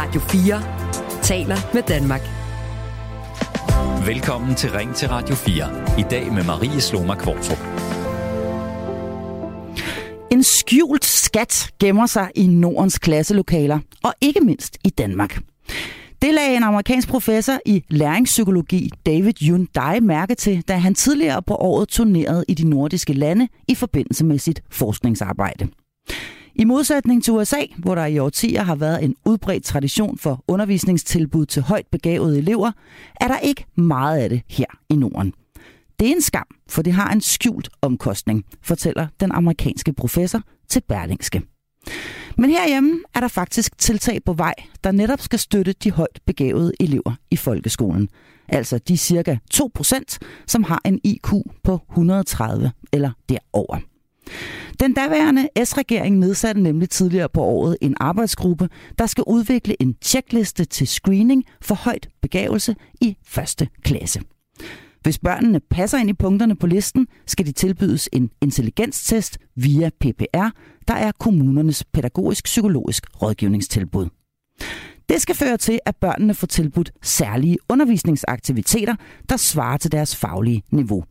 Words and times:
Radio 0.00 0.20
4 0.20 1.22
taler 1.22 1.56
med 1.74 1.82
Danmark. 1.82 2.20
Velkommen 4.06 4.54
til 4.54 4.70
Ring 4.70 4.94
til 4.94 5.08
Radio 5.08 5.34
4. 5.34 5.98
I 5.98 6.04
dag 6.10 6.32
med 6.32 6.44
Marie 6.44 6.80
Sloma 6.80 7.14
Kvartrup. 7.14 7.58
En 10.30 10.42
skjult 10.42 11.04
skat 11.04 11.70
gemmer 11.80 12.06
sig 12.06 12.30
i 12.34 12.46
Nordens 12.46 12.98
klasselokaler, 12.98 13.78
og 14.02 14.14
ikke 14.20 14.40
mindst 14.40 14.78
i 14.84 14.90
Danmark. 14.90 15.40
Det 16.22 16.34
lagde 16.34 16.56
en 16.56 16.62
amerikansk 16.62 17.08
professor 17.08 17.58
i 17.66 17.84
læringspsykologi, 17.88 18.90
David 19.06 19.42
Yun 19.42 19.68
Dai, 19.74 20.00
mærke 20.00 20.34
til, 20.34 20.62
da 20.68 20.76
han 20.76 20.94
tidligere 20.94 21.42
på 21.42 21.54
året 21.54 21.88
turnerede 21.88 22.44
i 22.48 22.54
de 22.54 22.68
nordiske 22.68 23.12
lande 23.12 23.48
i 23.68 23.74
forbindelse 23.74 24.24
med 24.24 24.38
sit 24.38 24.62
forskningsarbejde. 24.70 25.68
I 26.60 26.64
modsætning 26.64 27.24
til 27.24 27.32
USA, 27.32 27.60
hvor 27.78 27.94
der 27.94 28.06
i 28.06 28.18
årtier 28.18 28.62
har 28.62 28.76
været 28.76 29.04
en 29.04 29.14
udbredt 29.24 29.64
tradition 29.64 30.18
for 30.18 30.44
undervisningstilbud 30.48 31.46
til 31.46 31.62
højt 31.62 31.86
begavede 31.92 32.38
elever, 32.38 32.72
er 33.20 33.28
der 33.28 33.38
ikke 33.38 33.64
meget 33.76 34.18
af 34.18 34.28
det 34.28 34.42
her 34.48 34.66
i 34.88 34.96
Norden. 34.96 35.32
Det 36.00 36.08
er 36.08 36.12
en 36.12 36.22
skam, 36.22 36.46
for 36.68 36.82
det 36.82 36.92
har 36.92 37.12
en 37.12 37.20
skjult 37.20 37.68
omkostning, 37.82 38.44
fortæller 38.62 39.06
den 39.20 39.32
amerikanske 39.32 39.92
professor 39.92 40.42
til 40.68 40.82
Berlingske. 40.88 41.42
Men 42.36 42.50
herhjemme 42.50 43.00
er 43.14 43.20
der 43.20 43.28
faktisk 43.28 43.78
tiltag 43.78 44.18
på 44.24 44.32
vej, 44.32 44.54
der 44.84 44.92
netop 44.92 45.20
skal 45.20 45.38
støtte 45.38 45.72
de 45.72 45.90
højt 45.90 46.20
begavede 46.26 46.72
elever 46.80 47.14
i 47.30 47.36
folkeskolen. 47.36 48.08
Altså 48.48 48.78
de 48.78 48.96
cirka 48.96 49.36
2%, 49.54 50.18
som 50.46 50.64
har 50.64 50.80
en 50.84 51.00
IQ 51.04 51.30
på 51.64 51.80
130 51.90 52.72
eller 52.92 53.10
derover. 53.28 53.78
Den 54.80 54.94
daværende 54.94 55.48
S-regering 55.64 56.18
nedsatte 56.18 56.62
nemlig 56.62 56.90
tidligere 56.90 57.28
på 57.28 57.42
året 57.42 57.76
en 57.80 57.94
arbejdsgruppe, 58.00 58.68
der 58.98 59.06
skal 59.06 59.24
udvikle 59.26 59.82
en 59.82 59.94
tjekliste 60.00 60.64
til 60.64 60.86
screening 60.86 61.44
for 61.60 61.74
højt 61.74 62.08
begavelse 62.22 62.76
i 63.00 63.16
første 63.26 63.68
klasse. 63.82 64.20
Hvis 65.02 65.18
børnene 65.18 65.60
passer 65.70 65.98
ind 65.98 66.10
i 66.10 66.12
punkterne 66.12 66.56
på 66.56 66.66
listen, 66.66 67.06
skal 67.26 67.46
de 67.46 67.52
tilbydes 67.52 68.08
en 68.12 68.30
intelligenstest 68.42 69.38
via 69.56 69.90
PPR, 70.00 70.48
der 70.88 70.94
er 70.94 71.12
kommunernes 71.18 71.84
pædagogisk-psykologisk 71.84 73.22
rådgivningstilbud. 73.22 74.08
Det 75.08 75.22
skal 75.22 75.34
føre 75.34 75.56
til, 75.56 75.78
at 75.86 75.96
børnene 75.96 76.34
får 76.34 76.46
tilbudt 76.46 76.92
særlige 77.02 77.58
undervisningsaktiviteter, 77.68 78.94
der 79.28 79.36
svarer 79.36 79.76
til 79.76 79.92
deres 79.92 80.16
faglige 80.16 80.62
niveau. 80.70 81.04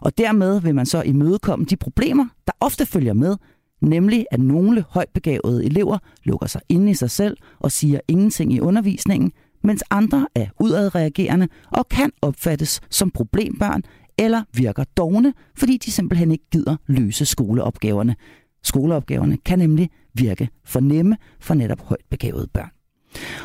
Og 0.00 0.18
dermed 0.18 0.60
vil 0.60 0.74
man 0.74 0.86
så 0.86 1.02
imødekomme 1.02 1.64
de 1.64 1.76
problemer, 1.76 2.26
der 2.46 2.52
ofte 2.60 2.86
følger 2.86 3.12
med, 3.12 3.36
nemlig 3.80 4.26
at 4.30 4.40
nogle 4.40 4.84
højt 4.88 5.08
begavede 5.14 5.64
elever 5.64 5.98
lukker 6.24 6.46
sig 6.46 6.60
inde 6.68 6.90
i 6.90 6.94
sig 6.94 7.10
selv 7.10 7.36
og 7.60 7.72
siger 7.72 8.00
ingenting 8.08 8.52
i 8.52 8.60
undervisningen, 8.60 9.32
mens 9.64 9.84
andre 9.90 10.26
er 10.34 10.46
udadreagerende 10.60 11.48
og 11.70 11.88
kan 11.88 12.10
opfattes 12.22 12.80
som 12.90 13.10
problembørn 13.10 13.82
eller 14.18 14.42
virker 14.54 14.84
dogne, 14.96 15.32
fordi 15.56 15.76
de 15.76 15.90
simpelthen 15.90 16.30
ikke 16.30 16.44
gider 16.52 16.76
løse 16.86 17.26
skoleopgaverne. 17.26 18.16
Skoleopgaverne 18.64 19.36
kan 19.36 19.58
nemlig 19.58 19.90
virke 20.14 20.48
for 20.64 20.80
nemme 20.80 21.16
for 21.40 21.54
netop 21.54 21.80
højt 21.80 22.04
begavede 22.10 22.48
børn. 22.54 22.70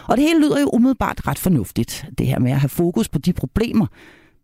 Og 0.08 0.18
det 0.18 0.26
hele 0.26 0.40
lyder 0.40 0.60
jo 0.60 0.70
umiddelbart 0.74 1.28
ret 1.28 1.40
fornuftigt, 1.40 2.06
det 2.18 2.28
her 2.28 2.40
med 2.40 2.52
at 2.52 2.60
have 2.60 2.70
fokus 2.70 3.10
på 3.10 3.20
de 3.20 3.34
problemer, 3.34 3.88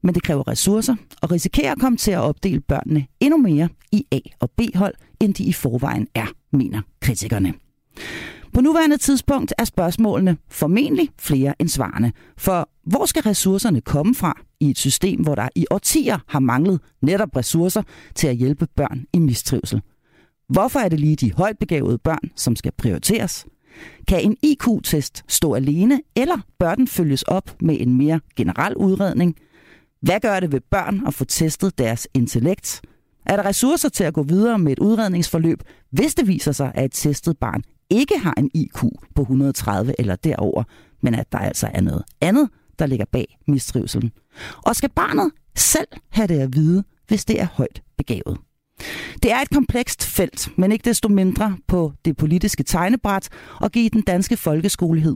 men 0.03 0.15
det 0.15 0.23
kræver 0.23 0.47
ressourcer 0.47 0.95
og 1.21 1.31
risikerer 1.31 1.71
at 1.71 1.79
komme 1.79 1.97
til 1.97 2.11
at 2.11 2.19
opdele 2.19 2.59
børnene 2.59 3.05
endnu 3.19 3.37
mere 3.37 3.69
i 3.91 4.05
A- 4.11 4.29
og 4.39 4.51
B-hold, 4.51 4.93
end 5.19 5.33
de 5.33 5.43
i 5.43 5.53
forvejen 5.53 6.07
er, 6.15 6.27
mener 6.51 6.81
kritikerne. 7.01 7.53
På 8.53 8.61
nuværende 8.61 8.97
tidspunkt 8.97 9.53
er 9.57 9.63
spørgsmålene 9.63 10.37
formentlig 10.49 11.09
flere 11.19 11.53
end 11.59 11.69
svarene. 11.69 12.11
For 12.37 12.69
hvor 12.85 13.05
skal 13.05 13.21
ressourcerne 13.21 13.81
komme 13.81 14.15
fra 14.15 14.41
i 14.59 14.69
et 14.69 14.77
system, 14.77 15.21
hvor 15.21 15.35
der 15.35 15.49
i 15.55 15.65
årtier 15.71 16.17
har 16.27 16.39
manglet 16.39 16.79
netop 17.01 17.35
ressourcer 17.35 17.83
til 18.15 18.27
at 18.27 18.35
hjælpe 18.35 18.67
børn 18.75 19.05
i 19.13 19.19
mistrivsel? 19.19 19.81
Hvorfor 20.49 20.79
er 20.79 20.89
det 20.89 20.99
lige 20.99 21.15
de 21.15 21.33
højt 21.33 21.57
begavede 21.59 21.97
børn, 21.97 22.31
som 22.35 22.55
skal 22.55 22.71
prioriteres? 22.77 23.45
Kan 24.07 24.21
en 24.21 24.37
IQ-test 24.43 25.23
stå 25.27 25.53
alene, 25.53 26.01
eller 26.15 26.37
bør 26.59 26.75
den 26.75 26.87
følges 26.87 27.23
op 27.23 27.55
med 27.61 27.77
en 27.79 27.97
mere 27.97 28.19
generel 28.35 28.75
udredning? 28.75 29.35
Hvad 30.03 30.19
gør 30.19 30.39
det 30.39 30.51
ved 30.51 30.61
børn 30.71 31.07
at 31.07 31.13
få 31.13 31.25
testet 31.25 31.77
deres 31.77 32.07
intellekt? 32.13 32.81
Er 33.25 33.35
der 33.35 33.45
ressourcer 33.45 33.89
til 33.89 34.03
at 34.03 34.13
gå 34.13 34.23
videre 34.23 34.59
med 34.59 34.71
et 34.71 34.79
udredningsforløb, 34.79 35.63
hvis 35.91 36.15
det 36.15 36.27
viser 36.27 36.51
sig, 36.51 36.71
at 36.75 36.85
et 36.85 36.91
testet 36.91 37.37
barn 37.37 37.63
ikke 37.89 38.19
har 38.19 38.33
en 38.37 38.51
IQ 38.53 38.83
på 39.15 39.21
130 39.21 39.95
eller 39.99 40.15
derover, 40.15 40.63
men 41.01 41.15
at 41.15 41.31
der 41.31 41.37
altså 41.37 41.69
er 41.73 41.81
noget 41.81 42.03
andet, 42.21 42.49
der 42.79 42.85
ligger 42.85 43.05
bag 43.11 43.37
mistrivselen? 43.47 44.11
Og 44.65 44.75
skal 44.75 44.89
barnet 44.89 45.31
selv 45.55 45.87
have 46.09 46.27
det 46.27 46.39
at 46.39 46.55
vide, 46.55 46.83
hvis 47.07 47.25
det 47.25 47.41
er 47.41 47.47
højt 47.53 47.81
begavet? 47.97 48.37
Det 49.23 49.31
er 49.31 49.39
et 49.39 49.49
komplekst 49.49 50.05
felt, 50.05 50.49
men 50.57 50.71
ikke 50.71 50.89
desto 50.89 51.09
mindre 51.09 51.57
på 51.67 51.93
det 52.05 52.17
politiske 52.17 52.63
tegnebræt 52.63 53.29
og 53.61 53.71
give 53.71 53.89
den 53.89 54.01
danske 54.01 54.37
folkeskole, 54.37 55.15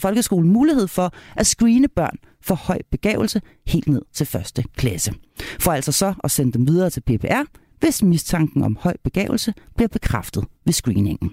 folkeskole 0.00 0.46
mulighed 0.46 0.88
for 0.88 1.14
at 1.36 1.46
screene 1.46 1.88
børn 1.88 2.16
for 2.44 2.54
høj 2.54 2.78
begavelse 2.90 3.40
helt 3.66 3.88
ned 3.88 4.02
til 4.14 4.26
første 4.26 4.64
klasse. 4.76 5.14
For 5.60 5.72
altså 5.72 5.92
så 5.92 6.14
at 6.24 6.30
sende 6.30 6.52
dem 6.52 6.66
videre 6.68 6.90
til 6.90 7.00
PPR, 7.00 7.42
hvis 7.80 8.02
mistanken 8.02 8.62
om 8.62 8.78
høj 8.80 8.96
begavelse 9.04 9.54
bliver 9.76 9.88
bekræftet 9.88 10.44
ved 10.64 10.72
screeningen. 10.72 11.30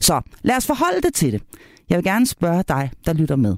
Så 0.00 0.20
lad 0.42 0.56
os 0.56 0.66
forholde 0.66 1.00
det 1.02 1.14
til 1.14 1.32
det. 1.32 1.42
Jeg 1.88 1.96
vil 1.96 2.04
gerne 2.04 2.26
spørge 2.26 2.64
dig, 2.68 2.90
der 3.06 3.12
lytter 3.12 3.36
med. 3.36 3.56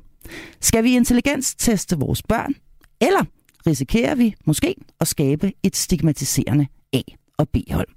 Skal 0.60 0.84
vi 0.84 0.96
intelligensteste 0.96 1.98
vores 1.98 2.22
børn, 2.22 2.54
eller 3.00 3.24
risikerer 3.66 4.14
vi 4.14 4.34
måske 4.46 4.74
at 5.00 5.08
skabe 5.08 5.52
et 5.62 5.76
stigmatiserende 5.76 6.66
A- 6.92 7.23
og 7.38 7.48
B-hold. 7.48 7.88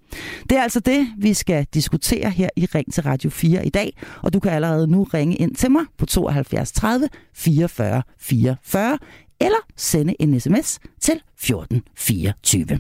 Det 0.50 0.58
er 0.58 0.62
altså 0.62 0.80
det, 0.80 1.08
vi 1.18 1.34
skal 1.34 1.66
diskutere 1.74 2.30
her 2.30 2.50
i 2.56 2.66
Ring 2.66 2.94
til 2.94 3.04
Radio 3.04 3.30
4 3.30 3.66
i 3.66 3.70
dag, 3.70 3.98
og 4.24 4.34
du 4.34 4.40
kan 4.40 4.52
allerede 4.52 4.88
nu 4.88 5.04
ringe 5.04 5.36
ind 5.36 5.56
til 5.56 5.72
mig 5.72 5.86
på 5.98 6.06
72 6.06 6.72
30 6.72 7.10
44 7.34 8.04
44 8.20 8.98
eller 9.40 9.58
sende 9.76 10.16
en 10.20 10.40
sms 10.40 10.80
til 11.00 11.14
1424. 11.14 12.80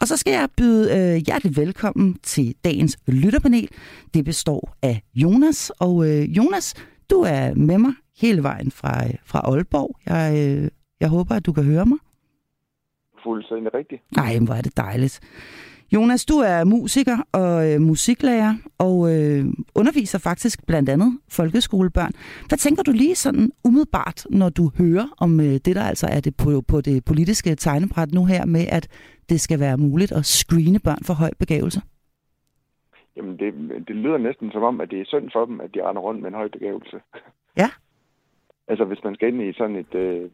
Og 0.00 0.08
så 0.08 0.16
skal 0.16 0.30
jeg 0.30 0.48
byde 0.56 0.96
øh, 0.96 1.16
hjertelig 1.26 1.56
velkommen 1.56 2.18
til 2.22 2.54
dagens 2.64 2.98
lytterpanel. 3.06 3.68
Det 4.14 4.24
består 4.24 4.76
af 4.82 5.02
Jonas, 5.14 5.72
og 5.80 6.08
øh, 6.08 6.36
Jonas, 6.36 6.74
du 7.10 7.16
er 7.20 7.54
med 7.54 7.78
mig 7.78 7.92
hele 8.20 8.42
vejen 8.42 8.70
fra, 8.70 9.04
fra 9.24 9.38
Aalborg. 9.38 9.96
Jeg, 10.06 10.48
øh, 10.48 10.68
jeg 11.00 11.08
håber, 11.08 11.34
at 11.34 11.46
du 11.46 11.52
kan 11.52 11.64
høre 11.64 11.86
mig. 11.86 11.98
Fuldstændig 13.22 13.74
rigtigt. 13.74 14.02
Nej, 14.16 14.38
hvor 14.38 14.54
er 14.54 14.62
det 14.62 14.76
dejligt. 14.76 15.20
Jonas, 15.94 16.26
du 16.26 16.34
er 16.34 16.64
musiker 16.64 17.16
og 17.32 17.72
øh, 17.72 17.80
musiklærer 17.80 18.52
og 18.78 18.96
øh, 19.12 19.44
underviser 19.80 20.18
faktisk 20.18 20.66
blandt 20.66 20.88
andet 20.88 21.10
folkeskolebørn. 21.30 22.12
Hvad 22.48 22.58
tænker 22.58 22.82
du 22.82 22.92
lige 22.92 23.14
sådan 23.14 23.52
umiddelbart, 23.64 24.26
når 24.30 24.48
du 24.48 24.70
hører 24.78 25.06
om 25.20 25.40
øh, 25.40 25.54
det, 25.64 25.76
der 25.76 25.82
altså 25.82 26.06
er 26.16 26.20
det 26.20 26.34
på, 26.42 26.50
på 26.68 26.80
det 26.80 27.04
politiske 27.04 27.54
tegnebræt 27.54 28.12
nu 28.12 28.24
her 28.24 28.46
med, 28.46 28.64
at 28.72 28.84
det 29.28 29.40
skal 29.40 29.60
være 29.60 29.76
muligt 29.76 30.12
at 30.12 30.24
screene 30.24 30.80
børn 30.84 31.02
for 31.06 31.14
høj 31.14 31.30
begævelse? 31.38 31.80
Jamen, 33.16 33.38
det, 33.38 33.54
det 33.88 33.96
lyder 33.96 34.18
næsten 34.18 34.52
som 34.52 34.62
om, 34.62 34.80
at 34.80 34.90
det 34.90 35.00
er 35.00 35.04
synd 35.04 35.30
for 35.32 35.44
dem, 35.44 35.60
at 35.60 35.74
de 35.74 35.88
render 35.88 36.02
rundt 36.02 36.20
med 36.20 36.28
en 36.28 36.34
høj 36.34 36.48
begævelse. 36.48 36.96
Ja. 37.56 37.68
altså, 38.70 38.84
hvis 38.84 39.04
man 39.04 39.14
skal 39.14 39.28
ind 39.28 39.42
i 39.42 39.52
sådan 39.52 39.76
et 39.76 39.94
øh, 39.94 40.30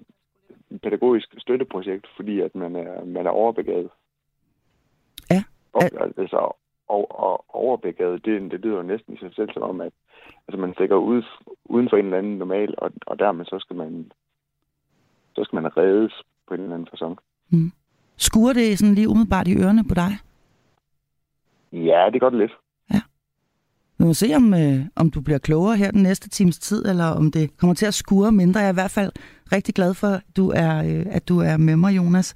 pædagogisk 0.82 1.28
støtteprojekt, 1.38 2.06
fordi 2.16 2.40
at 2.40 2.54
man 2.54 2.76
er, 2.76 3.04
man 3.04 3.26
er 3.26 3.30
overbegavet, 3.30 3.90
op, 5.74 6.18
altså, 6.18 6.52
og, 6.88 7.20
og 7.24 7.44
overbegavet, 7.48 8.24
det, 8.24 8.50
det 8.50 8.60
lyder 8.60 8.76
jo 8.76 8.82
næsten 8.82 9.14
i 9.14 9.18
sig 9.18 9.34
selv 9.34 9.50
som 9.52 9.62
om, 9.62 9.80
at 9.80 9.92
altså, 10.48 10.60
man 10.60 10.74
stikker 10.74 10.96
ud, 10.96 11.22
uden 11.64 11.88
for 11.90 11.96
en 11.96 12.04
eller 12.04 12.18
anden 12.18 12.38
normal, 12.38 12.74
og, 12.78 12.90
og 13.06 13.18
dermed 13.18 13.44
så 13.44 13.58
skal 13.58 13.76
man 13.76 14.12
så 15.34 15.44
skal 15.44 15.62
man 15.62 15.76
reddes 15.76 16.12
på 16.48 16.54
en 16.54 16.60
eller 16.60 16.74
anden 16.74 16.88
fasong. 16.90 17.18
Mm. 17.50 17.72
Skuer 18.16 18.52
det 18.52 18.78
sådan 18.78 18.94
lige 18.94 19.08
umiddelbart 19.08 19.48
i 19.48 19.58
ørerne 19.62 19.84
på 19.88 19.94
dig? 19.94 20.12
Ja, 21.72 22.10
det 22.12 22.20
gør 22.20 22.30
det 22.30 22.38
lidt. 22.38 22.52
Ja. 22.92 23.00
Vi 23.98 24.04
må 24.04 24.14
se, 24.14 24.26
om, 24.36 24.54
øh, 24.54 24.86
om 24.96 25.10
du 25.10 25.20
bliver 25.20 25.38
klogere 25.38 25.76
her 25.76 25.90
den 25.90 26.02
næste 26.02 26.28
times 26.28 26.58
tid, 26.58 26.86
eller 26.86 27.04
om 27.04 27.30
det 27.30 27.56
kommer 27.56 27.74
til 27.74 27.86
at 27.86 27.94
skure 27.94 28.32
mindre. 28.32 28.60
Jeg 28.60 28.68
er 28.68 28.72
i 28.72 28.80
hvert 28.82 28.90
fald 28.90 29.12
rigtig 29.52 29.74
glad 29.74 29.94
for, 29.94 30.06
at 30.06 30.22
du 30.36 30.50
er, 30.50 30.78
øh, 30.78 31.06
at 31.16 31.28
du 31.28 31.38
er 31.38 31.56
med 31.56 31.76
mig, 31.76 31.96
Jonas. 31.96 32.34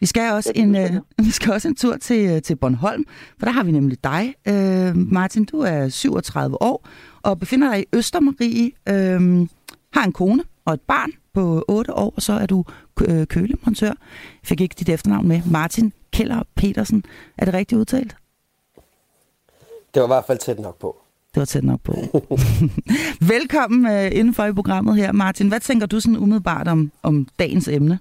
Vi 0.00 0.06
skal 0.06 0.32
også 0.32 0.52
en, 0.54 0.76
øh, 0.76 0.90
vi 1.26 1.30
skal 1.30 1.52
også 1.52 1.68
en 1.68 1.76
tur 1.76 1.96
til, 1.96 2.30
øh, 2.30 2.42
til 2.42 2.56
Bornholm, 2.56 3.04
for 3.38 3.46
der 3.46 3.52
har 3.52 3.64
vi 3.64 3.72
nemlig 3.72 4.04
dig. 4.04 4.34
Øh, 4.48 4.96
Martin, 4.96 5.44
du 5.44 5.60
er 5.60 5.88
37 5.88 6.62
år 6.62 6.88
og 7.22 7.38
befinder 7.38 7.70
dig 7.70 7.80
i 7.80 7.84
Østermarie, 7.92 8.70
øh, 8.88 9.48
har 9.92 10.04
en 10.04 10.12
kone 10.12 10.42
og 10.64 10.74
et 10.74 10.80
barn 10.80 11.10
på 11.34 11.64
8 11.68 11.94
år, 11.94 12.12
og 12.16 12.22
så 12.22 12.32
er 12.32 12.46
du 12.46 12.64
øh, 13.00 13.26
kølemontør. 13.26 13.86
Jeg 13.86 13.96
fik 14.44 14.60
ikke 14.60 14.74
dit 14.78 14.88
efternavn 14.88 15.28
med. 15.28 15.42
Martin 15.50 15.92
Keller 16.12 16.42
Petersen. 16.54 17.04
Er 17.38 17.44
det 17.44 17.54
rigtigt 17.54 17.78
udtalt? 17.78 18.16
Det 19.94 20.00
var 20.00 20.06
i 20.06 20.12
hvert 20.14 20.24
fald 20.26 20.38
tæt 20.38 20.58
nok 20.58 20.78
på. 20.78 20.96
Det 21.34 21.40
var 21.40 21.44
tæt 21.44 21.64
nok 21.64 21.80
på. 21.80 21.94
Velkommen 23.34 23.86
uh, 23.86 24.18
indenfor 24.18 24.44
i 24.44 24.52
programmet 24.52 24.96
her, 24.96 25.12
Martin. 25.12 25.48
Hvad 25.48 25.60
tænker 25.60 25.86
du 25.86 26.00
sådan 26.00 26.16
umiddelbart 26.16 26.68
om, 26.68 26.92
om 27.02 27.26
dagens 27.38 27.68
emne? 27.68 27.98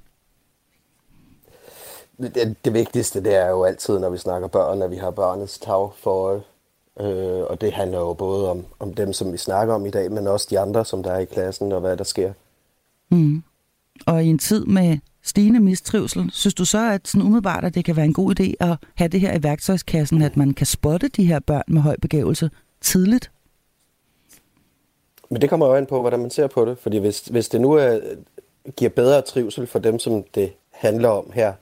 Det, 2.22 2.56
det 2.66 2.74
vigtigste, 2.74 3.24
det 3.24 3.36
er 3.36 3.50
jo 3.50 3.64
altid, 3.64 4.00
når 4.00 4.10
vi 4.10 4.18
snakker 4.18 4.48
børn, 4.48 4.82
at 4.82 4.92
vi 4.92 4.96
har 4.96 5.12
børnets 5.12 5.60
tag 5.60 5.90
for 5.98 6.44
øh, 7.00 7.44
og 7.50 7.62
det 7.62 7.74
handler 7.74 8.00
jo 8.00 8.14
både 8.14 8.52
om, 8.52 8.66
om 8.80 8.94
dem, 8.94 9.14
som 9.14 9.34
vi 9.34 9.38
snakker 9.38 9.74
om 9.74 9.86
i 9.86 9.90
dag, 9.90 10.12
men 10.12 10.28
også 10.28 10.48
de 10.50 10.60
andre, 10.60 10.86
som 10.86 11.04
der 11.04 11.12
er 11.12 11.20
i 11.20 11.26
klassen, 11.26 11.72
og 11.72 11.80
hvad 11.80 11.98
der 11.98 12.04
sker. 12.04 12.34
Mm. 13.10 13.44
Og 14.06 14.24
i 14.24 14.28
en 14.28 14.40
tid 14.40 14.66
med 14.66 14.98
stigende 15.24 15.60
mistrivsel, 15.60 16.30
synes 16.34 16.54
du 16.54 16.66
så, 16.66 16.92
at 16.92 17.08
sådan 17.08 17.26
umiddelbart, 17.26 17.64
at 17.64 17.76
det 17.76 17.86
kan 17.86 17.96
være 17.96 18.06
en 18.06 18.14
god 18.14 18.40
idé 18.40 18.54
at 18.60 18.78
have 18.96 19.08
det 19.08 19.20
her 19.20 19.38
i 19.38 19.44
værktøjskassen, 19.44 20.22
at 20.22 20.38
man 20.38 20.54
kan 20.54 20.66
spotte 20.66 21.08
de 21.08 21.26
her 21.26 21.40
børn 21.40 21.64
med 21.68 21.82
høj 21.82 21.96
begævelse 22.02 22.50
tidligt? 22.82 23.32
Men 25.30 25.42
det 25.42 25.50
kommer 25.50 25.68
jo 25.68 25.76
an 25.76 25.86
på, 25.86 26.02
hvordan 26.02 26.20
man 26.20 26.30
ser 26.30 26.48
på 26.48 26.66
det. 26.66 26.78
Fordi 26.78 26.98
hvis, 26.98 27.20
hvis 27.20 27.50
det 27.50 27.62
nu 27.62 27.72
er, 27.72 28.00
giver 28.78 28.90
bedre 28.90 29.22
trivsel 29.22 29.68
for 29.68 29.80
dem, 29.80 30.00
som 30.00 30.24
det 30.36 30.54
handler 30.72 31.10
om 31.10 31.32
her, 31.34 31.54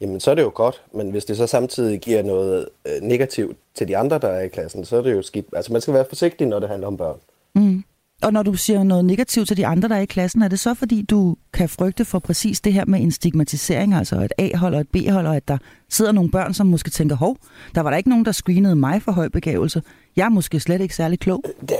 jamen 0.00 0.20
så 0.20 0.30
er 0.30 0.34
det 0.34 0.42
jo 0.42 0.52
godt. 0.54 0.82
Men 0.94 1.10
hvis 1.10 1.24
det 1.24 1.36
så 1.36 1.46
samtidig 1.46 2.00
giver 2.00 2.22
noget 2.22 2.68
øh, 2.86 3.02
negativt 3.02 3.56
til 3.74 3.88
de 3.88 3.96
andre, 3.96 4.18
der 4.18 4.28
er 4.28 4.40
i 4.40 4.48
klassen, 4.48 4.84
så 4.84 4.96
er 4.96 5.02
det 5.02 5.12
jo 5.12 5.22
skidt. 5.22 5.46
Altså 5.52 5.72
man 5.72 5.80
skal 5.80 5.94
være 5.94 6.06
forsigtig, 6.08 6.46
når 6.46 6.58
det 6.58 6.68
handler 6.68 6.86
om 6.86 6.96
børn. 6.96 7.18
Mm. 7.54 7.84
Og 8.22 8.32
når 8.32 8.42
du 8.42 8.54
siger 8.54 8.82
noget 8.82 9.04
negativt 9.04 9.48
til 9.48 9.56
de 9.56 9.66
andre, 9.66 9.88
der 9.88 9.96
er 9.96 10.00
i 10.00 10.06
klassen, 10.06 10.42
er 10.42 10.48
det 10.48 10.60
så 10.60 10.74
fordi, 10.74 11.02
du 11.02 11.36
kan 11.52 11.68
frygte 11.68 12.04
for 12.04 12.18
præcis 12.18 12.60
det 12.60 12.72
her 12.72 12.84
med 12.84 13.00
en 13.00 13.12
stigmatisering, 13.12 13.94
altså 13.94 14.20
et 14.20 14.32
A-hold 14.38 14.74
og 14.74 14.80
et 14.80 14.88
B-hold, 14.88 15.26
og 15.26 15.36
at 15.36 15.48
der 15.48 15.58
sidder 15.88 16.12
nogle 16.12 16.30
børn, 16.30 16.54
som 16.54 16.66
måske 16.66 16.90
tænker, 16.90 17.16
hov, 17.16 17.36
der 17.74 17.80
var 17.80 17.90
der 17.90 17.96
ikke 17.96 18.08
nogen, 18.08 18.24
der 18.24 18.32
screenede 18.32 18.76
mig 18.76 19.02
for 19.02 19.12
høj 19.12 19.28
begævelse. 19.28 19.82
Jeg 20.16 20.24
er 20.24 20.28
måske 20.28 20.60
slet 20.60 20.80
ikke 20.80 20.94
særlig 20.94 21.20
klog. 21.20 21.44
Det, 21.60 21.76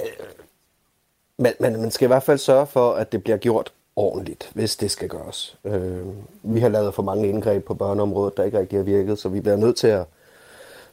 men, 1.38 1.52
men 1.60 1.80
man 1.80 1.90
skal 1.90 2.06
i 2.06 2.06
hvert 2.06 2.22
fald 2.22 2.38
sørge 2.38 2.66
for, 2.66 2.92
at 2.92 3.12
det 3.12 3.22
bliver 3.22 3.38
gjort 3.38 3.72
ordentligt, 3.96 4.50
hvis 4.54 4.76
det 4.76 4.90
skal 4.90 5.08
gøres. 5.08 5.58
Øh, 5.64 6.06
vi 6.42 6.60
har 6.60 6.68
lavet 6.68 6.94
for 6.94 7.02
mange 7.02 7.28
indgreb 7.28 7.64
på 7.64 7.74
børneområdet, 7.74 8.36
der 8.36 8.44
ikke 8.44 8.58
rigtig 8.58 8.78
har 8.78 8.84
virket, 8.84 9.18
så 9.18 9.28
vi 9.28 9.40
bliver 9.40 9.56
nødt 9.56 9.76
til 9.76 9.86
at 9.86 10.04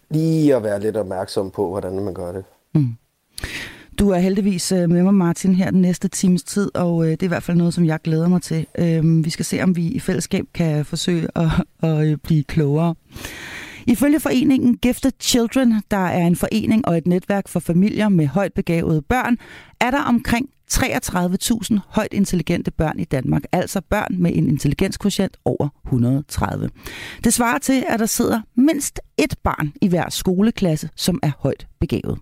lige 0.09 0.55
at 0.55 0.63
være 0.63 0.79
lidt 0.79 0.97
opmærksom 0.97 1.51
på, 1.51 1.69
hvordan 1.69 1.99
man 1.99 2.13
gør 2.13 2.31
det. 2.31 2.43
Mm. 2.73 2.95
Du 3.99 4.09
er 4.09 4.17
heldigvis 4.17 4.71
øh, 4.71 4.89
med 4.89 5.03
mig, 5.03 5.13
Martin, 5.13 5.55
her 5.55 5.71
den 5.71 5.81
næste 5.81 6.07
times 6.07 6.43
tid, 6.43 6.75
og 6.75 7.05
øh, 7.05 7.11
det 7.11 7.21
er 7.21 7.27
i 7.27 7.27
hvert 7.27 7.43
fald 7.43 7.57
noget, 7.57 7.73
som 7.73 7.85
jeg 7.85 7.99
glæder 8.03 8.27
mig 8.27 8.41
til. 8.41 8.67
Øh, 8.77 9.25
vi 9.25 9.29
skal 9.29 9.45
se, 9.45 9.61
om 9.61 9.75
vi 9.75 9.87
i 9.87 9.99
fællesskab 9.99 10.45
kan 10.53 10.85
forsøge 10.85 11.27
at, 11.35 11.49
at 11.89 12.21
blive 12.21 12.43
klogere. 12.43 12.95
Ifølge 13.87 14.19
foreningen 14.19 14.77
Gifted 14.77 15.11
Children, 15.19 15.81
der 15.91 15.97
er 15.97 16.27
en 16.27 16.35
forening 16.35 16.87
og 16.87 16.97
et 16.97 17.07
netværk 17.07 17.47
for 17.47 17.59
familier 17.59 18.09
med 18.09 18.27
højt 18.27 18.53
begavede 18.53 19.01
børn, 19.01 19.37
er 19.81 19.91
der 19.91 20.01
omkring 20.01 20.49
33.000 20.73 21.77
højt 21.87 22.13
intelligente 22.13 22.71
børn 22.71 22.99
i 22.99 23.03
Danmark, 23.03 23.41
altså 23.51 23.81
børn 23.81 24.15
med 24.19 24.31
en 24.35 24.47
intelligenskvotient 24.47 25.37
over 25.45 25.69
130. 25.85 26.69
Det 27.23 27.33
svarer 27.33 27.57
til, 27.57 27.83
at 27.87 27.99
der 27.99 28.05
sidder 28.05 28.41
mindst 28.55 28.99
et 29.17 29.35
barn 29.43 29.73
i 29.81 29.87
hver 29.87 30.09
skoleklasse, 30.09 30.89
som 30.95 31.19
er 31.23 31.31
højt 31.39 31.67
begavet. 31.79 32.19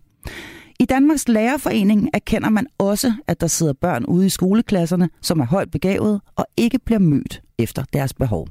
I 0.79 0.85
Danmarks 0.85 1.27
Lærerforening 1.27 2.09
erkender 2.13 2.49
man 2.49 2.67
også, 2.77 3.13
at 3.27 3.41
der 3.41 3.47
sidder 3.47 3.73
børn 3.73 4.05
ude 4.05 4.25
i 4.25 4.29
skoleklasserne, 4.29 5.09
som 5.21 5.39
er 5.39 5.45
højt 5.45 5.71
begavet 5.71 6.21
og 6.35 6.45
ikke 6.57 6.79
bliver 6.79 6.99
mødt 6.99 7.41
efter 7.59 7.83
deres 7.93 8.13
behov. 8.13 8.47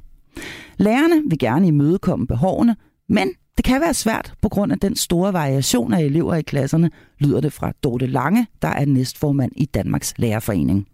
Lærerne 0.77 1.23
vil 1.29 1.39
gerne 1.39 1.67
imødekomme 1.67 2.27
behovene, 2.27 2.75
men 3.11 3.31
det 3.57 3.65
kan 3.65 3.81
være 3.81 3.93
svært 3.93 4.33
på 4.41 4.49
grund 4.49 4.71
af 4.71 4.79
den 4.79 4.95
store 4.95 5.33
variation 5.33 5.93
af 5.93 6.01
elever 6.01 6.35
i 6.35 6.41
klasserne, 6.41 6.91
lyder 7.19 7.41
det 7.41 7.53
fra 7.53 7.71
Dorte 7.83 8.07
Lange, 8.07 8.47
der 8.61 8.67
er 8.67 8.85
næstformand 8.85 9.51
i 9.55 9.65
Danmarks 9.65 10.13
Lærerforening. 10.17 10.87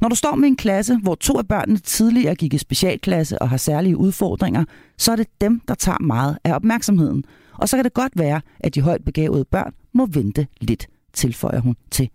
Når 0.00 0.08
du 0.08 0.14
står 0.14 0.34
med 0.34 0.48
en 0.48 0.56
klasse, 0.56 0.96
hvor 0.96 1.14
to 1.14 1.38
af 1.38 1.48
børnene 1.48 1.78
tidligere 1.78 2.34
gik 2.34 2.54
i 2.54 2.58
specialklasse 2.58 3.42
og 3.42 3.48
har 3.48 3.56
særlige 3.56 3.96
udfordringer, 3.96 4.64
så 4.98 5.12
er 5.12 5.16
det 5.16 5.26
dem, 5.40 5.60
der 5.68 5.74
tager 5.74 5.98
meget 5.98 6.38
af 6.44 6.54
opmærksomheden. 6.54 7.24
Og 7.52 7.68
så 7.68 7.76
kan 7.76 7.84
det 7.84 7.94
godt 7.94 8.12
være, 8.16 8.40
at 8.60 8.74
de 8.74 8.80
højt 8.80 9.04
begavede 9.04 9.44
børn 9.44 9.72
må 9.94 10.06
vente 10.06 10.46
lidt, 10.60 10.86
tilføjer 11.12 11.60
hun 11.60 11.76
til 11.90 12.10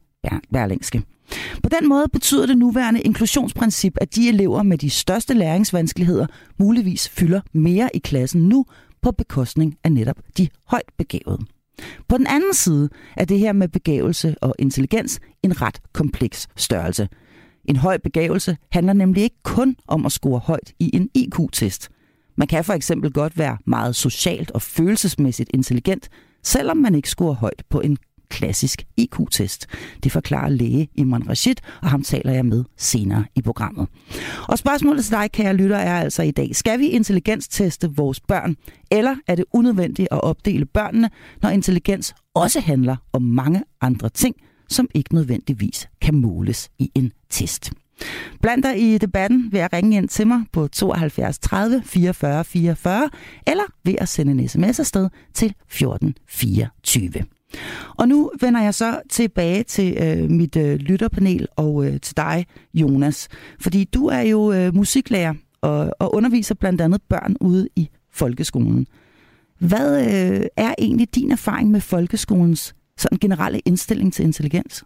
Berlingske. 0.53 1.01
På 1.63 1.69
den 1.79 1.89
måde 1.89 2.07
betyder 2.13 2.45
det 2.45 2.57
nuværende 2.57 3.01
inklusionsprincip, 3.01 3.97
at 4.01 4.15
de 4.15 4.29
elever 4.29 4.63
med 4.63 4.77
de 4.77 4.89
største 4.89 5.33
læringsvanskeligheder 5.33 6.27
muligvis 6.57 7.09
fylder 7.09 7.41
mere 7.53 7.89
i 7.93 7.99
klassen 7.99 8.41
nu, 8.41 8.65
på 9.05 9.11
bekostning 9.11 9.77
af 9.83 9.91
netop 9.91 10.19
de 10.37 10.47
højt 10.67 10.91
begavede. 10.97 11.39
På 12.07 12.17
den 12.17 12.27
anden 12.27 12.53
side 12.53 12.89
er 13.17 13.25
det 13.25 13.39
her 13.39 13.53
med 13.53 13.67
begavelse 13.67 14.35
og 14.41 14.55
intelligens 14.59 15.19
en 15.43 15.61
ret 15.61 15.81
kompleks 15.93 16.47
størrelse. 16.55 17.09
En 17.65 17.75
høj 17.75 17.97
begavelse 17.97 18.57
handler 18.71 18.93
nemlig 18.93 19.23
ikke 19.23 19.43
kun 19.43 19.75
om 19.87 20.05
at 20.05 20.11
score 20.11 20.39
højt 20.39 20.73
i 20.79 20.95
en 20.95 21.09
IQ-test. 21.13 21.89
Man 22.37 22.47
kan 22.47 22.63
for 22.63 22.73
eksempel 22.73 23.11
godt 23.11 23.37
være 23.37 23.57
meget 23.65 23.95
socialt 23.95 24.51
og 24.51 24.61
følelsesmæssigt 24.61 25.49
intelligent, 25.53 26.09
selvom 26.43 26.77
man 26.77 26.95
ikke 26.95 27.09
scorer 27.09 27.35
højt 27.35 27.63
på 27.69 27.81
en 27.81 27.97
klassisk 28.29 28.85
IQ-test. 28.97 29.67
Det 30.03 30.11
forklarer 30.11 30.49
læge 30.49 30.87
Imran 30.95 31.29
Rashid, 31.29 31.55
og 31.81 31.89
ham 31.89 32.03
taler 32.03 32.33
jeg 32.33 32.45
med 32.45 32.63
senere 32.77 33.25
i 33.35 33.41
programmet. 33.41 33.87
Og 34.47 34.57
spørgsmålet 34.57 35.05
til 35.05 35.11
dig, 35.11 35.31
kære 35.31 35.53
lytter, 35.53 35.77
er 35.77 35.99
altså 35.99 36.23
i 36.23 36.31
dag, 36.31 36.55
skal 36.55 36.79
vi 36.79 36.87
intelligensteste 36.87 37.91
vores 37.95 38.19
børn, 38.19 38.55
eller 38.91 39.15
er 39.27 39.35
det 39.35 39.45
unødvendigt 39.53 40.07
at 40.11 40.23
opdele 40.23 40.65
børnene, 40.65 41.09
når 41.41 41.49
intelligens 41.49 42.15
også 42.33 42.59
handler 42.59 42.95
om 43.13 43.21
mange 43.21 43.63
andre 43.81 44.09
ting, 44.09 44.35
som 44.69 44.87
ikke 44.93 45.15
nødvendigvis 45.15 45.87
kan 46.01 46.15
måles 46.15 46.69
i 46.79 46.91
en 46.95 47.11
test? 47.29 47.71
Bland 48.41 48.63
dig 48.63 48.81
i 48.81 48.97
debatten 48.97 49.49
ved 49.51 49.59
at 49.59 49.73
ringe 49.73 49.97
ind 49.97 50.09
til 50.09 50.27
mig 50.27 50.43
på 50.51 50.67
72 50.67 51.39
30 51.39 51.81
44 51.85 52.43
44, 52.43 53.09
eller 53.47 53.63
ved 53.83 53.95
at 53.97 54.09
sende 54.09 54.31
en 54.31 54.49
sms 54.49 54.79
afsted 54.79 55.09
til 55.33 55.53
14 55.67 56.15
24. 56.27 57.11
Og 57.99 58.07
nu 58.07 58.31
vender 58.41 58.61
jeg 58.61 58.73
så 58.73 59.01
tilbage 59.09 59.63
til 59.63 59.97
øh, 60.03 60.29
mit 60.29 60.55
øh, 60.57 60.75
lytterpanel 60.75 61.47
og 61.57 61.85
øh, 61.85 62.01
til 62.01 62.17
dig, 62.17 62.45
Jonas. 62.73 63.29
Fordi 63.61 63.83
du 63.83 64.05
er 64.07 64.21
jo 64.21 64.51
øh, 64.51 64.75
musiklærer 64.75 65.33
og, 65.61 65.91
og 65.99 66.15
underviser 66.15 66.55
blandt 66.55 66.81
andet 66.81 67.01
børn 67.09 67.35
ude 67.41 67.67
i 67.75 67.89
folkeskolen. 68.11 68.87
Hvad 69.59 69.89
øh, 69.99 70.45
er 70.57 70.75
egentlig 70.77 71.15
din 71.15 71.31
erfaring 71.31 71.71
med 71.71 71.81
folkeskolens 71.81 72.75
sådan 72.97 73.17
generelle 73.17 73.59
indstilling 73.59 74.13
til 74.13 74.25
intelligens? 74.25 74.85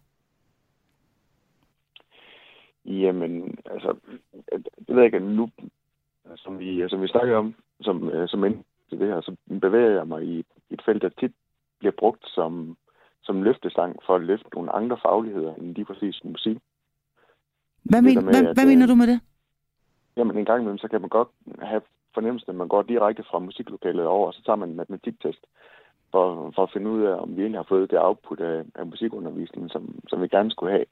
Jamen, 2.86 3.58
altså, 3.66 3.96
det 4.88 4.96
ved 4.96 4.96
jeg 4.96 5.06
ikke, 5.06 5.20
nu, 5.20 5.50
som 6.36 6.60
vi, 6.60 6.90
som 6.90 7.02
vi 7.02 7.08
snakker 7.08 7.38
om, 7.38 7.56
som, 7.82 8.10
øh, 8.10 8.28
som 8.28 8.44
som 8.44 8.64
til 8.90 9.00
det 9.00 9.08
her, 9.08 9.22
så 9.22 9.36
bevæger 9.62 9.98
jeg 9.98 10.08
mig 10.08 10.24
i 10.24 10.44
et 10.70 10.82
felt, 10.86 11.02
der 11.02 11.10
tit 11.10 11.32
bliver 11.80 11.92
brugt 12.00 12.24
som, 12.28 12.78
som 13.24 13.44
løftestang 13.44 13.96
for 14.06 14.16
at 14.16 14.22
løfte 14.22 14.50
nogle 14.54 14.72
andre 14.72 14.98
fagligheder 15.02 15.56
end 15.56 15.76
lige 15.76 15.86
præcis 15.86 16.24
musik. 16.24 16.58
Hvad, 17.84 18.02
men, 18.02 18.16
med, 18.16 18.24
hvad, 18.24 18.46
at, 18.48 18.56
hvad 18.56 18.66
mener 18.66 18.86
øh, 18.86 18.90
du 18.90 18.96
med 18.96 19.08
det? 19.08 19.20
Jamen 20.18 20.38
en 20.38 20.46
gang 20.46 20.60
imellem, 20.62 20.78
så 20.78 20.88
kan 20.88 21.02
man 21.02 21.10
godt 21.10 21.28
have 21.62 21.82
fornemmelsen, 22.14 22.50
at 22.50 22.56
man 22.56 22.68
går 22.68 22.82
direkte 22.82 23.24
fra 23.30 23.40
musiklokalet 23.40 24.06
over, 24.06 24.28
og 24.28 24.34
så 24.34 24.42
tager 24.46 24.56
man 24.56 24.70
en 24.70 24.76
matematiktest 24.76 25.46
for, 26.12 26.52
for 26.56 26.64
at 26.64 26.70
finde 26.74 26.90
ud 26.90 27.02
af, 27.04 27.16
om 27.24 27.36
vi 27.36 27.42
egentlig 27.42 27.60
har 27.60 27.70
fået 27.70 27.92
det 27.92 28.00
output 28.02 28.40
af, 28.40 28.64
af 28.76 28.86
musikundervisningen, 28.88 29.70
som, 29.70 30.00
som 30.10 30.22
vi 30.22 30.28
gerne 30.28 30.52
skulle 30.52 30.72
have. 30.72 30.86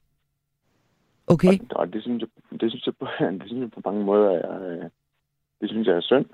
Okay. 1.26 1.58
Og, 1.70 1.76
og 1.76 1.92
det, 1.92 2.02
synes 2.02 2.20
jeg, 2.22 2.60
det, 2.60 2.70
synes 2.70 2.86
jeg, 2.86 2.94
det 3.40 3.46
synes 3.46 3.60
jeg 3.60 3.70
på 3.70 3.80
mange 3.84 4.04
måder 4.04 4.30
er, 4.30 4.70
øh, 4.70 4.90
det 5.60 5.68
synes 5.70 5.86
jeg 5.86 5.96
er 5.96 6.00
synd. 6.00 6.26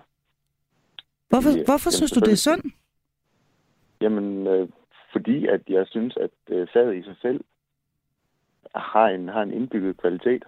Hvorfor, 1.29 1.51
Fordi, 1.51 1.65
hvorfor 1.65 1.91
jamen, 1.91 1.99
synes 1.99 2.13
du, 2.13 2.21
det 2.21 2.33
er 2.33 2.37
synd? 2.49 2.63
Jamen, 4.01 4.47
øh, 4.47 4.69
fordi 5.13 5.47
at 5.47 5.61
jeg 5.69 5.87
synes, 5.91 6.17
at 6.17 6.31
øh, 6.49 6.67
faget 6.73 6.97
i 6.97 7.03
sig 7.03 7.17
selv 7.23 7.45
har 8.75 9.09
en, 9.09 9.29
har 9.29 9.43
en 9.43 9.53
indbygget 9.53 9.97
kvalitet 9.97 10.45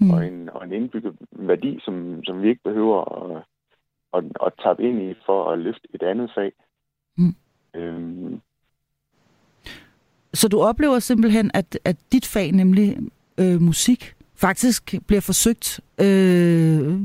mm. 0.00 0.10
og, 0.10 0.26
en, 0.26 0.48
og 0.48 0.64
en 0.64 0.72
indbygget 0.72 1.16
værdi, 1.30 1.78
som, 1.84 2.24
som 2.24 2.42
vi 2.42 2.48
ikke 2.48 2.62
behøver 2.64 2.98
at, 3.22 3.42
at, 4.14 4.24
at 4.46 4.52
tabe 4.64 4.82
ind 4.82 5.02
i 5.02 5.14
for 5.26 5.52
at 5.52 5.58
løfte 5.58 5.88
et 5.94 6.02
andet 6.02 6.30
fag. 6.34 6.52
Mm. 7.16 7.34
Øhm. 7.74 8.40
Så 10.34 10.48
du 10.48 10.60
oplever 10.60 10.98
simpelthen, 10.98 11.50
at, 11.54 11.78
at 11.84 11.96
dit 12.12 12.26
fag, 12.26 12.52
nemlig 12.52 12.98
øh, 13.38 13.60
musik, 13.60 14.14
faktisk 14.34 14.94
bliver 15.06 15.20
forsøgt 15.20 15.80
øh, 16.00 17.00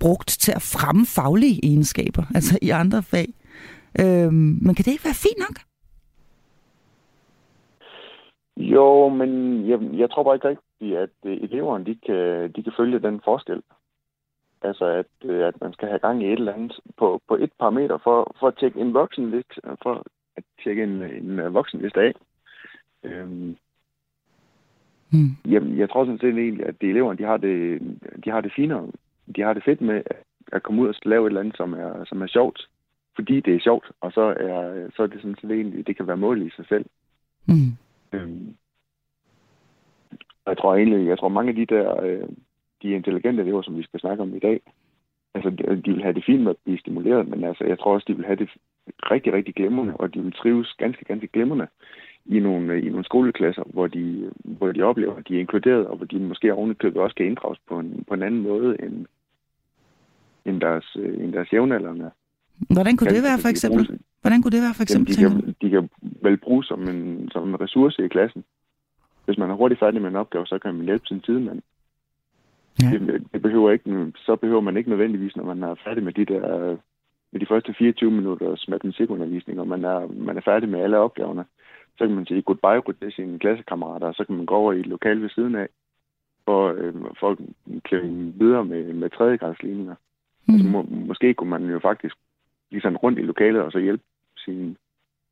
brugt 0.00 0.28
til 0.28 0.52
at 0.52 0.62
fremme 0.62 1.06
faglige 1.06 1.60
egenskaber, 1.62 2.24
altså 2.34 2.58
i 2.62 2.70
andre 2.70 3.02
fag? 3.02 3.28
Øhm, 4.00 4.58
men 4.64 4.74
kan 4.74 4.84
det 4.84 4.92
ikke 4.92 5.04
være 5.04 5.24
fint 5.26 5.38
nok? 5.38 5.56
Jo, 8.56 9.08
men 9.08 9.30
jeg, 9.68 9.78
jeg 9.92 10.10
tror 10.10 10.22
bare 10.22 10.34
ikke 10.34 10.48
rigtigt, 10.48 10.98
at 10.98 11.10
øh, 11.24 11.36
eleverne 11.42 11.84
de 11.84 11.98
kan, 12.06 12.52
de 12.52 12.62
kan 12.62 12.72
følge 12.76 12.98
den 12.98 13.20
forskel. 13.24 13.62
Altså, 14.62 14.84
at, 14.84 15.30
øh, 15.30 15.46
at 15.46 15.60
man 15.60 15.72
skal 15.72 15.88
have 15.88 15.98
gang 15.98 16.22
i 16.22 16.26
et 16.26 16.38
eller 16.38 16.52
andet 16.52 16.80
på, 16.98 17.20
på 17.28 17.36
et 17.36 17.52
parameter 17.58 17.98
for, 18.04 18.36
for 18.40 18.48
at 18.48 18.56
tjekke 18.58 18.80
en 18.80 18.94
voksen 18.94 19.30
lidt, 19.30 19.58
for 19.82 20.06
at 20.36 20.44
tjekke 20.62 20.82
en, 20.82 21.02
en 21.02 21.54
voksen 21.54 21.80
liste 21.80 22.00
af. 22.00 22.12
Øhm, 23.04 23.56
Mm. 25.12 25.50
Jamen, 25.52 25.78
jeg 25.78 25.90
tror 25.90 26.04
sådan 26.04 26.18
set 26.18 26.38
egentlig, 26.38 26.66
at 26.66 26.80
de 26.80 26.86
eleverne, 26.86 27.18
de 27.18 27.24
har 27.24 27.36
det, 27.36 27.80
de 28.24 28.30
har 28.30 28.40
det 28.40 28.52
finere. 28.56 28.88
De 29.36 29.42
har 29.42 29.52
det 29.52 29.64
fedt 29.64 29.80
med 29.80 30.02
at 30.52 30.62
komme 30.62 30.82
ud 30.82 30.88
og 30.88 30.94
lave 31.04 31.26
et 31.26 31.30
eller 31.30 31.40
andet, 31.40 31.56
som 31.56 31.72
er, 31.72 32.04
som 32.04 32.22
er 32.22 32.26
sjovt. 32.26 32.68
Fordi 33.14 33.40
det 33.40 33.54
er 33.54 33.60
sjovt, 33.60 33.90
og 34.00 34.12
så 34.12 34.20
er, 34.20 34.90
så 34.96 35.02
er 35.02 35.06
det 35.06 35.20
sådan 35.20 35.36
set 35.40 35.50
egentlig, 35.50 35.86
det 35.86 35.96
kan 35.96 36.06
være 36.06 36.16
mål 36.16 36.42
i 36.46 36.50
sig 36.50 36.66
selv. 36.68 36.84
Mm. 37.46 37.72
Øhm, 38.12 38.56
jeg 40.46 40.58
tror 40.58 40.76
egentlig, 40.76 41.08
jeg 41.08 41.18
tror 41.18 41.28
mange 41.28 41.48
af 41.48 41.54
de 41.54 41.66
der, 41.66 42.02
øh, 42.02 42.28
de 42.82 42.90
intelligente 42.90 43.42
elever, 43.42 43.62
som 43.62 43.76
vi 43.76 43.82
skal 43.82 44.00
snakke 44.00 44.22
om 44.22 44.34
i 44.34 44.38
dag, 44.38 44.60
altså 45.34 45.50
de 45.84 45.92
vil 45.92 46.02
have 46.02 46.14
det 46.14 46.24
fint 46.24 46.42
med 46.42 46.50
at 46.50 46.56
blive 46.64 46.78
stimuleret, 46.78 47.28
men 47.28 47.44
altså 47.44 47.64
jeg 47.64 47.78
tror 47.78 47.94
også, 47.94 48.04
de 48.08 48.16
vil 48.16 48.26
have 48.26 48.36
det 48.36 48.48
rigtig, 49.10 49.32
rigtig 49.32 49.54
glemrende, 49.54 49.96
og 49.96 50.14
de 50.14 50.22
vil 50.22 50.32
trives 50.32 50.74
ganske, 50.78 51.04
ganske 51.04 51.28
glemrende 51.28 51.66
i 52.26 52.38
nogle, 52.38 52.82
i 52.82 52.88
nogle 52.88 53.04
skoleklasser, 53.04 53.62
hvor 53.66 53.86
de, 53.86 54.30
hvor 54.44 54.72
de 54.72 54.82
oplever, 54.82 55.16
at 55.16 55.28
de 55.28 55.36
er 55.36 55.40
inkluderet, 55.40 55.86
og 55.86 55.96
hvor 55.96 56.06
de 56.06 56.18
måske 56.18 56.54
ovenikøbet 56.54 57.02
også 57.02 57.16
kan 57.16 57.26
inddrages 57.26 57.58
på 57.68 57.78
en, 57.78 58.04
på 58.08 58.14
en 58.14 58.22
anden 58.22 58.42
måde 58.42 58.82
end, 58.82 59.06
end 60.44 60.60
deres, 60.60 60.96
end 60.96 61.32
deres 61.32 61.52
jævnaldrende. 61.52 62.10
Hvordan 62.70 62.96
kunne 62.96 63.14
det 63.14 63.22
være 63.22 63.38
for 63.38 63.48
eksempel? 63.48 64.00
Hvordan 64.20 64.42
kunne 64.42 64.52
det 64.56 64.62
være 64.62 64.74
for 64.74 64.82
eksempel? 64.82 65.20
Jamen, 65.20 65.40
de, 65.40 65.44
kan, 65.44 65.54
de 65.62 65.70
kan 65.70 65.90
vel 66.22 66.36
bruge 66.36 66.64
som 66.64 66.88
en, 66.88 67.28
som 67.32 67.48
en 67.48 67.60
ressource 67.60 68.04
i 68.04 68.08
klassen. 68.08 68.44
Hvis 69.24 69.38
man 69.38 69.50
er 69.50 69.54
hurtigt 69.54 69.80
færdig 69.80 70.02
med 70.02 70.10
en 70.10 70.16
opgave, 70.16 70.46
så 70.46 70.58
kan 70.58 70.74
man 70.74 70.86
hjælpe 70.86 71.06
sin 71.06 71.20
tidemand. 71.20 71.62
Ja. 72.82 72.90
Det, 72.90 73.26
det 73.32 73.42
behøver 73.42 73.70
ikke, 73.70 74.12
så 74.16 74.36
behøver 74.36 74.60
man 74.60 74.76
ikke 74.76 74.90
nødvendigvis, 74.90 75.36
når 75.36 75.44
man 75.44 75.62
er 75.62 75.74
færdig 75.84 76.02
med 76.04 76.12
de 76.12 76.24
der 76.24 76.76
med 77.32 77.40
de 77.40 77.46
første 77.46 77.74
24 77.78 78.10
minutters 78.10 78.68
matematikundervisning, 78.68 79.60
og 79.60 79.68
man 79.68 79.84
er, 79.84 80.06
man 80.06 80.36
er 80.36 80.40
færdig 80.40 80.68
med 80.68 80.80
alle 80.80 80.98
opgaverne, 80.98 81.44
så 81.98 82.06
kan 82.06 82.14
man 82.14 82.26
sige 82.26 82.42
goodbye 82.42 82.92
til 83.00 83.12
sine 83.12 83.38
klassekammerater, 83.38 84.06
og 84.06 84.14
så 84.14 84.24
kan 84.24 84.36
man 84.36 84.46
gå 84.46 84.54
over 84.54 84.72
i 84.72 84.80
et 84.80 84.86
lokal 84.86 85.22
ved 85.22 85.30
siden 85.30 85.54
af, 85.54 85.68
for, 86.44 86.72
øh, 86.72 86.94
for 87.20 87.30
at 87.30 87.38
klemme 87.84 88.32
videre 88.36 88.64
med, 88.64 88.92
med 88.92 89.10
tredjegradsligninger. 89.10 89.94
Mm. 90.48 90.54
Altså, 90.54 90.68
må, 90.68 90.82
måske 90.82 91.34
kunne 91.34 91.50
man 91.50 91.70
jo 91.70 91.78
faktisk 91.78 92.16
lige 92.72 92.82
sådan 92.82 92.96
rundt 92.96 93.18
i 93.18 93.22
lokalet, 93.22 93.62
og 93.62 93.72
så 93.72 93.78
hjælpe 93.78 94.04
sine, 94.44 94.76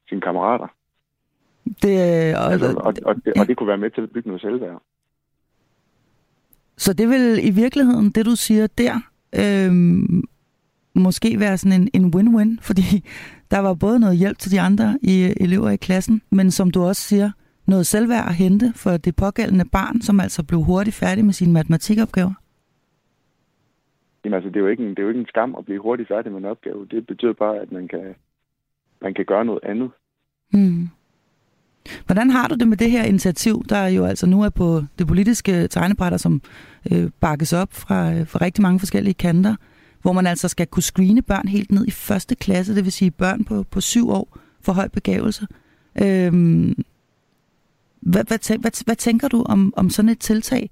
sine 0.09 0.21
kammerater. 0.21 0.69
Det, 1.83 1.97
øh, 2.31 2.35
og, 2.41 2.53
altså, 2.53 2.75
og, 2.77 2.95
og, 3.05 3.17
det, 3.17 3.33
ja. 3.37 3.41
og 3.41 3.49
det 3.49 3.57
kunne 3.57 3.69
være 3.69 3.79
med 3.85 3.91
til 3.91 4.03
at 4.03 4.11
bygge 4.11 4.29
noget 4.29 4.43
selvværd. 4.43 4.83
Så 6.77 6.93
det 6.93 7.09
vil 7.09 7.47
i 7.49 7.51
virkeligheden, 7.51 8.11
det 8.11 8.27
du 8.27 8.37
siger 8.37 8.67
der, 8.67 8.95
øh, 9.43 9.73
måske 10.95 11.41
være 11.41 11.59
sådan 11.59 11.81
en, 11.81 11.91
en 11.95 12.15
win-win, 12.15 12.59
fordi 12.69 13.09
der 13.51 13.59
var 13.59 13.75
både 13.75 14.01
noget 14.01 14.19
hjælp 14.19 14.39
til 14.39 14.51
de 14.51 14.61
andre 14.61 14.99
i, 15.03 15.35
elever 15.41 15.71
i 15.71 15.77
klassen, 15.77 16.23
men 16.31 16.51
som 16.51 16.71
du 16.71 16.83
også 16.83 17.03
siger, 17.03 17.31
noget 17.67 17.87
selvværd 17.87 18.29
at 18.29 18.35
hente 18.35 18.73
for 18.77 18.97
det 18.97 19.17
pågældende 19.17 19.65
barn, 19.65 20.01
som 20.01 20.21
altså 20.21 20.45
blev 20.45 20.63
hurtigt 20.63 20.97
færdig 20.97 21.25
med 21.25 21.33
sine 21.33 21.53
matematikopgaver? 21.53 22.33
Jamen 24.25 24.35
altså, 24.35 24.49
det 24.49 24.57
er, 24.57 24.61
jo 24.61 24.67
ikke 24.67 24.83
en, 24.83 24.91
det 24.91 24.99
er 24.99 25.03
jo 25.03 25.09
ikke 25.09 25.21
en 25.21 25.27
skam 25.27 25.55
at 25.59 25.65
blive 25.65 25.81
hurtigt 25.81 26.09
færdig 26.09 26.33
med 26.33 26.39
en 26.39 26.45
opgave. 26.45 26.87
Det 26.91 27.07
betyder 27.07 27.33
bare, 27.33 27.59
at 27.59 27.73
man 27.73 27.89
kan, 27.89 28.15
man 29.03 29.15
kan 29.15 29.25
gøre 29.25 29.45
noget 29.45 29.61
andet. 29.63 29.91
Hmm. 30.53 30.89
Hvordan 32.07 32.31
har 32.31 32.49
du 32.49 32.55
det 32.55 32.69
med 32.69 32.77
det 32.77 32.91
her 32.91 33.05
initiativ, 33.05 33.65
der 33.69 33.87
jo 33.87 34.05
altså 34.05 34.27
nu 34.27 34.43
er 34.43 34.49
på 34.49 34.83
det 34.99 35.07
politiske 35.07 35.69
tegnebrætter, 35.69 36.19
som 36.19 36.43
øh, 36.93 37.11
bakkes 37.21 37.53
op 37.53 37.73
fra, 37.73 38.13
øh, 38.13 38.27
fra 38.27 38.39
rigtig 38.41 38.63
mange 38.63 38.79
forskellige 38.79 39.15
kanter, 39.15 39.57
hvor 40.03 40.13
man 40.13 40.27
altså 40.27 40.49
skal 40.49 40.67
kunne 40.67 40.83
screene 40.83 41.23
børn 41.23 41.49
helt 41.49 41.71
ned 41.71 41.87
i 41.87 41.91
første 41.91 42.35
klasse, 42.35 42.75
det 42.75 42.85
vil 42.85 42.93
sige 42.93 43.11
børn 43.11 43.45
på, 43.45 43.63
på 43.63 43.81
syv 43.81 44.11
år 44.11 44.39
for 44.61 44.73
høj 44.73 44.89
begævelse. 44.89 45.47
Øh, 46.03 46.33
hvad, 48.01 48.25
hvad, 48.25 48.59
hvad, 48.59 48.85
hvad 48.85 48.97
tænker 48.97 49.29
du 49.29 49.43
om, 49.43 49.75
om 49.77 49.91
sådan 49.91 50.09
et 50.09 50.19
tiltag? 50.19 50.71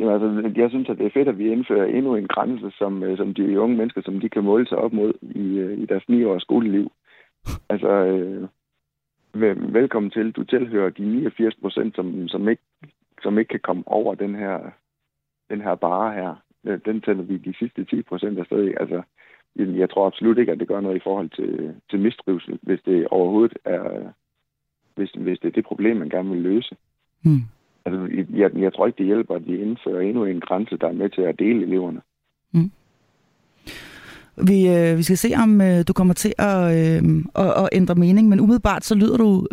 Jamen, 0.00 0.14
altså, 0.14 0.60
jeg 0.60 0.70
synes, 0.70 0.88
at 0.88 0.98
det 0.98 1.06
er 1.06 1.10
fedt, 1.10 1.28
at 1.28 1.38
vi 1.38 1.52
indfører 1.52 1.86
endnu 1.86 2.16
en 2.16 2.28
grænse, 2.28 2.70
som, 2.78 3.02
øh, 3.02 3.16
som 3.16 3.34
de 3.34 3.60
unge 3.60 3.76
mennesker, 3.76 4.02
som 4.02 4.20
de 4.20 4.28
kan 4.28 4.44
måle 4.44 4.66
sig 4.66 4.78
op 4.78 4.92
mod 4.92 5.12
i, 5.22 5.58
øh, 5.58 5.78
i 5.78 5.86
deres 5.86 6.08
9 6.08 6.24
års 6.24 6.42
skoleliv. 6.42 6.92
Altså, 7.72 7.88
øh, 7.88 8.48
velkommen 9.74 10.10
til. 10.10 10.32
Du 10.32 10.44
tilhører 10.44 10.90
de 10.90 11.04
89 11.04 11.54
procent, 11.62 11.96
som, 11.96 12.28
som, 12.28 12.48
ikke, 12.48 12.62
som 13.22 13.38
ikke 13.38 13.48
kan 13.48 13.60
komme 13.60 13.82
over 13.86 14.14
den 14.14 14.34
her, 14.34 14.58
den 15.50 15.60
her 15.60 15.74
bare 15.74 16.14
her. 16.14 16.34
Den 16.84 17.00
tæller 17.00 17.22
vi 17.22 17.36
de 17.36 17.54
sidste 17.58 17.84
10 17.84 18.02
procent 18.02 18.38
af 18.38 18.46
stadig. 18.46 18.74
Altså, 18.80 19.02
jeg 19.56 19.90
tror 19.90 20.06
absolut 20.06 20.38
ikke, 20.38 20.52
at 20.52 20.60
det 20.60 20.68
gør 20.68 20.80
noget 20.80 20.96
i 20.96 21.04
forhold 21.04 21.30
til, 21.30 21.74
til 21.90 22.00
mistrivsel, 22.00 22.58
hvis 22.62 22.80
det 22.84 23.08
overhovedet 23.08 23.58
er, 23.64 24.12
hvis, 24.94 25.10
hvis 25.10 25.38
det 25.38 25.48
er 25.48 25.52
det 25.52 25.64
problem, 25.64 25.96
man 25.96 26.10
gerne 26.10 26.30
vil 26.30 26.42
løse. 26.42 26.76
Hmm. 27.24 27.42
Altså, 27.90 28.24
jeg, 28.34 28.50
jeg 28.58 28.74
tror 28.74 28.86
ikke, 28.86 28.98
det 28.98 29.06
hjælper, 29.06 29.34
at 29.34 29.46
de 29.46 29.56
indfører 29.56 30.00
endnu 30.00 30.24
en 30.24 30.40
grænse, 30.40 30.76
der 30.76 30.88
er 30.88 30.92
med 30.92 31.08
til 31.08 31.22
at 31.22 31.38
dele 31.38 31.62
eleverne. 31.62 32.00
Vi, 34.36 34.68
øh, 34.68 34.98
vi 34.98 35.02
skal 35.02 35.18
se, 35.18 35.32
om 35.36 35.60
øh, 35.60 35.84
du 35.88 35.92
kommer 35.92 36.14
til 36.14 36.32
at, 36.38 36.76
øh, 36.76 37.24
at, 37.34 37.46
at 37.46 37.68
ændre 37.72 37.94
mening, 37.94 38.28
men 38.28 38.40
umiddelbart 38.40 38.84
så 38.84 38.94
lyder 38.94 39.16
du 39.16 39.46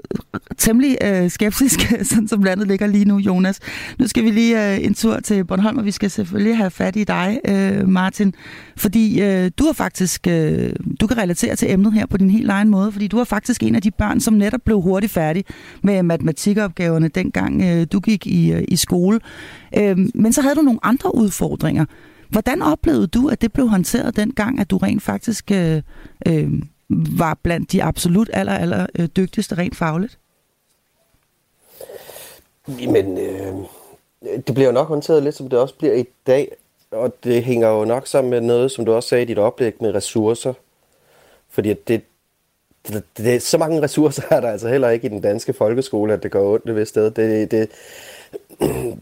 temmelig 0.57 0.98
øh, 1.03 1.29
skeptisk, 1.29 1.79
sådan 2.10 2.27
som 2.27 2.43
landet 2.43 2.67
ligger 2.67 2.88
lige 2.88 3.05
nu, 3.05 3.17
Jonas. 3.17 3.60
Nu 4.00 4.07
skal 4.07 4.24
vi 4.24 4.31
lige 4.31 4.74
øh, 4.74 4.86
en 4.86 4.93
tur 4.93 5.19
til 5.19 5.46
Bornholm, 5.46 5.77
og 5.77 5.86
vi 5.86 5.91
skal 5.91 6.12
selvfølgelig 6.12 6.57
have 6.57 6.72
fat 6.72 6.96
i 6.96 7.03
dig, 7.03 7.39
øh, 7.48 7.89
Martin, 7.89 8.34
fordi 8.77 9.22
øh, 9.22 9.51
du 9.57 9.65
har 9.65 9.74
faktisk, 9.74 10.27
øh, 10.27 10.74
du 11.01 11.07
kan 11.07 11.17
relatere 11.17 11.55
til 11.55 11.72
emnet 11.72 11.93
her 11.93 12.05
på 12.05 12.17
din 12.17 12.29
helt 12.29 12.50
egen 12.50 12.69
måde, 12.69 12.91
fordi 12.91 13.07
du 13.07 13.19
er 13.19 13.24
faktisk 13.24 13.63
en 13.63 13.75
af 13.75 13.81
de 13.81 13.91
børn, 13.91 14.19
som 14.19 14.34
netop 14.34 14.62
blev 14.65 14.81
hurtigt 14.81 15.13
færdig 15.13 15.46
med 15.84 16.03
matematikopgaverne, 16.03 17.07
dengang 17.07 17.62
øh, 17.63 17.88
du 17.91 18.00
gik 18.00 18.27
i, 18.27 18.51
øh, 18.51 18.63
i 18.67 18.75
skole. 18.75 19.19
Øh, 19.77 19.98
men 20.15 20.34
så 20.34 20.41
havde 20.41 20.55
du 20.55 20.62
nogle 20.62 20.79
andre 20.84 21.15
udfordringer. 21.15 21.86
Hvordan 22.29 22.62
oplevede 22.62 23.07
du, 23.07 23.29
at 23.29 23.41
det 23.41 23.53
blev 23.53 23.67
håndteret 23.67 24.15
dengang, 24.15 24.60
at 24.60 24.69
du 24.69 24.77
rent 24.77 25.03
faktisk 25.03 25.51
øh, 25.51 25.81
øh, 26.27 26.51
var 26.89 27.38
blandt 27.43 27.72
de 27.72 27.84
absolut 27.84 28.29
aller, 28.34 28.53
aller 28.53 28.86
øh, 29.00 29.07
dygtigste 29.15 29.57
rent 29.57 29.75
fagligt? 29.75 30.19
Men 32.67 33.17
øh, 33.17 33.53
det 34.48 34.55
bliver 34.55 34.67
jo 34.67 34.72
nok 34.72 34.88
håndteret 34.88 35.24
lidt, 35.24 35.36
som 35.36 35.50
det 35.50 35.60
også 35.60 35.75
bliver 35.75 35.93
i 35.93 36.05
dag. 36.27 36.51
Og 36.91 37.13
det 37.24 37.43
hænger 37.43 37.69
jo 37.69 37.86
nok 37.86 38.07
sammen 38.07 38.31
med 38.31 38.41
noget, 38.41 38.72
som 38.72 38.86
du 38.86 38.93
også 38.93 39.10
sagde 39.10 39.24
i 39.24 39.25
dit 39.25 39.38
oplæg, 39.38 39.74
med 39.81 39.96
ressourcer. 39.96 40.53
Fordi 41.50 41.74
det, 41.74 42.01
det, 42.88 43.03
det, 43.17 43.41
så 43.41 43.57
mange 43.57 43.81
ressourcer 43.81 44.24
er 44.29 44.41
der 44.41 44.51
altså 44.51 44.67
heller 44.67 44.89
ikke 44.89 45.05
i 45.05 45.10
den 45.10 45.22
danske 45.22 45.53
folkeskole, 45.53 46.13
at 46.13 46.24
det 46.24 46.31
går 46.31 46.53
ondt 46.53 46.75
ved 46.75 46.86
sted. 46.86 47.12
Det, 47.12 47.51
det, 47.51 47.69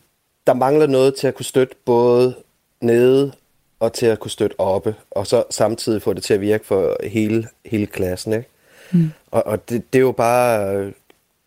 der 0.47 0.53
mangler 0.53 0.87
noget 0.87 1.15
til 1.15 1.27
at 1.27 1.35
kunne 1.35 1.45
støtte 1.45 1.75
både 1.85 2.35
nede 2.81 3.31
og 3.79 3.93
til 3.93 4.05
at 4.05 4.19
kunne 4.19 4.31
støtte 4.31 4.59
oppe, 4.59 4.95
og 5.11 5.27
så 5.27 5.43
samtidig 5.49 6.01
få 6.01 6.13
det 6.13 6.23
til 6.23 6.33
at 6.33 6.41
virke 6.41 6.65
for 6.65 6.97
hele, 7.03 7.47
hele 7.65 7.85
klassen. 7.85 8.33
Ikke? 8.33 8.49
Mm. 8.91 9.11
Og, 9.31 9.47
og 9.47 9.69
det, 9.69 9.93
det 9.93 9.99
er 9.99 10.03
jo 10.03 10.11
bare 10.11 10.91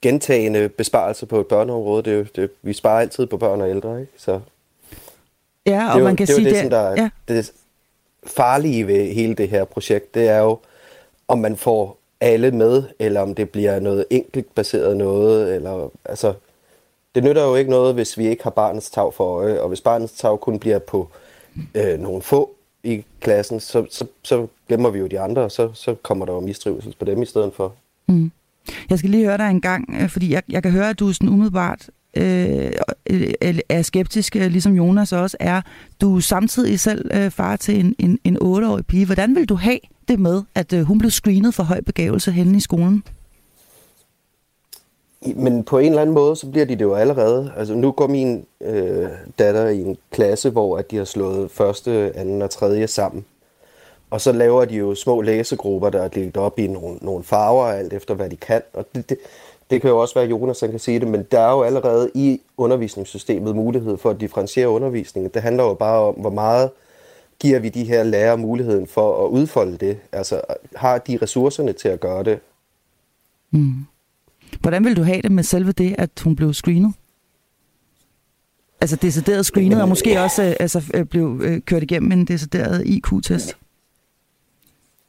gentagende 0.03 0.69
besparelser 0.69 1.27
på 1.27 1.41
et 1.41 1.47
børneområde. 1.47 2.03
Det 2.03 2.13
er 2.13 2.17
jo, 2.17 2.27
det, 2.37 2.51
vi 2.63 2.73
sparer 2.73 3.01
altid 3.01 3.27
på 3.27 3.37
børn 3.37 3.61
og 3.61 3.71
ældre. 3.71 4.01
Ikke? 4.01 4.13
Så 4.17 4.41
ja, 5.67 5.91
og 5.91 5.95
det 5.95 6.05
man 6.05 6.17
kan 6.17 6.27
det 6.27 6.35
sige, 6.35 6.45
det, 6.45 6.53
det, 6.53 6.61
som 6.61 6.71
der 6.71 6.79
er, 6.79 7.03
ja. 7.03 7.11
det 7.29 7.53
farlige 8.27 8.87
ved 8.87 9.13
hele 9.13 9.35
det 9.35 9.49
her 9.49 9.65
projekt, 9.65 10.15
det 10.15 10.29
er 10.29 10.39
jo, 10.39 10.59
om 11.29 11.39
man 11.39 11.57
får 11.57 11.99
alle 12.21 12.51
med, 12.51 12.83
eller 12.99 13.21
om 13.21 13.35
det 13.35 13.51
bliver 13.51 13.81
noget 13.81 14.05
enkelt 14.11 14.55
baseret 14.55 14.97
noget, 14.97 15.55
eller 15.55 15.91
altså, 16.05 16.35
det 17.19 17.27
nytter 17.27 17.45
jo 17.45 17.55
ikke 17.55 17.71
noget, 17.71 17.95
hvis 17.95 18.19
vi 18.19 18.27
ikke 18.27 18.43
har 18.43 18.51
barnets 18.51 18.91
tag 18.91 19.15
for 19.15 19.25
øje, 19.25 19.61
og 19.61 19.69
hvis 19.69 19.81
barnets 19.81 20.13
tag 20.13 20.41
kun 20.41 20.59
bliver 20.59 20.79
på 20.79 21.09
øh, 21.75 22.01
nogle 22.01 22.23
få 22.23 22.51
i 22.85 23.05
klassen, 23.21 23.61
så, 23.61 23.87
så, 23.91 24.07
så 24.23 24.47
glemmer 24.69 24.91
vi 24.91 24.99
jo 24.99 25.07
de 25.07 25.21
andre, 25.21 25.43
og 25.43 25.53
så, 25.53 25.71
så 25.75 25.95
kommer 25.95 26.27
der 26.27 26.33
jo 26.33 26.41
mistrivsel 26.41 26.95
på 26.99 27.05
dem 27.05 27.23
i 27.23 27.27
stedet 27.27 27.53
for. 27.55 27.75
Mm. 28.09 28.31
Jeg 28.91 28.99
skal 28.99 29.11
lige 29.11 29.25
høre 29.25 29.39
dig 29.39 29.51
en 29.51 29.61
gang, 29.61 29.97
øh, 30.01 30.09
fordi 30.09 30.33
jeg, 30.33 30.43
jeg 30.49 30.63
kan 30.63 30.73
høre, 30.73 30.91
at 30.91 30.99
du 30.99 31.09
er 31.09 31.13
sådan 31.13 31.29
umiddelbart 31.29 31.91
øh, 32.17 32.73
øh, 33.11 33.33
øh 33.43 33.59
er 33.69 33.83
skeptisk, 33.83 34.35
ligesom 34.35 34.73
Jonas 34.73 35.13
også 35.13 35.37
er. 35.41 35.61
Du 36.01 36.17
er 36.17 36.21
samtidig 36.21 36.81
selv 36.81 37.11
øh, 37.15 37.31
far 37.31 37.57
til 37.57 37.81
en, 37.81 37.95
en, 37.99 38.19
en 38.25 38.37
8-årig 38.37 38.87
pige. 38.87 39.07
Hvordan 39.07 39.35
vil 39.35 39.49
du 39.49 39.55
have 39.55 39.79
det 40.09 40.21
med, 40.21 40.43
at 40.55 40.73
øh, 40.73 40.83
hun 40.83 40.99
blev 40.99 41.11
screenet 41.11 41.55
for 41.55 41.63
høj 41.63 41.81
begævelse 41.81 42.33
henne 42.33 42.57
i 42.57 42.61
skolen? 42.61 43.03
Men 45.37 45.65
på 45.65 45.79
en 45.79 45.89
eller 45.89 46.03
anden 46.03 46.15
måde, 46.15 46.37
så 46.37 46.51
bliver 46.51 46.67
de 46.67 46.75
det 46.75 46.81
jo 46.81 46.95
allerede. 46.95 47.53
Altså 47.57 47.75
nu 47.75 47.91
går 47.93 48.07
min 48.07 48.47
øh, 48.61 49.09
datter 49.39 49.69
i 49.69 49.83
en 49.83 49.97
klasse, 50.11 50.51
hvor 50.51 50.79
at 50.79 50.91
de 50.91 50.97
har 50.97 51.05
slået 51.05 51.51
første, 51.51 52.13
anden 52.17 52.43
og 52.43 52.51
tredje 52.51 52.87
sammen. 52.87 53.25
Og 54.11 54.21
så 54.21 54.33
laver 54.33 54.65
de 54.65 54.75
jo 54.75 54.95
små 54.95 55.21
læsegrupper, 55.21 55.91
der 55.91 56.03
er 56.03 56.09
delt 56.09 56.37
op 56.37 56.59
i 56.59 56.67
nogle, 56.67 56.99
nogle 57.01 57.25
farver, 57.25 57.65
alt 57.65 57.93
efter 57.93 58.15
hvad 58.15 58.31
de 58.31 58.37
kan. 58.37 58.63
Og 58.73 58.87
det, 58.95 59.09
det, 59.09 59.19
det 59.71 59.81
kan 59.81 59.91
jo 59.91 59.99
også 59.99 60.15
være, 60.15 60.25
at 60.25 60.31
Jonas 60.31 60.61
kan 60.61 60.79
sige 60.79 61.01
det, 61.01 61.09
men 61.09 61.23
der 61.23 61.41
er 61.41 61.53
jo 61.53 61.63
allerede 61.63 62.11
i 62.15 62.41
undervisningssystemet 62.57 63.57
mulighed 63.57 63.97
for 63.97 64.11
at 64.11 64.21
differentiere 64.21 64.69
undervisningen. 64.69 65.31
Det 65.35 65.43
handler 65.43 65.65
jo 65.65 65.75
bare 65.75 66.01
om, 66.01 66.15
hvor 66.15 66.31
meget 66.31 66.71
giver 67.41 67.59
vi 67.59 67.69
de 67.69 67.85
her 67.85 68.03
lærere 68.03 68.39
muligheden 68.39 68.87
for 68.87 69.25
at 69.25 69.29
udfolde 69.29 69.77
det? 69.77 69.99
Altså, 70.13 70.41
har 70.75 70.99
de 70.99 71.19
ressourcerne 71.23 71.73
til 71.73 71.89
at 71.89 72.01
gøre 72.01 72.23
det? 72.23 72.39
Mm. 73.51 73.75
Hvordan 74.61 74.85
vil 74.85 74.97
du 74.97 75.03
have 75.03 75.23
det 75.23 75.33
med 75.33 75.43
selve 75.43 75.73
det, 75.73 75.95
at 75.99 76.11
hun 76.25 76.37
blev 76.37 76.55
screenet? 76.55 76.95
Altså 78.81 78.97
decideret 78.97 79.47
screenet, 79.47 79.83
og 79.83 79.89
måske 79.89 80.21
også 80.21 80.43
øh, 80.43 80.55
altså, 80.61 80.83
øh, 80.95 81.05
blev 81.05 81.41
øh, 81.45 81.61
kørt 81.61 81.83
igennem 81.83 82.13
en 82.13 82.25
decideret 82.25 82.87
IQ-test? 82.87 83.57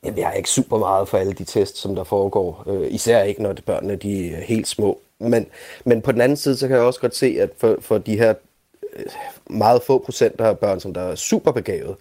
Jamen, 0.04 0.20
jeg 0.20 0.28
er 0.30 0.34
ikke 0.34 0.50
super 0.50 0.78
meget 0.78 1.08
for 1.08 1.18
alle 1.18 1.34
de 1.34 1.44
tests, 1.44 1.80
som 1.80 1.96
der 1.96 2.04
foregår. 2.04 2.64
Øh, 2.68 2.88
især 2.94 3.24
ikke, 3.24 3.44
når 3.44 3.54
det 3.54 3.66
børnene 3.66 3.96
de 3.96 4.32
er 4.32 4.42
helt 4.42 4.68
små. 4.68 5.00
Men, 5.20 5.46
men 5.86 6.02
på 6.02 6.12
den 6.12 6.22
anden 6.22 6.38
side, 6.38 6.58
så 6.58 6.68
kan 6.68 6.78
jeg 6.78 6.86
også 6.86 7.00
godt 7.00 7.16
se, 7.16 7.38
at 7.40 7.50
for, 7.58 7.78
for 7.82 7.98
de 7.98 8.18
her 8.18 8.34
meget 9.50 9.82
få 9.84 9.98
procent 9.98 10.42
af 10.42 10.60
børn, 10.60 10.80
som 10.80 10.94
der 10.94 11.02
er 11.02 11.16
super 11.16 11.52
begavet, 11.52 11.96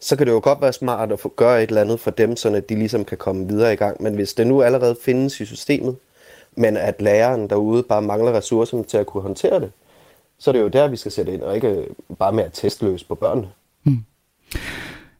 så 0.00 0.16
kan 0.16 0.26
det 0.26 0.32
jo 0.32 0.40
godt 0.42 0.62
være 0.62 0.72
smart 0.72 1.12
at 1.12 1.20
få, 1.20 1.32
gøre 1.36 1.62
et 1.62 1.68
eller 1.68 1.80
andet 1.80 2.00
for 2.00 2.10
dem, 2.10 2.36
så 2.36 2.62
de 2.68 2.74
ligesom 2.74 3.04
kan 3.04 3.18
komme 3.18 3.48
videre 3.48 3.72
i 3.72 3.76
gang. 3.76 4.02
Men 4.02 4.14
hvis 4.14 4.34
det 4.34 4.46
nu 4.46 4.62
allerede 4.62 4.96
findes 5.02 5.40
i 5.40 5.44
systemet, 5.44 5.96
men 6.56 6.76
at 6.76 7.02
læreren 7.02 7.50
derude 7.50 7.82
bare 7.82 8.02
mangler 8.02 8.32
ressourcerne 8.32 8.84
til 8.84 8.98
at 8.98 9.06
kunne 9.06 9.22
håndtere 9.22 9.60
det, 9.60 9.72
så 10.38 10.50
er 10.50 10.52
det 10.52 10.60
jo 10.60 10.68
der, 10.68 10.88
vi 10.88 10.96
skal 10.96 11.12
sætte 11.12 11.34
ind, 11.34 11.42
og 11.42 11.54
ikke 11.54 11.88
bare 12.18 12.32
med 12.32 12.44
at 12.44 12.52
testløse 12.52 13.06
på 13.06 13.14
børnene. 13.14 13.48
Mm. 13.84 14.04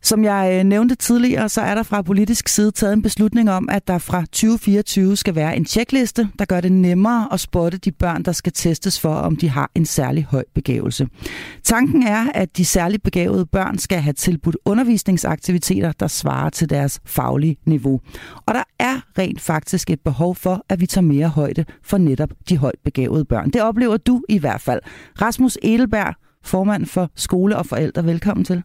Som 0.07 0.25
jeg 0.25 0.59
øh, 0.59 0.65
nævnte 0.65 0.95
tidligere, 0.95 1.49
så 1.49 1.61
er 1.61 1.75
der 1.75 1.83
fra 1.83 2.03
politisk 2.03 2.49
side 2.49 2.71
taget 2.71 2.93
en 2.93 3.03
beslutning 3.03 3.51
om, 3.51 3.69
at 3.69 3.89
der 3.89 3.99
fra 3.99 4.21
2024 4.21 5.17
skal 5.17 5.35
være 5.35 5.57
en 5.57 5.65
tjekliste, 5.65 6.29
der 6.39 6.45
gør 6.45 6.61
det 6.61 6.73
nemmere 6.73 7.29
at 7.33 7.41
spotte 7.41 7.79
de 7.79 7.93
børn, 7.93 8.23
der 8.23 8.33
skal 8.33 8.53
testes 8.53 9.01
for, 9.01 9.15
om 9.15 9.37
de 9.37 9.49
har 9.49 9.71
en 9.75 9.87
særlig 9.87 10.25
høj 10.25 10.45
begævelse. 10.55 11.09
Tanken 11.65 12.03
er, 12.03 12.27
at 12.35 12.57
de 12.57 12.65
særligt 12.65 13.03
begavede 13.03 13.47
børn 13.47 13.79
skal 13.79 13.99
have 13.99 14.13
tilbudt 14.13 14.57
undervisningsaktiviteter, 14.65 15.93
der 15.93 16.07
svarer 16.07 16.51
til 16.51 16.71
deres 16.71 17.01
faglige 17.05 17.57
niveau. 17.65 18.01
Og 18.47 18.55
der 18.55 18.63
er 18.79 19.01
rent 19.19 19.41
faktisk 19.41 19.91
et 19.91 20.01
behov 20.01 20.35
for, 20.35 20.65
at 20.69 20.81
vi 20.81 20.87
tager 20.87 21.07
mere 21.07 21.29
højde 21.29 21.65
for 21.85 21.99
netop 21.99 22.31
de 22.49 22.57
højt 22.57 22.79
begavede 22.85 23.25
børn. 23.25 23.51
Det 23.51 23.63
oplever 23.63 23.97
du 23.97 24.23
i 24.29 24.39
hvert 24.39 24.61
fald. 24.61 24.81
Rasmus 25.23 25.59
Edelberg, 25.63 26.15
formand 26.45 26.87
for 26.87 27.11
Skole 27.15 27.57
og 27.57 27.67
Forældre, 27.67 28.05
velkommen 28.05 28.45
til. 28.45 28.63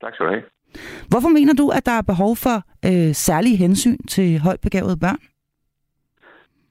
Tak 0.00 0.14
skal 0.14 0.26
du 0.26 0.30
have. 0.30 0.44
Hvorfor 1.08 1.28
mener 1.28 1.54
du, 1.54 1.68
at 1.68 1.86
der 1.86 1.92
er 1.92 2.02
behov 2.02 2.36
for 2.36 2.56
øh, 2.88 3.14
særlige 3.14 3.56
hensyn 3.56 3.98
til 4.08 4.38
højt 4.38 4.60
begavede 4.60 4.98
børn? 5.04 5.20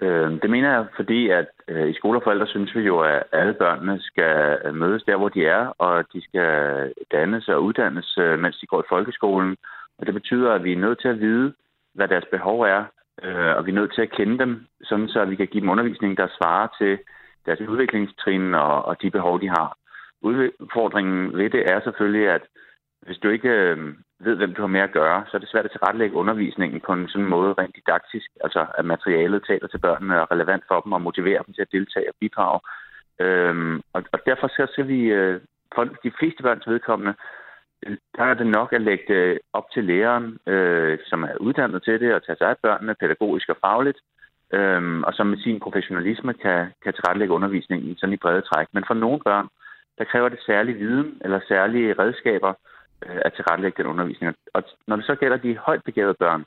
Øh, 0.01 0.41
det 0.41 0.49
mener 0.49 0.69
jeg, 0.71 0.85
fordi 0.95 1.29
at 1.29 1.49
øh, 1.67 1.89
i 1.89 1.93
skoleforældre 1.93 2.47
synes 2.47 2.75
vi 2.75 2.81
jo, 2.81 2.99
at 2.99 3.23
alle 3.31 3.53
børnene 3.53 3.99
skal 4.01 4.59
mødes 4.73 5.03
der, 5.03 5.17
hvor 5.17 5.29
de 5.29 5.45
er, 5.45 5.65
og 5.77 6.05
de 6.13 6.23
skal 6.23 6.51
dannes 7.11 7.47
og 7.47 7.63
uddannes, 7.63 8.17
øh, 8.17 8.39
mens 8.39 8.57
de 8.57 8.67
går 8.67 8.81
i 8.81 8.89
folkeskolen. 8.89 9.55
Og 9.97 10.05
det 10.05 10.13
betyder, 10.13 10.51
at 10.51 10.63
vi 10.63 10.71
er 10.73 10.83
nødt 10.85 11.01
til 11.01 11.07
at 11.07 11.19
vide, 11.19 11.53
hvad 11.93 12.07
deres 12.07 12.25
behov 12.31 12.61
er, 12.61 12.83
øh, 13.23 13.55
og 13.57 13.65
vi 13.65 13.71
er 13.71 13.75
nødt 13.75 13.93
til 13.93 14.01
at 14.01 14.11
kende 14.11 14.39
dem, 14.39 14.65
sådan 14.83 15.07
så 15.07 15.25
vi 15.25 15.35
kan 15.35 15.47
give 15.47 15.61
dem 15.61 15.69
undervisning, 15.69 16.17
der 16.17 16.27
svarer 16.37 16.67
til 16.79 16.99
deres 17.45 17.61
udviklingstrin 17.61 18.53
og, 18.53 18.85
og 18.85 19.01
de 19.01 19.11
behov, 19.11 19.41
de 19.41 19.49
har. 19.49 19.77
Udfordringen 20.21 21.37
ved 21.37 21.49
det 21.49 21.71
er 21.71 21.79
selvfølgelig, 21.83 22.29
at 22.29 22.41
hvis 23.05 23.17
du 23.17 23.29
ikke 23.29 23.49
øh, 23.49 23.77
ved, 24.19 24.35
hvem 24.35 24.53
du 24.53 24.61
har 24.61 24.67
med 24.75 24.81
at 24.81 24.91
gøre, 24.91 25.25
så 25.27 25.37
er 25.37 25.39
det 25.41 25.49
svært 25.49 25.65
at 25.65 25.71
tilrettelægge 25.71 26.15
undervisningen 26.15 26.81
på 26.85 26.93
en 26.93 27.07
sådan 27.07 27.27
måde 27.35 27.53
rent 27.53 27.75
didaktisk, 27.75 28.29
altså 28.43 28.65
at 28.77 28.85
materialet 28.85 29.45
taler 29.47 29.67
til 29.67 29.77
børnene 29.77 30.15
og 30.15 30.21
er 30.21 30.31
relevant 30.31 30.63
for 30.67 30.79
dem 30.79 30.91
og 30.91 31.01
motiverer 31.01 31.41
dem 31.43 31.53
til 31.53 31.61
at 31.61 31.71
deltage 31.71 32.09
og 32.09 32.15
bidrage. 32.19 32.59
Øhm, 33.19 33.81
og, 33.93 34.03
og 34.11 34.19
derfor 34.25 34.47
så 34.47 34.67
skal 34.71 34.87
vi, 34.87 34.99
øh, 35.03 35.41
for 35.75 35.83
de 35.83 36.11
fleste 36.19 36.43
børns 36.43 36.67
vedkommende, 36.67 37.13
øh, 37.85 37.97
der 38.15 38.23
er 38.23 38.33
det 38.33 38.47
nok 38.47 38.73
at 38.73 38.81
lægge 38.81 39.05
det 39.13 39.39
op 39.53 39.67
til 39.73 39.83
læreren, 39.83 40.37
øh, 40.47 40.99
som 41.05 41.23
er 41.23 41.35
uddannet 41.39 41.83
til 41.83 41.99
det, 41.99 42.13
og 42.13 42.23
tage 42.23 42.37
sig 42.37 42.49
af 42.49 42.57
børnene 42.63 42.95
pædagogisk 42.95 43.49
og 43.49 43.57
fagligt, 43.61 43.99
øh, 44.53 44.99
og 45.07 45.13
som 45.13 45.27
med 45.27 45.37
sin 45.37 45.59
professionalisme 45.59 46.33
kan, 46.33 46.67
kan 46.83 46.93
tilrettelægge 46.93 47.33
undervisningen 47.33 47.97
sådan 47.97 48.13
i 48.13 48.23
brede 48.23 48.41
træk. 48.41 48.67
Men 48.71 48.83
for 48.87 48.93
nogle 48.93 49.19
børn, 49.19 49.47
der 49.97 50.03
kræver 50.03 50.29
det 50.29 50.39
særlig 50.45 50.79
viden 50.79 51.21
eller 51.21 51.39
særlige 51.47 51.95
redskaber, 51.99 52.53
øh, 53.05 53.21
at 53.25 53.33
tilrettelægge 53.33 53.83
den 53.83 53.91
undervisning. 53.91 54.35
Og 54.53 54.63
når 54.87 54.95
det 54.95 55.05
så 55.05 55.15
gælder 55.15 55.37
de 55.37 55.57
højt 55.57 55.83
begavede 55.83 56.13
børn, 56.19 56.45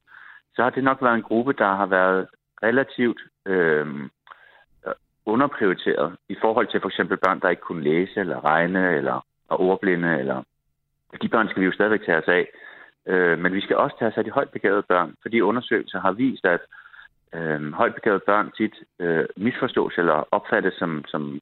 så 0.55 0.63
har 0.63 0.71
det 0.71 0.85
nok 0.85 1.03
været 1.03 1.15
en 1.15 1.29
gruppe, 1.31 1.53
der 1.53 1.75
har 1.75 1.87
været 1.87 2.27
relativt 2.63 3.21
øh, 3.47 3.87
underprioriteret 5.27 6.17
i 6.29 6.37
forhold 6.41 6.67
til 6.67 6.81
for 6.81 6.89
eksempel 6.89 7.17
børn, 7.17 7.41
der 7.41 7.49
ikke 7.49 7.63
kunne 7.63 7.83
læse 7.83 8.21
eller 8.21 8.45
regne 8.45 8.97
eller 8.97 9.17
er 9.51 9.61
ordblinde. 9.61 10.19
Eller... 10.19 10.43
De 11.23 11.29
børn 11.29 11.49
skal 11.49 11.61
vi 11.61 11.67
jo 11.67 11.73
stadigvæk 11.73 12.07
tage 12.07 12.19
os 12.19 12.29
af. 12.29 12.47
Øh, 13.07 13.39
men 13.39 13.53
vi 13.55 13.61
skal 13.61 13.77
også 13.77 13.97
tage 13.99 14.11
os 14.11 14.19
af 14.19 14.25
de 14.25 14.31
højt 14.31 14.51
begavede 14.51 14.83
børn, 14.83 15.15
fordi 15.23 15.41
undersøgelser 15.41 16.01
har 16.01 16.13
vist, 16.13 16.45
at 16.45 16.61
øh, 17.35 17.73
højt 17.73 17.95
begavede 17.95 18.23
børn 18.27 18.53
tit 18.57 18.75
øh, 19.01 19.25
misforstås 19.37 19.99
eller 19.99 20.29
opfattes 20.31 20.75
som, 20.75 21.05
som 21.09 21.41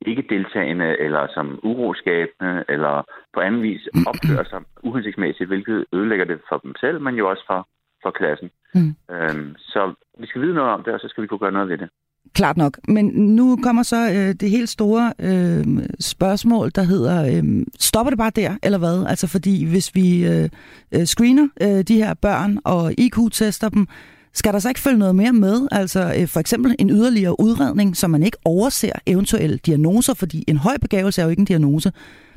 ikke 0.00 0.24
deltagende 0.30 0.98
eller 1.00 1.26
som 1.34 1.60
uroskabende 1.62 2.64
eller 2.68 3.02
på 3.34 3.40
anden 3.40 3.62
vis 3.62 3.88
opfører 4.06 4.44
sig 4.44 4.60
uhensigtsmæssigt, 4.82 5.48
hvilket 5.48 5.84
ødelægger 5.92 6.24
det 6.24 6.40
for 6.48 6.58
dem 6.58 6.74
selv, 6.80 7.00
men 7.00 7.14
jo 7.14 7.30
også 7.30 7.44
for, 7.46 7.68
for 8.02 8.10
klassen. 8.10 8.50
Mm. 8.74 8.94
Øhm, 9.14 9.54
så 9.58 9.94
vi 10.18 10.26
skal 10.26 10.42
vide 10.42 10.54
noget 10.54 10.70
om 10.70 10.82
det, 10.82 10.94
og 10.94 11.00
så 11.00 11.08
skal 11.08 11.22
vi 11.22 11.26
kunne 11.28 11.38
gøre 11.38 11.52
noget 11.52 11.68
ved 11.68 11.78
det. 11.78 11.88
Klart 12.34 12.56
nok. 12.56 12.78
Men 12.88 13.06
nu 13.06 13.58
kommer 13.62 13.82
så 13.82 13.96
øh, 13.96 14.34
det 14.40 14.50
helt 14.50 14.68
store 14.68 15.12
øh, 15.20 15.64
spørgsmål, 16.00 16.70
der 16.74 16.82
hedder, 16.82 17.16
øh, 17.26 17.66
stopper 17.78 18.10
det 18.10 18.18
bare 18.18 18.30
der, 18.30 18.56
eller 18.62 18.78
hvad? 18.78 19.06
Altså 19.08 19.28
fordi 19.28 19.70
hvis 19.70 19.94
vi 19.94 20.26
øh, 20.26 20.48
øh 20.94 21.04
screener 21.04 21.48
øh, 21.62 21.80
de 21.88 21.96
her 21.96 22.14
børn 22.14 22.58
og 22.64 22.92
IQ-tester 22.98 23.68
dem, 23.68 23.86
skal 24.40 24.52
der 24.52 24.58
så 24.58 24.68
ikke 24.68 24.80
følge 24.86 24.98
noget 24.98 25.16
mere 25.16 25.32
med? 25.32 25.56
Altså 25.72 26.00
øh, 26.18 26.28
for 26.34 26.40
eksempel 26.40 26.70
en 26.78 26.90
yderligere 26.90 27.40
udredning, 27.40 27.96
så 27.96 28.08
man 28.08 28.22
ikke 28.22 28.38
overser 28.44 28.92
eventuelle 29.06 29.56
diagnoser, 29.58 30.14
fordi 30.22 30.44
en 30.48 30.58
høj 30.66 30.76
begavelse 30.84 31.20
er 31.20 31.24
jo 31.26 31.30
ikke 31.30 31.40
en 31.40 31.52
diagnose. 31.52 31.92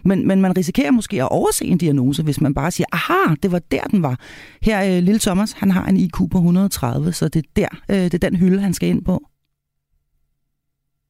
Men, 0.06 0.28
men 0.28 0.42
man 0.42 0.58
risikerer 0.58 0.92
måske 0.92 1.16
at 1.22 1.32
overse 1.32 1.66
en 1.66 1.78
diagnose, 1.78 2.24
hvis 2.24 2.42
man 2.42 2.54
bare 2.54 2.72
siger, 2.72 2.88
aha, 2.98 3.36
det 3.44 3.52
var 3.52 3.62
der, 3.72 3.84
den 3.84 4.04
var. 4.04 4.16
Her, 4.62 4.78
øh, 4.88 5.04
lille 5.08 5.20
Thomas, 5.20 5.52
han 5.62 5.72
har 5.72 5.86
en 5.86 5.98
IQ 5.98 6.18
på 6.32 6.38
130, 6.38 7.12
så 7.12 7.26
det 7.34 7.40
er 7.46 7.50
der, 7.56 7.72
øh, 7.92 8.06
det 8.12 8.14
er 8.14 8.30
den 8.30 8.36
hylde, 8.36 8.60
han 8.60 8.74
skal 8.74 8.90
ind 8.90 9.06
på. 9.06 9.16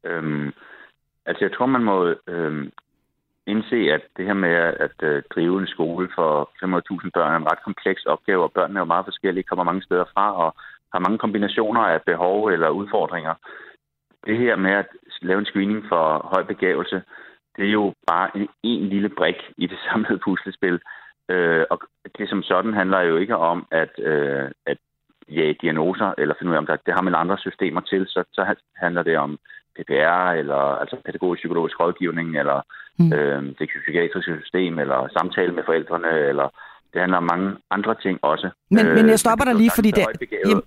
Øhm, 0.06 0.48
altså, 1.26 1.42
jeg 1.46 1.52
tror, 1.54 1.66
man 1.66 1.84
må 1.84 2.16
øhm, 2.28 2.72
indse, 3.48 3.80
at 3.96 4.04
det 4.18 4.26
her 4.26 4.38
med 4.46 4.54
at, 4.68 4.74
at 4.86 4.98
øh, 5.10 5.24
drive 5.34 5.60
en 5.62 5.68
skole 5.68 6.10
for 6.16 6.32
500.000 6.64 7.10
børn 7.14 7.34
er 7.34 7.38
en 7.38 7.52
ret 7.52 7.64
kompleks 7.64 8.02
opgave, 8.06 8.44
og 8.44 8.52
børnene 8.52 8.78
er 8.80 8.82
jo 8.86 8.94
meget 8.94 9.06
forskellige, 9.06 9.44
kommer 9.50 9.64
mange 9.64 9.84
steder 9.88 10.06
fra, 10.14 10.26
og 10.44 10.50
har 10.94 11.00
mange 11.00 11.18
kombinationer 11.18 11.82
af 11.82 12.02
behov 12.02 12.48
eller 12.48 12.70
udfordringer. 12.70 13.34
Det 14.26 14.38
her 14.38 14.56
med 14.56 14.72
at 14.72 14.88
lave 15.22 15.40
en 15.40 15.46
screening 15.46 15.86
for 15.90 16.28
høj 16.34 16.44
begævelse, 16.44 17.02
det 17.56 17.68
er 17.68 17.72
jo 17.72 17.94
bare 18.08 18.38
en, 18.38 18.48
en 18.64 18.90
lille 18.90 19.10
brik 19.10 19.36
i 19.58 19.68
det 19.68 19.80
samlede 19.88 20.20
puslespil. 20.26 20.80
Øh, 21.30 21.66
og 21.70 21.80
det 22.18 22.30
som 22.30 22.44
sådan 22.44 22.74
handler 22.74 23.02
jo 23.02 23.18
ikke 23.18 23.38
om 23.38 23.68
at, 23.72 24.00
øh, 24.00 24.52
at 24.66 24.78
jage 25.30 25.58
diagnoser, 25.62 26.14
eller 26.18 26.36
finde 26.36 26.50
ud 26.50 26.56
af, 26.56 26.60
om 26.60 26.66
der, 26.66 26.76
det 26.86 26.94
har 26.94 27.02
man 27.02 27.16
andre 27.16 27.38
systemer 27.38 27.82
til, 27.82 28.08
så, 28.08 28.24
så 28.34 28.56
handler 28.76 29.04
det 29.04 29.18
om 29.18 29.40
PPR, 29.76 30.32
eller 30.42 30.62
altså 30.82 30.96
pædagogisk-psykologisk 31.06 31.80
rådgivning, 31.80 32.40
eller 32.40 32.62
mm. 33.00 33.14
øh, 33.14 33.44
det 33.60 33.70
psykiatriske 33.84 34.38
system, 34.42 34.80
eller 34.80 35.08
samtale 35.18 35.52
med 35.54 35.64
forældrene, 35.66 36.12
eller 36.32 36.48
det 36.94 37.02
handler 37.02 37.18
om 37.18 37.24
mange 37.24 37.50
andre 37.72 37.96
ting 38.04 38.20
også. 38.24 38.50
Men, 38.72 38.86
øh, 38.86 38.96
men 38.96 39.10
jeg 39.10 39.20
stopper 39.20 39.46
dig 39.46 39.56
lige, 39.56 39.72
fordi 39.76 39.92
det, 39.92 40.06
jamen, 40.46 40.64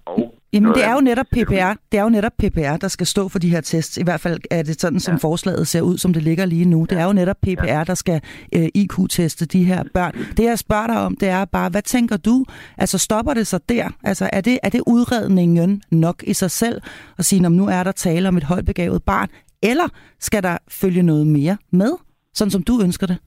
jamen, 0.52 0.74
det 0.74 0.84
er 0.84 0.94
jo 0.94 1.00
netop 1.00 1.26
PPR, 1.32 1.72
det 1.92 1.98
er 1.98 2.02
jo 2.02 2.08
netop 2.08 2.32
PPR, 2.38 2.76
der 2.76 2.88
skal 2.88 3.06
stå 3.06 3.28
for 3.28 3.38
de 3.38 3.48
her 3.48 3.60
tests. 3.60 3.96
I 3.96 4.02
hvert 4.04 4.20
fald 4.20 4.40
er 4.50 4.62
det 4.62 4.80
sådan, 4.80 5.00
som 5.00 5.14
ja. 5.14 5.18
forslaget 5.18 5.68
ser 5.68 5.80
ud, 5.80 5.98
som 5.98 6.12
det 6.12 6.22
ligger 6.22 6.46
lige 6.46 6.64
nu. 6.64 6.86
Det 6.90 6.98
er 6.98 7.04
jo 7.04 7.12
netop 7.12 7.36
PPR, 7.42 7.66
ja. 7.66 7.84
der 7.86 7.94
skal 7.94 8.20
øh, 8.54 8.68
IQ-teste 8.74 9.46
de 9.46 9.64
her 9.64 9.84
børn. 9.94 10.12
Det 10.36 10.44
jeg 10.44 10.58
spørger 10.58 10.86
dig 10.86 10.98
om, 10.98 11.16
det 11.16 11.28
er 11.28 11.44
bare, 11.44 11.70
hvad 11.70 11.82
tænker 11.82 12.16
du? 12.16 12.44
Altså 12.78 12.98
stopper 12.98 13.34
det 13.34 13.46
så 13.46 13.58
der? 13.68 13.88
Altså 14.04 14.30
er 14.32 14.40
det, 14.40 14.58
er 14.62 14.68
det 14.68 14.82
udredningen 14.86 15.82
nok 15.90 16.22
i 16.26 16.32
sig 16.32 16.50
selv 16.50 16.82
at 17.18 17.24
sige, 17.24 17.46
om 17.46 17.52
nu 17.52 17.66
er 17.66 17.82
der 17.82 17.92
tale 17.92 18.28
om 18.28 18.36
et 18.36 18.44
højbegavet 18.44 19.02
barn, 19.02 19.28
eller 19.62 19.88
skal 20.20 20.42
der 20.42 20.58
følge 20.68 21.02
noget 21.02 21.26
mere 21.26 21.56
med, 21.70 21.92
sådan 22.34 22.50
som 22.50 22.62
du 22.62 22.82
ønsker 22.82 23.06
det? 23.06 23.18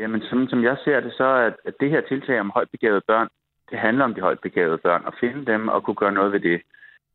Jamen, 0.00 0.22
sådan 0.22 0.48
som 0.48 0.64
jeg 0.64 0.76
ser 0.84 1.00
det, 1.00 1.12
så 1.12 1.24
er 1.24 1.50
at 1.64 1.74
det 1.80 1.90
her 1.90 2.00
tiltag 2.00 2.40
om 2.40 2.50
højtbegavede 2.54 3.00
børn, 3.06 3.28
det 3.70 3.78
handler 3.78 4.04
om 4.04 4.14
de 4.14 4.20
højtbegavede 4.20 4.78
børn, 4.78 5.02
og 5.06 5.14
finde 5.20 5.52
dem 5.52 5.68
og 5.68 5.82
kunne 5.82 6.00
gøre 6.02 6.12
noget 6.12 6.32
ved 6.32 6.40
det. 6.40 6.62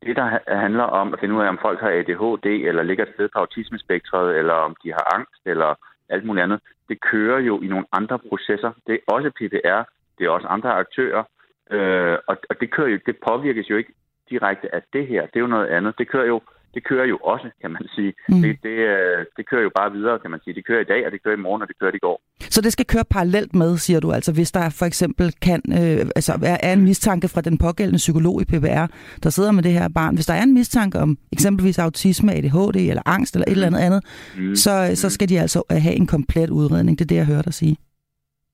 Det, 0.02 0.16
der 0.16 0.38
handler 0.48 0.84
om 0.84 1.12
at 1.12 1.20
finde 1.20 1.34
ud 1.34 1.42
af, 1.42 1.48
om 1.48 1.58
folk 1.62 1.80
har 1.80 1.90
ADHD, 1.90 2.46
eller 2.46 2.82
ligger 2.82 3.04
et 3.04 3.14
sted 3.14 3.28
på 3.28 3.38
autismespektret, 3.38 4.36
eller 4.38 4.52
om 4.52 4.76
de 4.82 4.92
har 4.92 5.14
angst, 5.14 5.42
eller 5.46 5.74
alt 6.08 6.24
muligt 6.24 6.44
andet, 6.44 6.60
det 6.88 7.00
kører 7.00 7.38
jo 7.38 7.60
i 7.60 7.66
nogle 7.66 7.86
andre 7.92 8.18
processer. 8.18 8.72
Det 8.86 8.94
er 8.94 9.12
også 9.12 9.30
PPR, 9.30 9.82
det 10.18 10.26
er 10.26 10.30
også 10.30 10.46
andre 10.46 10.70
aktører, 10.72 11.24
øh, 11.70 12.18
og, 12.26 12.36
og 12.50 12.60
det, 12.60 12.70
kører 12.70 12.88
jo, 12.88 12.98
det 13.06 13.16
påvirkes 13.28 13.70
jo 13.70 13.76
ikke 13.76 13.92
direkte 14.30 14.74
af 14.74 14.82
det 14.92 15.06
her. 15.06 15.22
Det 15.26 15.36
er 15.36 15.40
jo 15.40 15.54
noget 15.56 15.66
andet. 15.66 15.98
Det 15.98 16.08
kører 16.08 16.26
jo 16.26 16.40
det 16.76 16.84
kører 16.90 17.06
jo 17.12 17.16
også, 17.32 17.48
kan 17.62 17.70
man 17.70 17.84
sige. 17.96 18.12
Mm. 18.28 18.42
Det, 18.42 18.50
det, 18.66 18.76
øh, 18.92 19.18
det 19.36 19.44
kører 19.50 19.62
jo 19.62 19.70
bare 19.78 19.92
videre, 19.92 20.18
kan 20.22 20.30
man 20.30 20.40
sige. 20.44 20.54
Det 20.54 20.66
kører 20.66 20.80
i 20.80 20.90
dag, 20.92 21.06
og 21.06 21.12
det 21.12 21.22
kører 21.24 21.36
i 21.36 21.44
morgen, 21.46 21.62
og 21.62 21.68
det 21.68 21.78
kører 21.80 21.94
i 21.94 21.98
går. 22.06 22.16
Så 22.54 22.60
det 22.60 22.72
skal 22.72 22.86
køre 22.86 23.04
parallelt 23.10 23.54
med, 23.54 23.76
siger 23.76 24.00
du, 24.00 24.12
altså 24.12 24.32
hvis 24.34 24.52
der 24.52 24.64
for 24.80 24.86
eksempel 24.86 25.26
kan, 25.46 25.60
øh, 25.78 26.00
altså 26.18 26.32
er 26.64 26.72
en 26.72 26.84
mistanke 26.84 27.28
fra 27.28 27.40
den 27.40 27.58
pågældende 27.58 28.02
psykolog 28.04 28.36
i 28.42 28.44
PBR, 28.44 28.86
der 29.22 29.30
sidder 29.30 29.52
med 29.52 29.62
det 29.62 29.72
her 29.72 29.88
barn. 29.94 30.14
Hvis 30.14 30.26
der 30.26 30.34
er 30.34 30.42
en 30.42 30.54
mistanke 30.54 30.98
om 30.98 31.18
eksempelvis 31.32 31.78
autisme, 31.78 32.32
ADHD 32.32 32.76
eller 32.76 33.02
angst 33.06 33.34
eller 33.34 33.46
et 33.48 33.52
eller 33.52 33.66
andet 33.66 33.80
andet, 33.80 34.00
mm. 34.36 34.54
så, 34.54 34.72
så 34.94 35.10
skal 35.10 35.28
de 35.28 35.40
altså 35.40 35.62
have 35.70 35.94
en 35.94 36.06
komplet 36.06 36.50
udredning. 36.50 36.98
Det 36.98 37.04
er 37.04 37.08
det, 37.08 37.16
jeg 37.16 37.26
hører 37.26 37.42
dig 37.42 37.54
sige. 37.54 37.76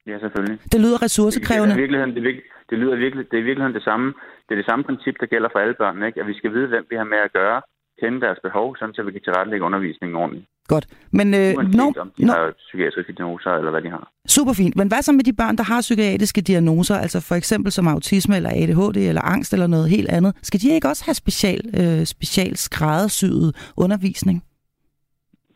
Ja, 0.06 0.18
selvfølgelig. 0.18 0.58
Det 0.72 0.80
lyder 0.80 1.02
ressourcekrævende. 1.02 1.74
Det, 1.74 1.78
er 1.78 1.82
virkeligheden, 1.84 2.14
det, 2.16 2.22
det, 2.70 2.78
lyder 2.78 2.96
virkelig, 2.96 3.30
det 3.30 3.38
er 3.38 3.46
virkeligheden 3.50 3.74
det 3.74 3.84
samme. 3.90 4.06
Det 4.46 4.52
er 4.54 4.60
det 4.62 4.70
samme 4.70 4.84
princip, 4.84 5.14
der 5.20 5.26
gælder 5.26 5.48
for 5.52 5.58
alle 5.58 5.74
børn, 5.74 6.02
ikke? 6.02 6.20
At 6.20 6.26
vi 6.26 6.34
skal 6.40 6.52
vide, 6.54 6.68
hvem 6.68 6.86
vi 6.90 6.96
har 6.96 7.04
med 7.04 7.18
at 7.18 7.32
gøre, 7.32 7.62
kende 8.02 8.20
deres 8.26 8.40
behov, 8.46 8.76
sådan 8.76 8.94
så 8.94 9.02
vi 9.02 9.12
kan 9.12 9.24
tilrettelægge 9.24 9.66
undervisningen 9.68 10.16
ordentligt. 10.22 10.46
Godt. 10.68 10.86
Men 11.18 11.26
øh, 11.40 11.50
når, 11.78 11.88
om 12.04 12.10
de 12.16 12.26
har 12.26 12.52
psykiatriske 12.66 13.12
diagnoser, 13.12 13.50
eller 13.50 13.70
hvad 13.70 13.82
de 13.82 13.90
har. 13.90 14.04
Super 14.36 14.52
fint. 14.60 14.76
Men 14.76 14.88
hvad 14.88 15.02
så 15.02 15.12
med 15.12 15.24
de 15.28 15.32
børn, 15.42 15.56
der 15.56 15.66
har 15.72 15.80
psykiatriske 15.80 16.40
diagnoser, 16.40 16.96
altså 17.04 17.18
for 17.28 17.34
eksempel 17.34 17.72
som 17.72 17.88
autisme, 17.88 18.36
eller 18.36 18.50
ADHD, 18.50 18.98
eller 19.10 19.22
angst, 19.34 19.52
eller 19.52 19.66
noget 19.66 19.88
helt 19.96 20.10
andet? 20.16 20.32
Skal 20.42 20.60
de 20.60 20.74
ikke 20.76 20.88
også 20.88 21.04
have 21.08 21.14
special, 21.14 21.60
øh, 21.80 22.04
special 22.16 22.56
skræddersyet 22.56 23.72
undervisning? 23.84 24.44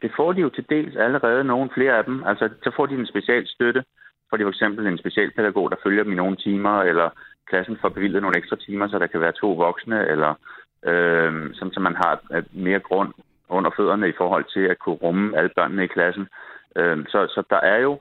Det 0.03 0.11
får 0.17 0.33
de 0.33 0.41
jo 0.41 0.49
til 0.49 0.65
dels 0.69 0.97
allerede, 0.97 1.45
nogle 1.45 1.71
flere 1.77 1.95
af 1.99 2.05
dem. 2.05 2.17
Altså, 2.31 2.45
så 2.65 2.71
får 2.77 2.87
de 2.87 2.95
en 2.95 3.07
special 3.07 3.47
støtte, 3.47 3.85
får 4.31 4.37
de 4.37 4.45
for 4.45 4.55
eksempel 4.57 4.87
en 4.87 4.99
specialpædagog, 4.99 5.71
der 5.71 5.77
følger 5.85 6.03
dem 6.03 6.13
i 6.13 6.21
nogle 6.23 6.37
timer, 6.37 6.77
eller 6.91 7.09
klassen 7.51 7.77
får 7.81 7.89
bevilget 7.89 8.23
nogle 8.23 8.39
ekstra 8.39 8.57
timer, 8.57 8.89
så 8.89 8.99
der 8.99 9.07
kan 9.07 9.21
være 9.21 9.33
to 9.41 9.49
voksne, 9.53 9.99
eller 10.13 10.31
øh, 10.91 11.55
som, 11.55 11.73
så 11.73 11.81
man 11.81 11.97
har 11.97 12.13
mere 12.53 12.81
grund 12.81 13.13
under 13.49 13.71
fødderne 13.77 14.09
i 14.09 14.19
forhold 14.21 14.45
til 14.55 14.65
at 14.73 14.79
kunne 14.79 14.95
rumme 14.95 15.39
alle 15.39 15.51
børnene 15.57 15.85
i 15.85 15.95
klassen. 15.97 16.29
Øh, 16.77 17.05
så, 17.09 17.27
så 17.35 17.43
der 17.51 17.61
er 17.61 17.79
jo, 17.79 18.01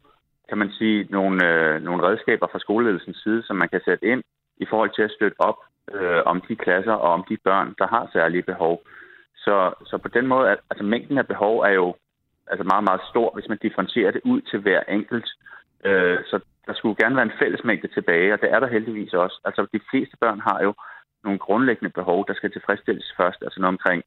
kan 0.49 0.57
man 0.57 0.71
sige, 0.71 1.07
nogle, 1.09 1.37
øh, 1.49 1.81
nogle 1.81 2.03
redskaber 2.07 2.47
fra 2.51 2.59
skoleledelsens 2.59 3.17
side, 3.23 3.43
som 3.43 3.55
man 3.55 3.69
kan 3.69 3.81
sætte 3.85 4.05
ind 4.05 4.23
i 4.57 4.65
forhold 4.69 4.91
til 4.95 5.01
at 5.01 5.11
støtte 5.11 5.41
op 5.41 5.57
øh, 5.93 6.21
om 6.25 6.41
de 6.47 6.55
klasser 6.55 6.93
og 6.93 7.13
om 7.13 7.25
de 7.29 7.37
børn, 7.37 7.75
der 7.77 7.87
har 7.87 8.09
særlige 8.13 8.43
behov. 8.43 8.81
Så, 9.35 9.73
så 9.85 9.97
på 9.97 10.07
den 10.07 10.27
måde, 10.27 10.57
altså 10.69 10.83
mængden 10.83 11.17
af 11.17 11.27
behov 11.27 11.59
er 11.59 11.73
jo 11.81 11.95
altså 12.47 12.63
meget, 12.63 12.83
meget 12.83 13.01
stor, 13.09 13.31
hvis 13.33 13.49
man 13.49 13.57
differentierer 13.61 14.11
det 14.11 14.21
ud 14.23 14.41
til 14.41 14.59
hver 14.59 14.81
enkelt. 14.89 15.29
Øh, 15.85 16.19
så 16.29 16.39
der 16.67 16.73
skulle 16.73 16.95
gerne 16.95 17.15
være 17.15 17.25
en 17.25 17.39
fællesmængde 17.39 17.87
tilbage, 17.87 18.33
og 18.33 18.41
det 18.41 18.51
er 18.51 18.59
der 18.59 18.67
heldigvis 18.67 19.13
også. 19.13 19.41
Altså 19.45 19.67
de 19.73 19.79
fleste 19.89 20.17
børn 20.17 20.39
har 20.39 20.63
jo 20.63 20.73
nogle 21.25 21.39
grundlæggende 21.39 21.93
behov, 21.99 22.27
der 22.27 22.33
skal 22.33 22.51
tilfredsstilles 22.51 23.13
først. 23.17 23.39
Altså 23.41 23.59
noget 23.59 23.75
omkring 23.75 24.03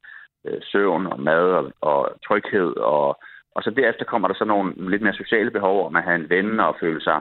øh, 0.47 0.61
søvn 0.63 1.07
og 1.07 1.21
mad 1.21 1.45
og, 1.59 1.73
og 1.81 2.01
tryghed. 2.27 2.77
Og, 2.77 3.19
og 3.55 3.63
så 3.63 3.71
derefter 3.71 4.05
kommer 4.05 4.29
der 4.29 4.35
så 4.35 4.45
nogle 4.45 4.91
lidt 4.91 5.03
mere 5.03 5.23
sociale 5.23 5.51
behov 5.51 5.87
om 5.87 5.97
at 5.97 6.03
have 6.03 6.17
en 6.17 6.31
ven 6.31 6.61
og 6.61 6.77
føle 6.81 7.01
sig 7.01 7.21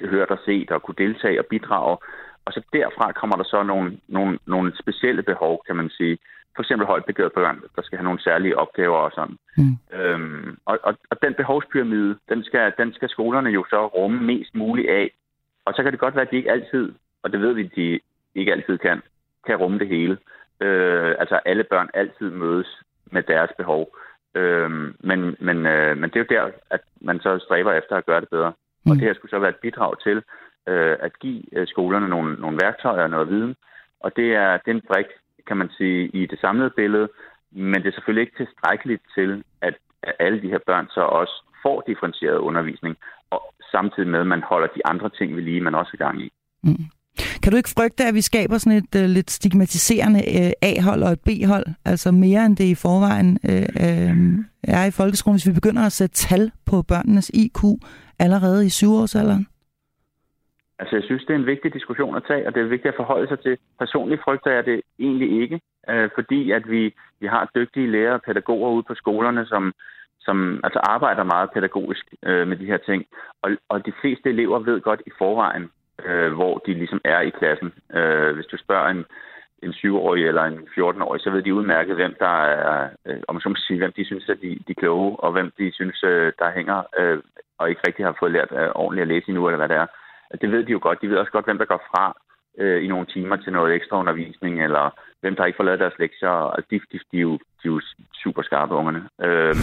hørt 0.00 0.30
og 0.30 0.38
set 0.44 0.70
og 0.70 0.82
kunne 0.82 0.94
deltage 1.04 1.40
og 1.40 1.46
bidrage. 1.46 1.96
Og 2.44 2.52
så 2.52 2.60
derfra 2.72 3.12
kommer 3.12 3.36
der 3.36 3.44
så 3.44 3.62
nogle, 3.62 3.98
nogle, 4.08 4.38
nogle 4.46 4.72
specielle 4.82 5.22
behov, 5.22 5.62
kan 5.66 5.76
man 5.76 5.90
sige. 5.90 6.18
For 6.56 6.62
eksempel 6.62 6.86
højt 6.86 7.04
begavede 7.04 7.34
børn, 7.34 7.60
der 7.76 7.82
skal 7.82 7.98
have 7.98 8.04
nogle 8.04 8.22
særlige 8.22 8.58
opgaver 8.58 8.96
og 8.96 9.12
sådan. 9.14 9.36
Mm. 9.56 9.98
Øhm, 9.98 10.58
og, 10.64 10.78
og, 10.82 10.94
og 11.10 11.22
den 11.22 11.34
behovspyramide, 11.34 12.16
den 12.28 12.44
skal, 12.44 12.72
den 12.78 12.92
skal 12.92 13.08
skolerne 13.08 13.50
jo 13.50 13.64
så 13.70 13.86
rumme 13.86 14.20
mest 14.20 14.54
muligt 14.54 14.90
af. 14.90 15.10
Og 15.64 15.74
så 15.74 15.82
kan 15.82 15.92
det 15.92 16.00
godt 16.00 16.14
være, 16.14 16.24
at 16.24 16.30
de 16.30 16.36
ikke 16.36 16.50
altid, 16.50 16.92
og 17.22 17.32
det 17.32 17.40
ved 17.40 17.52
vi, 17.52 17.62
de 17.62 18.00
ikke 18.34 18.52
altid 18.52 18.78
kan, 18.78 19.02
kan 19.46 19.56
rumme 19.56 19.78
det 19.78 19.88
hele. 19.88 20.18
Øh, 20.60 21.14
altså 21.18 21.40
alle 21.44 21.64
børn 21.64 21.88
altid 21.94 22.30
mødes 22.30 22.82
med 23.12 23.22
deres 23.22 23.50
behov. 23.56 23.96
Øh, 24.34 24.70
men, 25.00 25.36
men, 25.40 25.66
øh, 25.66 25.98
men 25.98 26.10
det 26.10 26.16
er 26.16 26.24
jo 26.24 26.34
der, 26.36 26.50
at 26.70 26.80
man 27.00 27.20
så 27.20 27.38
stræber 27.38 27.72
efter 27.72 27.96
at 27.96 28.06
gøre 28.06 28.20
det 28.20 28.28
bedre. 28.28 28.52
Mm. 28.84 28.90
Og 28.90 28.96
det 28.96 29.04
her 29.04 29.14
skulle 29.14 29.30
så 29.30 29.38
være 29.38 29.50
et 29.50 29.62
bidrag 29.62 30.02
til 30.02 30.22
øh, 30.68 30.96
at 31.00 31.18
give 31.18 31.42
øh, 31.52 31.66
skolerne 31.66 32.08
nogle, 32.08 32.34
nogle 32.34 32.58
værktøjer 32.62 33.02
og 33.02 33.10
noget 33.10 33.28
viden. 33.28 33.54
Og 34.00 34.16
det 34.16 34.34
er, 34.34 34.50
det 34.56 34.70
er 34.70 34.74
en 34.74 34.88
brik, 34.92 35.06
kan 35.46 35.56
man 35.56 35.70
sige, 35.78 36.08
i 36.08 36.26
det 36.26 36.40
samlede 36.40 36.70
billede. 36.70 37.08
Men 37.50 37.82
det 37.82 37.86
er 37.86 37.92
selvfølgelig 37.92 38.22
ikke 38.22 38.44
tilstrækkeligt 38.44 39.02
til, 39.14 39.44
at, 39.60 39.74
at 40.02 40.14
alle 40.18 40.42
de 40.42 40.48
her 40.48 40.58
børn 40.66 40.88
så 40.90 41.00
også 41.00 41.44
får 41.62 41.80
differentieret 41.86 42.38
undervisning, 42.38 42.96
og 43.30 43.54
samtidig 43.70 44.08
med, 44.08 44.20
at 44.20 44.26
man 44.26 44.42
holder 44.42 44.68
de 44.76 44.86
andre 44.86 45.08
ting 45.08 45.36
ved 45.36 45.42
lige, 45.42 45.60
man 45.60 45.74
også 45.74 45.90
er 45.94 46.04
gang 46.04 46.22
i. 46.22 46.32
Mm. 46.62 46.84
Kan 47.50 47.54
du 47.54 47.64
ikke 47.64 47.78
frygte, 47.80 48.04
at 48.04 48.14
vi 48.14 48.20
skaber 48.20 48.58
sådan 48.58 48.78
et 48.82 48.94
uh, 49.00 49.10
lidt 49.16 49.30
stigmatiserende 49.30 50.20
uh, 50.38 50.50
A-hold 50.70 51.02
og 51.02 51.12
et 51.12 51.22
B-hold, 51.28 51.66
altså 51.84 52.08
mere 52.24 52.46
end 52.46 52.56
det 52.56 52.68
i 52.74 52.74
forvejen 52.86 53.30
uh, 53.50 53.66
uh, 53.86 54.12
er 54.78 54.84
i 54.90 54.96
folkeskolen, 55.00 55.36
hvis 55.36 55.48
vi 55.50 55.60
begynder 55.60 55.82
at 55.86 55.92
sætte 55.92 56.14
tal 56.14 56.44
på 56.70 56.76
børnenes 56.82 57.30
IQ 57.44 57.60
allerede 58.18 58.66
i 58.66 58.68
syvårsalderen? 58.78 59.46
Altså, 60.78 60.96
jeg 60.96 61.04
synes, 61.04 61.22
det 61.24 61.32
er 61.34 61.38
en 61.38 61.52
vigtig 61.52 61.74
diskussion 61.74 62.16
at 62.16 62.24
tage, 62.28 62.46
og 62.46 62.54
det 62.54 62.60
er 62.60 62.74
vigtigt 62.74 62.92
at 62.94 63.00
forholde 63.02 63.28
sig 63.28 63.40
til. 63.40 63.58
Personligt 63.78 64.22
frygter 64.24 64.50
jeg 64.56 64.64
det 64.64 64.80
egentlig 64.98 65.42
ikke, 65.42 65.60
uh, 65.92 66.08
fordi 66.14 66.50
at 66.50 66.64
vi, 66.70 66.82
vi 67.20 67.26
har 67.26 67.50
dygtige 67.54 67.90
lærere 67.90 68.18
og 68.18 68.22
pædagoger 68.26 68.70
ude 68.70 68.86
på 68.88 68.94
skolerne, 68.94 69.46
som, 69.46 69.72
som 70.20 70.60
altså 70.64 70.80
arbejder 70.94 71.32
meget 71.34 71.50
pædagogisk 71.54 72.04
øh, 72.26 72.48
med 72.48 72.56
de 72.56 72.66
her 72.66 72.80
ting. 72.88 73.00
Og, 73.42 73.50
og 73.68 73.86
de 73.86 73.92
fleste 74.00 74.28
elever 74.28 74.58
ved 74.58 74.80
godt 74.80 75.02
i 75.06 75.10
forvejen, 75.18 75.70
øh, 76.06 76.32
hvor 76.32 76.62
de 76.66 76.74
ligesom 76.74 77.00
er 77.04 77.20
i 77.20 77.30
klassen. 77.30 77.72
Øh, 77.94 78.34
hvis 78.34 78.46
du 78.46 78.56
spørger 78.56 78.88
en, 78.88 79.04
en 79.62 79.72
7-årig 79.72 80.26
eller 80.26 80.44
en 80.44 80.58
14-årig, 80.78 81.20
så 81.20 81.30
ved 81.30 81.42
de 81.42 81.54
udmærket, 81.54 81.94
hvem 81.96 82.14
der 82.18 82.36
er, 82.44 82.88
øh, 83.06 83.20
om 83.28 83.34
man 83.34 83.56
sige, 83.56 83.78
hvem 83.78 83.92
de 83.92 84.04
synes 84.04 84.28
er 84.28 84.34
de, 84.34 84.58
de 84.68 84.74
kloge, 84.74 85.16
og 85.20 85.32
hvem 85.32 85.52
de 85.58 85.72
synes, 85.72 86.04
øh, 86.04 86.32
der 86.38 86.50
hænger 86.50 86.82
øh, 86.98 87.18
og 87.60 87.68
ikke 87.70 87.86
rigtig 87.86 88.04
har 88.04 88.16
fået 88.20 88.32
lært 88.32 88.52
øh, 88.52 88.68
ordentligt 88.74 89.02
at 89.02 89.08
læse 89.08 89.28
endnu, 89.28 89.46
eller 89.46 89.60
hvad 89.62 89.68
det 89.68 89.76
er. 89.76 89.86
Det 90.40 90.52
ved 90.52 90.64
de 90.64 90.72
jo 90.72 90.78
godt. 90.82 91.02
De 91.02 91.10
ved 91.10 91.16
også 91.16 91.32
godt, 91.32 91.44
hvem 91.44 91.58
der 91.58 91.64
går 91.72 91.82
fra 91.90 92.04
øh, 92.58 92.84
i 92.84 92.86
nogle 92.86 93.06
timer 93.06 93.36
til 93.36 93.52
noget 93.52 93.74
ekstra 93.74 93.98
undervisning, 93.98 94.64
eller 94.64 94.84
hvem 95.20 95.36
der 95.36 95.44
ikke 95.44 95.56
får 95.56 95.64
lavet 95.64 95.80
deres 95.80 95.98
lektier. 95.98 96.30
Altså, 96.54 96.68
de, 96.70 96.80
de, 96.92 96.98
de, 97.12 97.16
er 97.16 97.26
jo, 97.28 97.32
de 97.32 97.64
er 97.68 97.72
jo 97.76 97.80
super 98.22 98.42
skarpe, 98.42 98.74
ungerne. 98.74 99.02
Øh, 99.22 99.54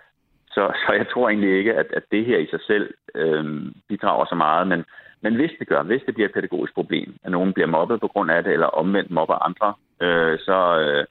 så, 0.54 0.62
så 0.82 0.92
jeg 0.92 1.06
tror 1.08 1.28
egentlig 1.28 1.58
ikke, 1.58 1.74
at, 1.74 1.86
at 1.92 2.02
det 2.12 2.24
her 2.24 2.38
i 2.38 2.46
sig 2.50 2.60
selv 2.66 2.94
øh, 3.14 3.44
bidrager 3.88 4.24
så 4.24 4.34
meget, 4.34 4.68
men 4.68 4.84
men 5.22 5.34
hvis 5.34 5.50
det 5.58 5.68
gør, 5.68 5.82
hvis 5.82 6.02
det 6.06 6.14
bliver 6.14 6.28
et 6.28 6.34
pædagogisk 6.34 6.74
problem, 6.74 7.16
at 7.24 7.30
nogen 7.30 7.52
bliver 7.52 7.66
mobbet 7.66 8.00
på 8.00 8.08
grund 8.08 8.30
af 8.30 8.42
det, 8.42 8.52
eller 8.52 8.66
omvendt 8.66 9.10
mobber 9.10 9.38
andre, 9.48 9.74
øh, 10.04 10.38
så, 10.38 10.58
øh, 10.80 11.06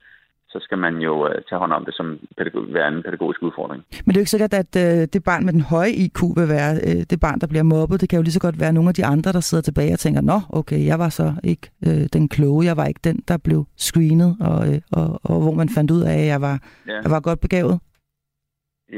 så 0.50 0.60
skal 0.62 0.78
man 0.78 0.96
jo 0.98 1.28
øh, 1.28 1.42
tage 1.50 1.60
hånd 1.60 1.74
om 1.74 1.86
det 1.86 1.96
som 1.96 2.20
pædagog, 2.38 2.64
hver 2.64 2.86
anden 2.86 3.04
pædagogisk 3.04 3.44
udfordring. 3.44 3.84
Men 4.06 4.10
det 4.10 4.18
er 4.18 4.22
jo 4.22 4.26
ikke 4.26 4.36
sikkert, 4.36 4.54
at 4.54 4.72
øh, 4.86 5.08
det 5.14 5.24
barn 5.24 5.46
med 5.46 5.54
den 5.54 5.62
høje 5.62 5.92
IQ 6.06 6.20
vil 6.40 6.50
være 6.58 6.74
øh, 6.88 7.02
det 7.12 7.20
barn, 7.26 7.40
der 7.40 7.48
bliver 7.48 7.64
mobbet. 7.64 8.02
Det 8.02 8.10
kan 8.10 8.18
jo 8.18 8.24
lige 8.24 8.38
så 8.38 8.46
godt 8.48 8.60
være 8.60 8.74
nogle 8.74 8.90
af 8.90 8.96
de 8.96 9.06
andre, 9.06 9.32
der 9.32 9.40
sidder 9.40 9.62
tilbage 9.62 9.94
og 9.94 10.00
tænker, 10.00 10.22
nå, 10.22 10.40
okay, 10.50 10.86
jeg 10.86 11.00
var 11.00 11.10
så 11.10 11.28
ikke 11.44 11.66
øh, 11.88 12.06
den 12.14 12.30
kloge, 12.30 12.66
jeg 12.66 12.78
var 12.78 12.86
ikke 12.86 13.04
den, 13.04 13.18
der 13.28 13.38
blev 13.38 13.66
screenet, 13.76 14.32
og, 14.50 14.60
øh, 14.70 14.82
og, 15.00 15.08
og 15.24 15.42
hvor 15.44 15.56
man 15.62 15.70
fandt 15.70 15.92
ud 15.92 16.02
af, 16.02 16.18
at 16.24 16.28
jeg 16.34 16.42
var, 16.42 16.58
ja. 16.88 17.00
jeg 17.04 17.12
var 17.12 17.20
godt 17.20 17.40
begavet. 17.40 17.80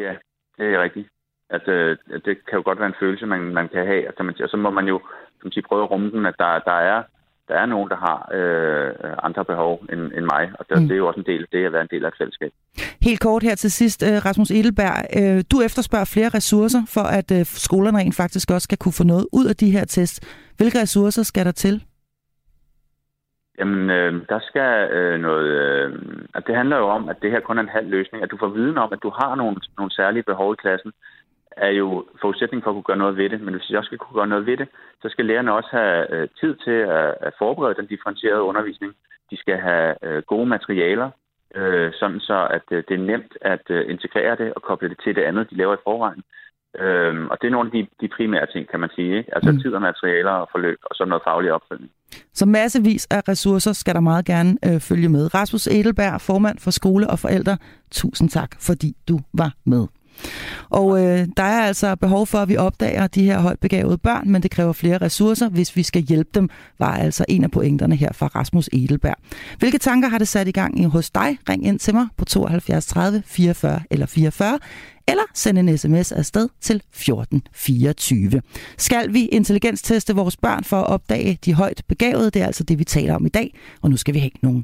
Ja, 0.04 0.13
det 0.58 0.65
er 0.74 0.82
rigtigt 0.84 1.08
at 1.49 1.67
øh, 1.67 1.97
det 2.25 2.45
kan 2.47 2.57
jo 2.60 2.62
godt 2.65 2.79
være 2.79 2.88
en 2.88 2.99
følelse, 2.99 3.25
man, 3.25 3.39
man 3.39 3.67
kan 3.67 3.86
have, 3.86 4.07
og, 4.07 4.25
man, 4.25 4.36
og 4.43 4.49
så 4.49 4.57
må 4.57 4.69
man 4.69 4.88
jo 4.88 5.01
som 5.41 5.51
sige, 5.51 5.63
prøve 5.67 5.83
at 5.83 5.91
rumme 5.91 6.12
den, 6.12 6.25
at 6.25 6.36
der, 6.39 6.60
der, 6.60 6.79
er, 6.91 7.03
der 7.47 7.55
er 7.55 7.65
nogen, 7.65 7.89
der 7.89 7.95
har 7.95 8.29
øh, 8.33 8.93
andre 9.23 9.45
behov 9.45 9.83
end, 9.91 10.01
end 10.17 10.25
mig, 10.33 10.51
og 10.60 10.65
det, 10.69 10.81
mm. 10.81 10.88
det 10.88 10.95
er 10.95 10.97
jo 10.97 11.07
også 11.07 11.19
en 11.19 11.25
del 11.25 11.41
af 11.41 11.47
det 11.51 11.65
at 11.65 11.73
være 11.73 11.81
en 11.81 11.88
del 11.91 12.05
af 12.05 12.07
et 12.07 12.17
fællesskab. 12.17 12.51
Helt 13.01 13.21
kort 13.21 13.43
her 13.43 13.55
til 13.55 13.71
sidst, 13.71 14.03
øh, 14.03 14.25
Rasmus 14.25 14.51
Edelberg. 14.51 14.97
Øh, 15.19 15.43
du 15.51 15.62
efterspørger 15.62 16.12
flere 16.13 16.29
ressourcer 16.29 16.81
for, 16.95 17.05
at 17.19 17.31
øh, 17.39 17.45
skolerne 17.45 17.97
rent 17.97 18.15
faktisk 18.15 18.51
også 18.51 18.65
skal 18.65 18.77
kunne 18.77 18.97
få 18.99 19.03
noget 19.03 19.25
ud 19.33 19.45
af 19.45 19.55
de 19.55 19.71
her 19.71 19.86
tests. 19.86 20.19
Hvilke 20.57 20.81
ressourcer 20.81 21.23
skal 21.23 21.45
der 21.45 21.51
til? 21.51 21.83
Jamen, 23.60 23.89
øh, 23.89 24.13
der 24.29 24.39
skal 24.49 24.91
øh, 24.97 25.19
noget... 25.19 25.47
Øh, 25.47 25.89
at 26.36 26.43
det 26.47 26.55
handler 26.55 26.77
jo 26.77 26.88
om, 26.88 27.10
at 27.10 27.17
det 27.21 27.31
her 27.31 27.39
kun 27.39 27.57
er 27.57 27.62
en 27.62 27.77
halv 27.77 27.89
løsning. 27.89 28.23
At 28.23 28.31
du 28.31 28.38
får 28.38 28.47
viden 28.47 28.77
om, 28.77 28.93
at 28.93 29.03
du 29.03 29.10
har 29.10 29.36
nogle, 29.36 29.57
nogle 29.77 29.91
særlige 29.91 30.23
behov 30.23 30.53
i 30.53 30.62
klassen, 30.62 30.91
er 31.58 31.70
jo 31.82 32.06
forudsætning 32.22 32.63
for 32.63 32.70
at 32.70 32.76
kunne 32.76 32.89
gøre 32.91 33.04
noget 33.04 33.17
ved 33.17 33.30
det. 33.30 33.41
Men 33.41 33.54
hvis 33.54 33.70
jeg 33.70 33.78
også 33.78 33.88
skal 33.88 33.98
kunne 33.98 34.20
gøre 34.20 34.34
noget 34.34 34.46
ved 34.46 34.58
det, 34.58 34.67
så 35.02 35.10
skal 35.10 35.26
lærerne 35.26 35.54
også 35.54 35.70
have 35.72 36.12
øh, 36.13 36.28
tid 36.39 36.56
til 36.56 36.78
at, 37.00 37.15
at 37.28 37.34
forberede 37.38 37.76
den 37.80 37.88
differentierede 37.88 38.41
undervisning. 38.41 38.93
De 39.32 39.38
skal 39.38 39.58
have 39.58 39.96
øh, 40.04 40.24
gode 40.24 40.46
materialer, 40.46 41.10
øh, 41.56 41.91
sådan 42.00 42.20
så 42.20 42.48
at 42.58 42.65
øh, 42.72 42.84
det 42.88 42.96
er 42.96 43.08
nemt 43.12 43.38
at 43.41 43.65
øh, 43.70 43.89
integrere 43.89 44.36
det 44.36 44.54
og 44.54 44.62
koble 44.62 44.89
det 44.89 45.00
til 45.04 45.15
det 45.15 45.22
andet, 45.22 45.50
de 45.50 45.58
laver 45.58 45.74
i 45.74 45.84
forvejen. 45.84 46.24
Øhm, 46.80 47.28
og 47.32 47.38
det 47.41 47.48
er 47.48 47.52
nogle 47.52 47.70
af 47.70 47.72
de, 47.72 47.88
de 48.02 48.13
primære 48.17 48.48
ting, 48.54 48.70
kan 48.72 48.80
man 48.80 48.89
sige. 48.96 49.17
Ikke? 49.17 49.36
Altså 49.36 49.52
mm. 49.52 49.60
tid 49.60 49.74
og 49.74 49.82
materialer 49.82 50.32
og 50.32 50.48
forløb, 50.52 50.80
og 50.84 50.96
så 50.96 51.06
noget 51.06 51.24
faglig 51.28 51.54
opfølgning. 51.54 51.91
Så 52.34 52.46
massevis 52.46 53.08
af 53.12 53.22
ressourcer 53.30 53.74
skal 53.74 53.96
der 53.96 54.00
meget 54.00 54.26
gerne 54.26 54.58
øh, 54.65 54.80
følge 54.80 55.10
med. 55.10 55.34
Rasmus 55.34 55.67
Edelberg, 55.67 56.22
formand 56.22 56.58
for 56.60 56.72
Skole 56.72 57.10
og 57.10 57.20
Forældre, 57.20 57.58
tusind 57.91 58.30
tak, 58.30 58.52
fordi 58.67 58.93
du 59.10 59.20
var 59.34 59.52
med. 59.65 59.88
Og 60.69 61.06
øh, 61.06 61.27
der 61.38 61.43
er 61.43 61.62
altså 61.62 61.95
behov 61.95 62.27
for, 62.27 62.38
at 62.38 62.49
vi 62.49 62.58
opdager 62.58 63.08
de 63.08 63.23
her 63.23 63.39
højt 63.39 63.60
begavede 63.60 63.97
børn, 63.97 64.30
men 64.30 64.43
det 64.43 64.51
kræver 64.51 64.73
flere 64.73 64.97
ressourcer, 64.97 65.49
hvis 65.49 65.75
vi 65.75 65.84
skal 65.84 66.01
hjælpe 66.01 66.30
dem, 66.34 66.49
var 66.80 66.95
altså 66.95 67.25
en 67.30 67.43
af 67.43 67.51
pointerne 67.51 67.95
her 67.95 68.13
fra 68.13 68.27
Rasmus 68.27 68.69
Edelberg. 68.73 69.15
Hvilke 69.60 69.77
tanker 69.77 70.10
har 70.10 70.17
det 70.17 70.27
sat 70.27 70.47
i 70.47 70.51
gang 70.51 70.88
hos 70.88 71.10
dig? 71.10 71.38
Ring 71.49 71.65
ind 71.65 71.80
til 71.80 71.95
mig 71.95 72.08
på 72.17 72.25
72 72.25 72.86
30 72.86 73.23
44 73.25 73.82
eller 73.91 74.06
44 74.06 74.60
eller 75.08 75.23
send 75.34 75.58
en 75.58 75.77
sms 75.77 76.12
afsted 76.12 76.49
til 76.62 76.75
1424. 76.75 78.41
Skal 78.77 79.13
vi 79.13 79.25
intelligensteste 79.25 80.15
vores 80.15 80.38
børn 80.38 80.63
for 80.63 80.77
at 80.77 80.88
opdage 80.88 81.39
de 81.45 81.53
højt 81.53 81.84
begavede? 81.88 82.32
Det 82.32 82.41
er 82.41 82.45
altså 82.45 82.63
det, 82.63 82.80
vi 82.80 82.84
taler 82.84 83.15
om 83.15 83.25
i 83.25 83.30
dag, 83.30 83.58
og 83.82 83.89
nu 83.89 83.97
skal 83.97 84.13
vi 84.13 84.19
have 84.19 84.32
nogle 84.41 84.63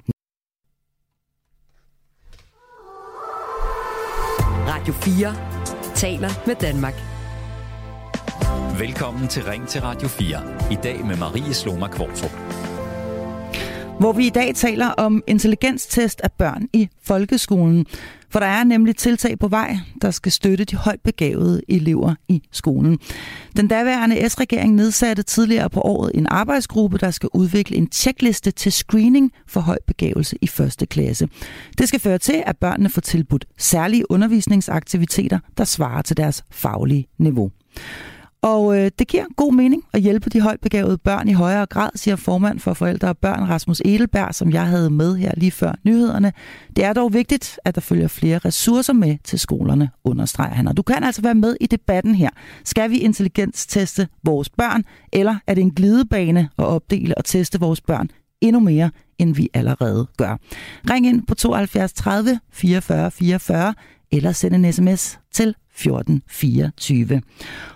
Radio 4.84 4.94
4 4.94 5.36
taler 5.96 6.30
med 6.48 6.56
Danmark. 6.56 6.94
Velkommen 8.80 9.28
til 9.28 9.44
Ring 9.44 9.68
til 9.68 9.82
Radio 9.82 10.08
4. 10.08 10.72
I 10.72 10.78
dag 10.84 11.06
med 11.06 11.18
Marie 11.18 11.54
Sloma 11.54 11.88
Kvartrup. 11.88 12.32
Hvor 14.00 14.12
vi 14.12 14.26
i 14.26 14.30
dag 14.30 14.56
taler 14.56 14.88
om 14.88 15.24
intelligenstest 15.28 16.22
af 16.22 16.32
børn 16.32 16.68
i 16.74 16.90
folkeskolen. 17.04 17.86
For 18.34 18.40
der 18.40 18.48
er 18.48 18.64
nemlig 18.64 18.96
tiltag 18.96 19.40
på 19.40 19.48
vej, 19.48 19.78
der 20.02 20.12
skal 20.12 20.32
støtte 20.32 20.66
de 20.66 20.76
højt 20.76 21.02
begavede 21.02 21.62
elever 21.68 22.16
i 22.28 22.44
skolen. 22.52 23.00
Den 23.58 23.68
daværende 23.68 24.30
S-regering 24.30 24.76
nedsatte 24.76 25.24
tidligere 25.24 25.70
på 25.70 25.82
året 25.82 26.12
en 26.14 26.28
arbejdsgruppe, 26.30 26.98
der 26.98 27.12
skal 27.12 27.30
udvikle 27.34 27.78
en 27.78 27.88
tjekliste 27.88 28.52
til 28.52 28.72
screening 28.72 29.32
for 29.48 29.60
høj 29.60 29.78
begavelse 29.88 30.38
i 30.42 30.48
første 30.48 30.86
klasse. 30.86 31.30
Det 31.78 31.88
skal 31.88 32.00
føre 32.00 32.18
til, 32.18 32.44
at 32.46 32.58
børnene 32.58 32.90
får 32.90 33.02
tilbudt 33.02 33.46
særlige 33.58 34.12
undervisningsaktiviteter, 34.12 35.40
der 35.58 35.64
svarer 35.64 36.02
til 36.02 36.18
deres 36.18 36.44
faglige 36.52 37.08
niveau. 37.18 37.52
Og 38.44 38.78
øh, 38.80 38.92
det 39.00 39.08
giver 39.08 39.26
god 39.36 39.54
mening 39.54 39.84
at 39.94 40.02
hjælpe 40.02 40.30
de 40.30 40.42
højtbegavede 40.42 40.98
børn 40.98 41.30
i 41.30 41.34
højere 41.34 41.66
grad, 41.66 41.90
siger 41.96 42.16
formand 42.16 42.60
for 42.60 42.74
forældre 42.74 43.08
og 43.08 43.18
børn 43.18 43.50
Rasmus 43.50 43.82
Edelberg, 43.86 44.36
som 44.36 44.52
jeg 44.52 44.66
havde 44.66 44.90
med 44.90 45.16
her 45.16 45.32
lige 45.38 45.52
før 45.52 45.74
nyhederne. 45.84 46.34
Det 46.76 46.84
er 46.84 46.94
dog 46.94 47.14
vigtigt, 47.14 47.60
at 47.66 47.76
der 47.76 47.82
følger 47.82 48.08
flere 48.08 48.38
ressourcer 48.38 48.94
med 48.94 49.18
til 49.24 49.40
skolerne, 49.40 49.90
understreger 50.04 50.54
han. 50.54 50.68
Og 50.68 50.78
du 50.78 50.82
kan 50.82 51.04
altså 51.04 51.22
være 51.22 51.36
med 51.36 51.56
i 51.62 51.66
debatten 51.66 52.16
her. 52.16 52.30
Skal 52.64 52.92
vi 52.92 52.98
intelligensteste 52.98 54.08
vores 54.24 54.50
børn, 54.50 54.84
eller 55.14 55.36
er 55.48 55.54
det 55.54 55.62
en 55.62 55.72
glidebane 55.72 56.50
at 56.58 56.66
opdele 56.66 57.18
og 57.18 57.26
teste 57.26 57.60
vores 57.60 57.82
børn 57.82 58.10
endnu 58.42 58.60
mere, 58.60 58.92
end 59.20 59.36
vi 59.36 59.50
allerede 59.54 60.08
gør? 60.18 60.38
Ring 60.90 61.08
ind 61.08 61.28
på 61.28 61.36
72 61.36 61.94
30 61.94 62.40
44 62.52 63.12
44 63.12 63.74
eller 64.12 64.32
send 64.32 64.56
en 64.56 64.74
sms 64.74 65.20
til 65.32 65.50
1424. 65.50 67.22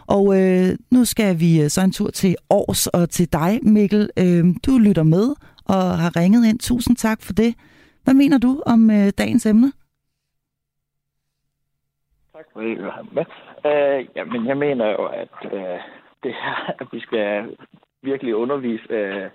Og 0.07 0.23
øh, 0.39 0.77
nu 0.91 1.05
skal 1.05 1.39
vi 1.39 1.61
øh, 1.61 1.69
så 1.69 1.81
en 1.81 1.91
tur 1.91 2.09
til 2.09 2.35
Års 2.49 2.87
og 2.87 3.09
til 3.09 3.33
dig, 3.33 3.59
Mikkel. 3.63 4.09
Øh, 4.19 4.45
du 4.65 4.77
lytter 4.77 5.03
med 5.03 5.35
og 5.65 5.83
har 6.03 6.11
ringet 6.19 6.49
ind. 6.49 6.59
Tusind 6.59 6.95
tak 6.97 7.21
for 7.21 7.33
det. 7.33 7.55
Hvad 8.03 8.13
mener 8.13 8.37
du 8.37 8.63
om 8.65 8.91
øh, 8.91 9.07
dagens 9.17 9.45
emne? 9.45 9.71
Tak 12.33 12.45
for 12.53 12.61
det, 12.61 12.77
du 12.77 12.83
har 12.83 13.05
med. 13.11 13.25
Øh, 13.71 14.07
jamen, 14.15 14.47
jeg 14.47 14.57
mener 14.57 14.85
jo, 14.85 15.05
at 15.05 15.35
øh, 15.53 15.79
det 16.23 16.33
her, 16.41 16.55
at 16.79 16.87
vi 16.91 16.99
skal 16.99 17.57
virkelig 18.03 18.35
undervise 18.35 18.93
øh, 18.93 19.29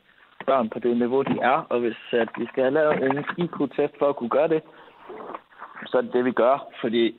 børn 0.47 0.69
på 0.71 0.79
det 0.79 0.97
niveau, 0.97 1.23
de 1.23 1.39
er, 1.43 1.67
og 1.71 1.81
hvis 1.81 1.97
at 2.13 2.29
vi 2.39 2.47
skal 2.47 2.63
have 2.63 2.75
lavet 2.75 3.03
en 3.03 3.25
IQ-test 3.45 3.99
for 3.99 4.09
at 4.09 4.17
kunne 4.17 4.31
gøre 4.31 4.49
det, 4.49 4.63
så 5.87 5.99
er 5.99 6.03
det 6.03 6.13
det, 6.13 6.25
vi 6.25 6.33
gør. 6.33 6.69
Fordi 6.81 7.17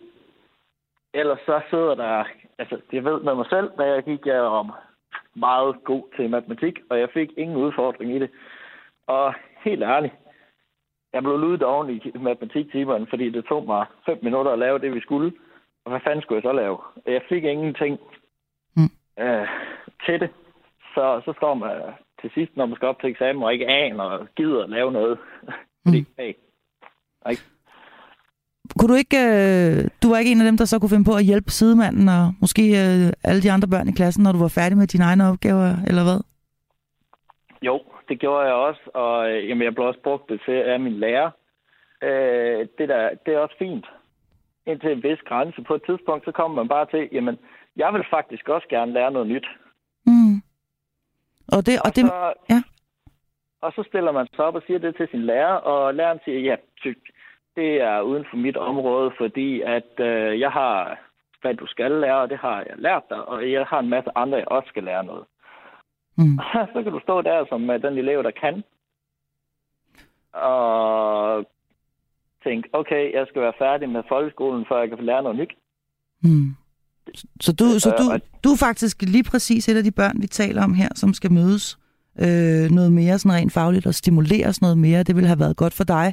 ellers 1.13 1.39
så 1.45 1.62
sidder 1.69 1.95
der... 1.95 2.23
Altså, 2.57 2.79
jeg 2.91 3.03
ved 3.05 3.19
med 3.21 3.36
mig 3.36 3.45
selv, 3.49 3.71
da 3.77 3.83
jeg 3.83 4.03
gik, 4.03 4.25
jeg 4.25 4.41
om 4.41 4.71
meget 5.36 5.83
god 5.83 6.03
til 6.15 6.29
matematik, 6.29 6.79
og 6.89 6.99
jeg 6.99 7.09
fik 7.13 7.29
ingen 7.38 7.57
udfordring 7.57 8.15
i 8.15 8.19
det. 8.19 8.29
Og 9.07 9.33
helt 9.63 9.83
ærligt, 9.83 10.13
jeg 11.13 11.23
blev 11.23 11.38
ludet 11.38 11.63
oven 11.63 11.89
i 11.89 12.12
matematiktimerne, 12.15 13.07
fordi 13.09 13.29
det 13.29 13.45
tog 13.45 13.65
mig 13.65 13.86
fem 14.05 14.19
minutter 14.21 14.51
at 14.51 14.59
lave 14.59 14.79
det, 14.79 14.95
vi 14.95 15.01
skulle. 15.01 15.33
Og 15.86 15.91
hvad 15.91 15.99
fanden 16.03 16.21
skulle 16.21 16.38
jeg 16.38 16.49
så 16.49 16.53
lave? 16.53 16.77
Jeg 17.05 17.21
fik 17.29 17.43
ingenting 17.43 17.99
mm. 18.75 18.91
øh, 19.19 19.47
til 20.05 20.19
det. 20.19 20.29
Så, 20.95 21.21
så 21.25 21.33
står 21.38 21.53
man 21.53 21.69
til 22.23 22.31
sidst, 22.33 22.57
når 22.57 22.65
man 22.65 22.75
skal 22.75 22.88
op 22.88 22.99
til 22.99 23.09
eksamen, 23.09 23.43
og 23.43 23.53
ikke 23.53 23.67
aner 23.67 24.03
og 24.03 24.27
gider 24.36 24.63
at 24.63 24.69
lave 24.69 24.91
noget. 24.91 25.17
fordi, 25.86 25.99
mm. 25.99 26.07
hey, 26.19 26.33
ikke? 27.31 27.43
Kunne 28.77 28.91
du 28.93 28.97
ikke, 29.03 29.19
øh, 29.29 29.77
du 30.03 30.05
var 30.09 30.17
ikke 30.17 30.31
en 30.31 30.41
af 30.41 30.47
dem, 30.49 30.57
der 30.57 30.65
så 30.65 30.79
kunne 30.79 30.93
finde 30.93 31.09
på 31.12 31.15
at 31.15 31.27
hjælpe 31.29 31.51
sidemanden 31.51 32.09
og 32.17 32.23
måske 32.41 32.63
øh, 32.81 33.05
alle 33.23 33.41
de 33.45 33.51
andre 33.51 33.67
børn 33.73 33.89
i 33.89 33.97
klassen, 33.99 34.23
når 34.23 34.31
du 34.31 34.39
var 34.39 34.53
færdig 34.59 34.77
med 34.77 34.88
dine 34.88 35.03
egne 35.03 35.29
opgaver, 35.29 35.69
eller 35.88 36.03
hvad? 36.07 36.19
Jo, 37.62 37.81
det 38.09 38.19
gjorde 38.19 38.45
jeg 38.45 38.53
også, 38.53 38.81
og 38.93 39.31
øh, 39.31 39.49
jamen, 39.49 39.63
jeg 39.63 39.73
blev 39.75 39.88
også 39.88 39.99
brugt 40.03 40.29
det 40.29 40.41
til 40.45 40.57
af 40.73 40.79
min 40.79 40.99
lærer. 41.03 41.29
Øh, 42.03 42.67
det, 42.77 42.89
der, 42.89 43.09
det 43.25 43.33
er 43.33 43.39
også 43.39 43.55
fint. 43.59 43.86
Indtil 44.67 44.91
en 44.91 45.03
vis 45.03 45.21
grænse. 45.29 45.62
På 45.67 45.75
et 45.75 45.83
tidspunkt, 45.86 46.25
så 46.25 46.31
kommer 46.31 46.55
man 46.55 46.67
bare 46.67 46.86
til, 46.86 47.09
jamen, 47.12 47.38
jeg 47.75 47.93
vil 47.93 48.03
faktisk 48.09 48.49
også 48.49 48.67
gerne 48.69 48.93
lære 48.93 49.12
noget 49.12 49.27
nyt. 49.27 49.47
Mm. 50.05 50.36
Og 51.47 51.65
det, 51.65 51.79
og, 51.79 51.86
og 51.86 51.95
det, 51.95 52.06
så, 52.06 52.34
ja. 52.49 52.63
Og 53.62 53.71
så 53.75 53.84
stiller 53.88 54.12
man 54.12 54.27
sig 54.36 54.45
op 54.45 54.56
og 54.56 54.63
siger 54.67 54.79
det 54.79 54.95
til 54.95 55.08
sin 55.12 55.25
lærer, 55.25 55.56
og 55.56 55.93
læreren 55.93 56.19
siger, 56.25 56.39
ja, 56.39 56.56
det 57.56 57.82
er 57.82 58.01
uden 58.01 58.25
for 58.29 58.38
mit 58.38 58.58
område, 58.58 59.12
fordi 59.17 59.62
at 59.62 59.99
øh, 59.99 60.39
jeg 60.39 60.51
har, 60.51 60.99
hvad 61.41 61.53
du 61.53 61.67
skal 61.67 61.91
lære, 61.91 62.21
og 62.21 62.29
det 62.29 62.38
har 62.38 62.58
jeg 62.58 62.75
lært 62.77 63.03
dig, 63.10 63.25
og 63.25 63.51
jeg 63.51 63.65
har 63.65 63.79
en 63.79 63.89
masse 63.89 64.10
andre, 64.15 64.38
jeg 64.38 64.47
også 64.47 64.69
skal 64.69 64.84
lære 64.84 65.03
noget. 65.03 65.25
Mm. 66.17 66.39
så 66.73 66.84
kan 66.84 66.91
du 66.91 66.99
stå 66.99 67.21
der 67.21 67.45
som 67.49 67.69
øh, 67.69 67.82
den 67.82 67.97
elev, 67.97 68.23
der 68.23 68.32
kan, 68.32 68.63
og 70.34 71.45
tænke, 72.43 72.69
okay, 72.73 73.13
jeg 73.13 73.27
skal 73.27 73.41
være 73.41 73.60
færdig 73.60 73.89
med 73.89 74.03
folkeskolen, 74.10 74.65
før 74.69 74.79
jeg 74.79 74.89
kan 74.89 74.97
få 74.97 75.03
lære 75.03 75.23
noget 75.23 75.38
nyt. 75.38 75.53
Mm. 76.23 76.56
Så, 77.41 77.51
du, 77.59 77.65
så 77.79 77.89
du, 77.99 78.03
du 78.43 78.49
er 78.49 78.57
faktisk 78.59 79.01
lige 79.01 79.23
præcis 79.31 79.69
et 79.69 79.77
af 79.77 79.83
de 79.83 79.91
børn, 79.91 80.21
vi 80.21 80.27
taler 80.27 80.63
om 80.63 80.73
her, 80.73 80.89
som 80.95 81.13
skal 81.13 81.31
mødes 81.31 81.77
øh, 82.19 82.65
noget 82.77 82.91
mere 82.93 83.19
sådan 83.19 83.37
rent 83.37 83.53
fagligt 83.53 83.85
og 83.85 83.93
stimuleres 83.93 84.61
noget 84.61 84.77
mere. 84.77 85.03
Det 85.03 85.15
ville 85.15 85.27
have 85.27 85.39
været 85.39 85.57
godt 85.57 85.73
for 85.73 85.83
dig 85.83 86.07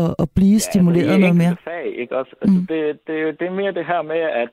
at, 0.00 0.14
at 0.18 0.28
blive 0.36 0.58
ja, 0.60 0.66
stimuleret 0.68 1.14
altså, 1.14 1.18
noget 1.18 1.36
mere. 1.36 1.56
Fag, 1.64 1.86
ikke 2.02 2.16
også? 2.16 2.34
Altså, 2.42 2.58
mm. 2.60 2.66
det, 2.66 3.06
det, 3.06 3.40
det 3.40 3.46
er 3.46 3.60
mere 3.60 3.72
det 3.72 3.86
her 3.86 4.02
med, 4.02 4.22
at 4.44 4.50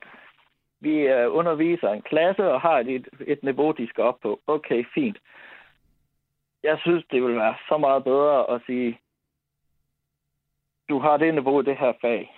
vi 0.81 0.95
uh, 1.13 1.35
underviser 1.39 1.89
en 1.89 2.01
klasse 2.01 2.43
og 2.53 2.61
har 2.61 2.79
et, 2.79 3.07
et 3.27 3.43
niveau, 3.43 3.71
de 3.71 3.87
skal 3.87 4.03
op 4.03 4.19
på. 4.21 4.39
Okay, 4.47 4.83
fint. 4.93 5.17
Jeg 6.63 6.77
synes, 6.81 7.03
det 7.11 7.23
vil 7.23 7.35
være 7.35 7.55
så 7.69 7.77
meget 7.77 8.03
bedre 8.03 8.55
at 8.55 8.61
sige, 8.65 8.99
du 10.89 10.99
har 10.99 11.17
det 11.17 11.33
niveau 11.33 11.61
i 11.61 11.65
det 11.65 11.77
her 11.77 11.93
fag. 12.01 12.35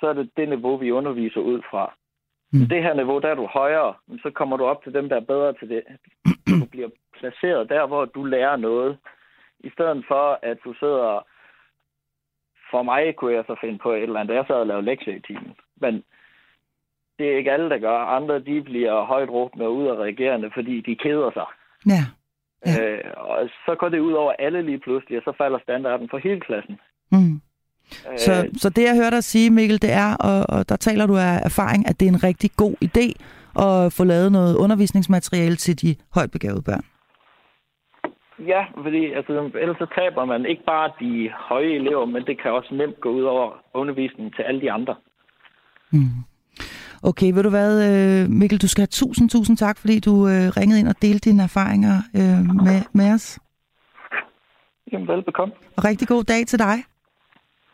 Så 0.00 0.06
er 0.06 0.12
det 0.12 0.30
det 0.36 0.48
niveau, 0.48 0.76
vi 0.76 0.90
underviser 0.90 1.40
ud 1.40 1.62
fra. 1.70 1.94
Mm. 2.60 2.68
Det 2.68 2.82
her 2.82 2.94
niveau, 2.94 3.18
der 3.18 3.28
er 3.28 3.34
du 3.34 3.46
højere, 3.46 3.94
så 4.22 4.30
kommer 4.30 4.56
du 4.56 4.64
op 4.64 4.84
til 4.84 4.94
dem, 4.94 5.08
der 5.08 5.16
er 5.16 5.30
bedre 5.32 5.52
til 5.52 5.68
det. 5.68 5.82
Du 6.60 6.66
bliver 6.70 6.88
placeret 7.18 7.68
der, 7.68 7.86
hvor 7.86 8.04
du 8.04 8.24
lærer 8.24 8.56
noget. 8.56 8.98
I 9.60 9.70
stedet 9.70 10.04
for, 10.08 10.38
at 10.42 10.58
du 10.64 10.74
sidder 10.80 11.26
for 12.70 12.82
mig 12.82 13.16
kunne 13.16 13.34
jeg 13.34 13.44
så 13.46 13.56
finde 13.60 13.78
på 13.78 13.92
et 13.92 14.02
eller 14.02 14.20
andet. 14.20 14.34
Jeg 14.34 14.44
sad 14.46 14.54
og 14.54 14.66
lavede 14.66 14.84
lektier 14.84 15.14
i 15.14 15.20
timen. 15.20 15.54
Men 15.76 16.04
det 17.18 17.26
er 17.32 17.36
ikke 17.36 17.52
alle, 17.52 17.70
der 17.70 17.78
gør. 17.78 17.98
Andre, 17.98 18.38
de 18.38 18.62
bliver 18.62 19.04
højt 19.04 19.30
råbende 19.30 19.66
og 19.66 19.74
ud 19.74 19.86
af 19.86 19.94
reagerende, 19.94 20.50
fordi 20.54 20.80
de 20.80 20.96
keder 20.96 21.30
sig. 21.30 21.46
Ja. 21.86 22.02
ja. 22.66 22.92
Øh, 22.92 23.12
og 23.16 23.48
så 23.66 23.74
går 23.74 23.88
det 23.88 23.98
ud 23.98 24.12
over 24.12 24.32
alle 24.38 24.62
lige 24.62 24.78
pludselig, 24.78 25.18
og 25.18 25.24
så 25.24 25.32
falder 25.38 25.58
standarden 25.58 26.08
for 26.10 26.18
hele 26.18 26.40
klassen. 26.40 26.80
Mm. 27.12 27.40
Øh, 28.12 28.18
så, 28.18 28.48
så 28.56 28.68
det, 28.68 28.82
jeg 28.82 28.94
hører 28.94 29.10
dig 29.10 29.24
sige, 29.24 29.50
Mikkel, 29.50 29.82
det 29.82 29.92
er, 29.92 30.14
og, 30.14 30.46
og 30.48 30.68
der 30.68 30.76
taler 30.76 31.06
du 31.06 31.16
af 31.16 31.40
erfaring, 31.44 31.88
at 31.88 32.00
det 32.00 32.08
er 32.08 32.12
en 32.12 32.24
rigtig 32.24 32.50
god 32.56 32.74
idé 32.84 33.06
at 33.66 33.92
få 33.92 34.04
lavet 34.04 34.32
noget 34.32 34.56
undervisningsmateriale 34.56 35.56
til 35.56 35.82
de 35.82 35.96
højt 36.14 36.30
begavede 36.30 36.62
børn. 36.62 36.84
Ja, 38.38 38.62
fordi 38.82 39.12
altså, 39.12 39.50
ellers 39.60 39.76
så 39.78 39.86
taber 39.98 40.24
man 40.24 40.46
ikke 40.46 40.64
bare 40.66 40.90
de 41.00 41.30
høje 41.48 41.72
elever, 41.80 42.06
men 42.06 42.22
det 42.26 42.42
kan 42.42 42.52
også 42.52 42.74
nemt 42.74 43.00
gå 43.00 43.08
ud 43.10 43.22
over 43.22 43.50
undervisningen 43.74 44.32
til 44.32 44.42
alle 44.42 44.60
de 44.60 44.72
andre. 44.72 44.94
Mm. 45.90 46.08
Okay, 47.02 47.32
ved 47.32 47.42
du 47.42 47.50
hvad, 47.50 47.72
øh, 47.88 48.30
Mikkel, 48.30 48.62
du 48.62 48.68
skal 48.68 48.80
have 48.80 48.86
tusind, 49.02 49.30
tusind 49.30 49.56
tak, 49.56 49.78
fordi 49.78 50.00
du 50.00 50.28
øh, 50.28 50.46
ringede 50.58 50.80
ind 50.80 50.88
og 50.88 51.02
delte 51.02 51.30
dine 51.30 51.42
erfaringer 51.42 51.96
med, 52.64 52.80
med 52.92 53.14
os. 53.14 53.38
Jamen, 54.92 55.08
velbekomme. 55.08 55.54
Og 55.76 55.84
rigtig 55.84 56.08
god 56.08 56.24
dag 56.24 56.46
til 56.46 56.58
dig. 56.58 56.76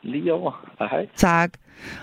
Lige 0.03 0.33
over. 0.33 0.67
Hej, 0.79 0.88
hej. 0.88 1.07
Tak. 1.17 1.51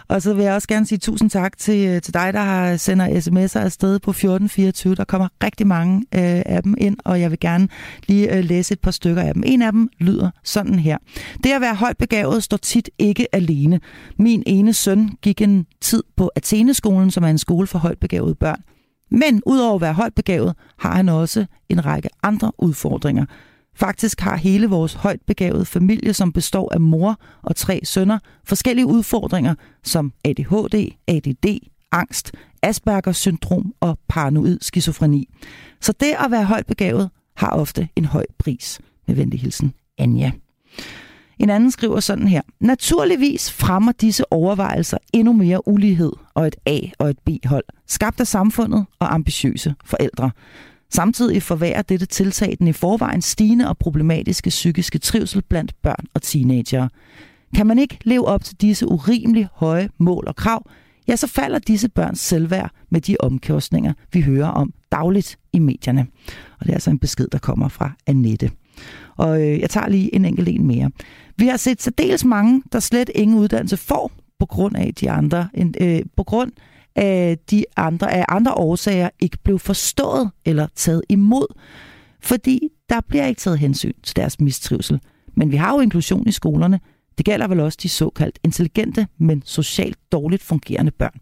Og 0.07 0.21
så 0.21 0.33
vil 0.33 0.43
jeg 0.43 0.53
også 0.53 0.67
gerne 0.67 0.85
sige 0.85 0.99
tusind 0.99 1.29
tak 1.29 1.57
til, 1.57 1.87
øh, 1.89 2.01
til 2.01 2.13
dig, 2.13 2.33
der 2.33 2.39
har 2.39 2.77
sender 2.77 3.07
sms'er 3.07 3.59
afsted 3.59 3.99
på 3.99 4.11
1424. 4.11 4.95
Der 4.95 5.03
kommer 5.03 5.27
rigtig 5.43 5.67
mange 5.67 5.97
øh, 5.97 6.41
af 6.45 6.63
dem 6.63 6.75
ind, 6.77 6.97
og 7.05 7.21
jeg 7.21 7.31
vil 7.31 7.39
gerne 7.39 7.67
lige 8.07 8.37
øh, 8.37 8.43
læse 8.43 8.73
et 8.73 8.79
par 8.79 8.91
stykker 8.91 9.21
af 9.21 9.33
dem. 9.33 9.43
En 9.45 9.61
af 9.61 9.71
dem 9.71 9.89
lyder 9.99 10.29
sådan 10.43 10.79
her. 10.79 10.97
Det 11.43 11.51
at 11.51 11.61
være 11.61 11.75
højt 11.75 11.97
begavet 11.97 12.43
står 12.43 12.57
tit 12.57 12.89
ikke 12.99 13.35
alene. 13.35 13.79
Min 14.17 14.43
ene 14.45 14.73
søn 14.73 15.09
gik 15.21 15.41
en 15.41 15.65
tid 15.81 16.03
på 16.17 16.31
Atheneskolen, 16.35 17.11
som 17.11 17.23
er 17.23 17.27
en 17.27 17.37
skole 17.37 17.67
for 17.67 17.79
højt 17.79 17.99
begavede 17.99 18.35
børn. 18.35 18.61
Men 19.11 19.41
udover 19.45 19.75
at 19.75 19.81
være 19.81 19.93
højt 19.93 20.15
begavet, 20.15 20.55
har 20.79 20.95
han 20.95 21.09
også 21.09 21.45
en 21.69 21.85
række 21.85 22.09
andre 22.23 22.51
udfordringer. 22.57 23.25
Faktisk 23.79 24.19
har 24.21 24.35
hele 24.35 24.67
vores 24.67 24.93
højt 24.93 25.21
begavede 25.27 25.65
familie, 25.65 26.13
som 26.13 26.31
består 26.31 26.73
af 26.73 26.81
mor 26.81 27.19
og 27.41 27.55
tre 27.55 27.81
sønner, 27.83 28.19
forskellige 28.45 28.85
udfordringer 28.85 29.55
som 29.83 30.13
ADHD, 30.25 30.91
ADD, 31.07 31.59
angst, 31.91 32.31
Aspergers 32.61 33.17
syndrom 33.17 33.73
og 33.79 33.99
paranoid 34.07 34.57
skizofreni. 34.61 35.29
Så 35.81 35.93
det 35.99 36.15
at 36.25 36.31
være 36.31 36.45
højt 36.45 36.65
begavet 36.65 37.09
har 37.37 37.49
ofte 37.49 37.89
en 37.95 38.05
høj 38.05 38.25
pris. 38.37 38.79
Med 39.07 39.15
venlig 39.15 39.39
hilsen, 39.39 39.73
Anja. 39.97 40.31
En 41.39 41.49
anden 41.49 41.71
skriver 41.71 41.99
sådan 41.99 42.27
her. 42.27 42.41
Naturligvis 42.59 43.51
fremmer 43.51 43.91
disse 43.91 44.33
overvejelser 44.33 44.97
endnu 45.13 45.33
mere 45.33 45.67
ulighed 45.67 46.11
og 46.33 46.47
et 46.47 46.55
A- 46.65 46.89
og 46.99 47.09
et 47.09 47.19
B-hold, 47.19 47.65
skabt 47.87 48.19
af 48.19 48.27
samfundet 48.27 48.85
og 48.99 49.13
ambitiøse 49.13 49.75
forældre. 49.85 50.31
Samtidig 50.93 51.43
forværrer 51.43 51.81
dette 51.81 52.05
tiltag 52.05 52.55
den 52.59 52.67
i 52.67 52.73
forvejen 52.73 53.21
stigende 53.21 53.69
og 53.69 53.77
problematiske 53.77 54.49
psykiske 54.49 54.99
trivsel 54.99 55.41
blandt 55.41 55.81
børn 55.81 56.05
og 56.13 56.21
teenagere. 56.21 56.89
Kan 57.55 57.67
man 57.67 57.79
ikke 57.79 57.97
leve 58.03 58.25
op 58.25 58.43
til 58.43 58.61
disse 58.61 58.87
urimelig 58.87 59.47
høje 59.53 59.89
mål 59.97 60.23
og 60.27 60.35
krav, 60.35 60.69
ja, 61.07 61.15
så 61.15 61.27
falder 61.27 61.59
disse 61.59 61.89
børns 61.89 62.19
selvværd 62.19 62.71
med 62.89 63.01
de 63.01 63.15
omkostninger, 63.19 63.93
vi 64.13 64.21
hører 64.21 64.47
om 64.47 64.73
dagligt 64.91 65.39
i 65.53 65.59
medierne. 65.59 66.07
Og 66.59 66.65
det 66.65 66.69
er 66.69 66.73
altså 66.73 66.89
en 66.89 66.99
besked, 66.99 67.27
der 67.31 67.37
kommer 67.37 67.67
fra 67.67 67.91
Annette. 68.07 68.51
Og 69.17 69.41
øh, 69.41 69.59
jeg 69.59 69.69
tager 69.69 69.89
lige 69.89 70.15
en 70.15 70.25
enkelt 70.25 70.49
en 70.49 70.67
mere. 70.67 70.91
Vi 71.37 71.47
har 71.47 71.57
set 71.57 71.81
særdeles 71.81 72.25
mange, 72.25 72.63
der 72.71 72.79
slet 72.79 73.09
ingen 73.15 73.37
uddannelse 73.37 73.77
får 73.77 74.11
på 74.39 74.45
grund 74.45 74.77
af 74.77 74.93
de 74.95 75.11
andre, 75.11 75.47
øh, 75.81 76.01
på 76.17 76.23
grund 76.23 76.51
af 76.95 77.37
de 77.51 77.63
andre, 77.77 78.13
af 78.13 78.25
andre 78.29 78.53
årsager 78.53 79.09
ikke 79.19 79.37
blev 79.43 79.59
forstået 79.59 80.31
eller 80.45 80.67
taget 80.75 81.01
imod, 81.09 81.45
fordi 82.21 82.59
der 82.89 83.01
bliver 83.07 83.25
ikke 83.25 83.39
taget 83.39 83.59
hensyn 83.59 83.93
til 84.03 84.15
deres 84.15 84.39
mistrivsel. 84.39 84.99
Men 85.37 85.51
vi 85.51 85.55
har 85.55 85.73
jo 85.73 85.79
inklusion 85.79 86.27
i 86.27 86.31
skolerne. 86.31 86.79
Det 87.17 87.25
gælder 87.25 87.47
vel 87.47 87.59
også 87.59 87.77
de 87.83 87.89
såkaldt 87.89 88.39
intelligente, 88.43 89.07
men 89.17 89.41
socialt 89.45 89.97
dårligt 90.11 90.43
fungerende 90.43 90.91
børn. 90.91 91.19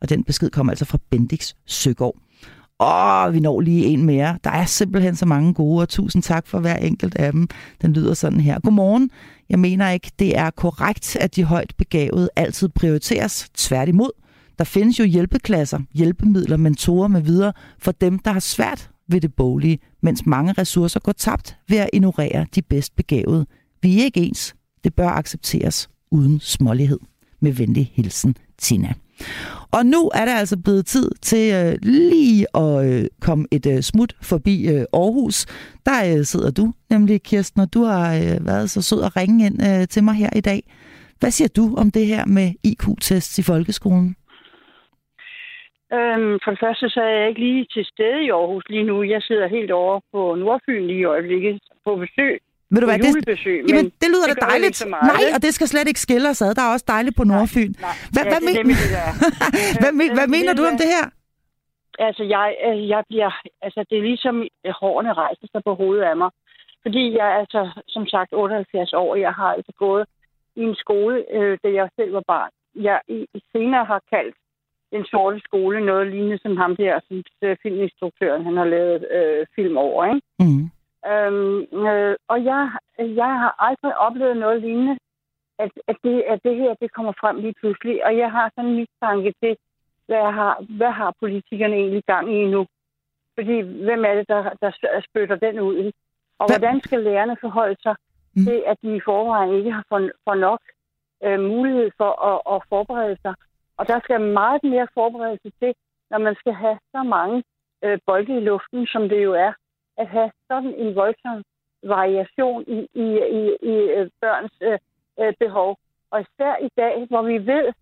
Og 0.00 0.08
den 0.08 0.24
besked 0.24 0.50
kommer 0.50 0.72
altså 0.72 0.84
fra 0.84 0.98
Bendix 1.10 1.52
Søgaard. 1.66 2.16
Åh, 2.80 3.34
vi 3.34 3.40
når 3.40 3.60
lige 3.60 3.84
en 3.84 4.06
mere. 4.06 4.38
Der 4.44 4.50
er 4.50 4.64
simpelthen 4.64 5.16
så 5.16 5.26
mange 5.26 5.54
gode, 5.54 5.82
og 5.82 5.88
tusind 5.88 6.22
tak 6.22 6.46
for 6.46 6.60
hver 6.60 6.76
enkelt 6.76 7.14
af 7.14 7.32
dem. 7.32 7.48
Den 7.82 7.92
lyder 7.92 8.14
sådan 8.14 8.40
her. 8.40 8.60
Godmorgen. 8.60 9.10
Jeg 9.48 9.58
mener 9.58 9.90
ikke, 9.90 10.10
det 10.18 10.38
er 10.38 10.50
korrekt, 10.50 11.16
at 11.16 11.36
de 11.36 11.44
højt 11.44 11.72
begavede 11.78 12.28
altid 12.36 12.68
prioriteres. 12.68 13.48
Tværtimod. 13.54 14.10
Der 14.58 14.64
findes 14.64 14.98
jo 14.98 15.04
hjælpeklasser, 15.04 15.80
hjælpemidler, 15.94 16.56
mentorer 16.56 17.08
med 17.08 17.20
videre 17.20 17.52
for 17.78 17.92
dem, 17.92 18.18
der 18.18 18.32
har 18.32 18.40
svært 18.40 18.90
ved 19.08 19.20
det 19.20 19.34
boglige, 19.34 19.78
mens 20.02 20.26
mange 20.26 20.52
ressourcer 20.52 21.00
går 21.00 21.12
tabt 21.12 21.56
ved 21.68 21.78
at 21.78 21.90
ignorere 21.92 22.46
de 22.54 22.62
bedst 22.62 22.96
begavede. 22.96 23.46
Vi 23.82 24.00
er 24.00 24.04
ikke 24.04 24.20
ens. 24.20 24.54
Det 24.84 24.94
bør 24.94 25.08
accepteres 25.08 25.88
uden 26.10 26.40
smålighed. 26.40 26.98
Med 27.40 27.52
venlig 27.52 27.90
hilsen, 27.94 28.36
Tina. 28.58 28.94
Og 29.70 29.86
nu 29.86 30.10
er 30.14 30.24
det 30.24 30.32
altså 30.32 30.56
blevet 30.56 30.86
tid 30.86 31.10
til 31.22 31.52
øh, 31.52 31.78
lige 31.82 32.56
at 32.56 32.86
øh, 32.86 33.06
komme 33.20 33.46
et 33.50 33.66
øh, 33.66 33.82
smut 33.82 34.16
forbi 34.22 34.68
øh, 34.68 34.84
Aarhus. 34.92 35.46
Der 35.86 36.16
øh, 36.18 36.24
sidder 36.24 36.50
du, 36.50 36.72
nemlig 36.90 37.22
Kirsten, 37.22 37.60
og 37.60 37.74
du 37.74 37.84
har 37.84 38.14
øh, 38.14 38.46
været 38.46 38.70
så 38.70 38.82
sød 38.82 39.02
at 39.02 39.16
ringe 39.16 39.46
ind 39.46 39.66
øh, 39.66 39.88
til 39.88 40.04
mig 40.04 40.14
her 40.14 40.30
i 40.36 40.40
dag. 40.40 40.72
Hvad 41.20 41.30
siger 41.30 41.48
du 41.48 41.74
om 41.76 41.90
det 41.90 42.06
her 42.06 42.26
med 42.26 42.52
IQ-tests 42.64 43.38
i 43.38 43.42
folkeskolen? 43.42 44.16
Øhm, 45.96 46.34
for 46.42 46.50
det 46.50 46.60
første 46.64 46.88
så 46.94 47.00
er 47.00 47.14
jeg 47.18 47.28
ikke 47.28 47.40
lige 47.40 47.66
til 47.74 47.84
stede 47.92 48.18
i 48.24 48.30
Aarhus 48.30 48.64
lige 48.68 48.86
nu. 48.90 49.02
Jeg 49.02 49.22
sidder 49.22 49.46
helt 49.56 49.70
over 49.70 50.00
på 50.12 50.34
Nordfyn 50.34 50.86
lige 50.86 51.00
i 51.00 51.10
øjeblikket 51.14 51.60
på 51.84 51.96
besøg. 51.96 52.40
Ved 52.72 52.80
du 52.80 52.86
hvad, 52.86 52.98
det, 52.98 53.08
julebesøg, 53.08 53.58
jamen, 53.68 53.88
det 54.00 54.08
lyder 54.14 54.26
det 54.30 54.36
da 54.40 54.46
dejligt. 54.50 54.78
Meget, 54.88 55.04
nej, 55.12 55.22
og 55.34 55.42
det 55.44 55.54
skal 55.54 55.68
slet 55.68 55.88
ikke 55.88 56.00
skille 56.06 56.28
os 56.32 56.42
ad. 56.42 56.54
Der 56.54 56.62
er 56.62 56.72
også 56.72 56.88
dejligt 56.88 57.16
på 57.16 57.24
Nordfyn. 57.24 57.72
Nej, 57.72 57.80
nej. 57.88 57.96
Hvad, 58.14 58.24
ja, 58.24 58.30
hvad, 58.30 58.40
men... 58.46 58.52
det, 58.56 58.64
det 58.66 59.80
hvad, 59.80 59.92
men, 60.00 60.08
hvad 60.18 60.28
mener 60.36 60.52
du 60.58 60.62
om 60.70 60.76
det 60.82 60.88
her? 60.94 61.04
Altså, 62.06 62.22
jeg, 62.34 62.48
øh, 62.66 62.88
jeg 62.88 63.02
bliver... 63.08 63.30
Altså, 63.62 63.80
det 63.88 63.98
er 63.98 64.02
ligesom 64.12 64.36
hårene 64.80 65.12
rejser 65.12 65.46
sig 65.52 65.62
på 65.64 65.72
hovedet 65.74 66.04
af 66.10 66.16
mig. 66.16 66.30
Fordi 66.84 67.02
jeg 67.18 67.26
er 67.32 67.36
altså, 67.42 67.62
som 67.88 68.06
sagt, 68.06 68.30
78 68.32 68.92
år. 68.92 69.16
Jeg 69.16 69.32
har 69.32 69.50
altså 69.56 69.72
gået 69.84 70.04
i 70.56 70.62
en 70.62 70.74
skole, 70.74 71.16
øh, 71.36 71.58
da 71.64 71.68
jeg 71.78 71.88
selv 71.96 72.12
var 72.12 72.24
barn. 72.26 72.50
Jeg 72.74 73.00
i, 73.08 73.26
senere 73.52 73.84
har 73.84 74.00
kaldt 74.12 74.36
den 74.92 75.04
sorte 75.04 75.40
skole, 75.40 75.84
noget 75.84 76.06
lignende 76.06 76.38
som 76.38 76.56
ham 76.56 76.76
der, 76.76 77.00
som 77.08 77.22
øh, 77.42 77.56
filminstruktøren, 77.62 78.44
han 78.44 78.56
har 78.56 78.64
lavet 78.64 79.06
øh, 79.16 79.46
film 79.54 79.76
over, 79.76 80.04
ikke? 80.04 80.20
Mm. 80.38 80.64
Øhm, 81.10 81.86
øh, 81.86 82.16
og 82.28 82.44
jeg, 82.44 82.70
jeg 82.98 83.32
har 83.42 83.52
aldrig 83.58 83.98
oplevet 83.98 84.36
noget 84.36 84.60
lignende, 84.60 84.96
at, 85.58 85.70
at, 85.88 85.96
det, 86.04 86.24
at 86.32 86.38
det 86.44 86.56
her 86.56 86.74
det 86.80 86.92
kommer 86.92 87.12
frem 87.20 87.36
lige 87.36 87.54
pludselig. 87.60 88.06
Og 88.06 88.16
jeg 88.16 88.30
har 88.30 88.52
sådan 88.54 88.70
en 88.70 88.76
mistanke 88.76 89.34
til, 89.42 89.56
hvad 90.06 90.32
har, 90.38 90.64
hvad 90.78 90.90
har 90.90 91.14
politikerne 91.20 91.76
egentlig 91.76 92.04
gang 92.04 92.34
i 92.34 92.46
nu? 92.46 92.66
Fordi 93.34 93.56
hvem 93.60 94.04
er 94.04 94.14
det, 94.14 94.28
der, 94.28 94.42
der 94.60 95.00
spytter 95.08 95.36
den 95.36 95.60
ud? 95.60 95.92
Og 96.38 96.46
hvad? 96.46 96.58
hvordan 96.58 96.80
skal 96.80 97.02
lærerne 97.02 97.36
forholde 97.40 97.76
sig 97.82 97.96
mm. 98.36 98.44
til, 98.44 98.62
at 98.66 98.76
de 98.82 98.96
i 98.96 99.00
forvejen 99.04 99.54
ikke 99.54 99.72
har 99.72 99.84
for, 99.88 100.10
for 100.24 100.34
nok 100.34 100.60
øh, 101.24 101.40
mulighed 101.40 101.90
for 101.96 102.12
at, 102.30 102.38
at 102.54 102.62
forberede 102.68 103.16
sig 103.22 103.34
og 103.82 103.88
der 103.88 104.00
skal 104.00 104.20
meget 104.20 104.64
mere 104.64 104.88
forberedelse 104.94 105.50
til, 105.60 105.74
når 106.10 106.18
man 106.18 106.34
skal 106.34 106.52
have 106.52 106.78
så 106.94 107.02
mange 107.02 107.42
øh, 107.84 107.98
bolde 108.06 108.36
i 108.36 108.40
luften, 108.40 108.86
som 108.86 109.08
det 109.08 109.24
jo 109.24 109.32
er, 109.34 109.52
at 109.98 110.06
have 110.08 110.30
sådan 110.48 110.74
en 110.74 110.94
voldsom 110.94 111.42
variation 111.82 112.64
i, 112.76 112.78
i, 113.04 113.06
i, 113.40 113.42
i 113.72 113.74
øh, 113.96 114.10
børns 114.20 114.52
øh, 114.60 114.78
øh, 115.20 115.34
behov. 115.38 115.76
Og 116.10 116.20
især 116.20 116.56
i 116.56 116.70
dag, 116.76 117.06
hvor 117.10 117.22
vi 117.22 117.46
ved, 117.52 117.72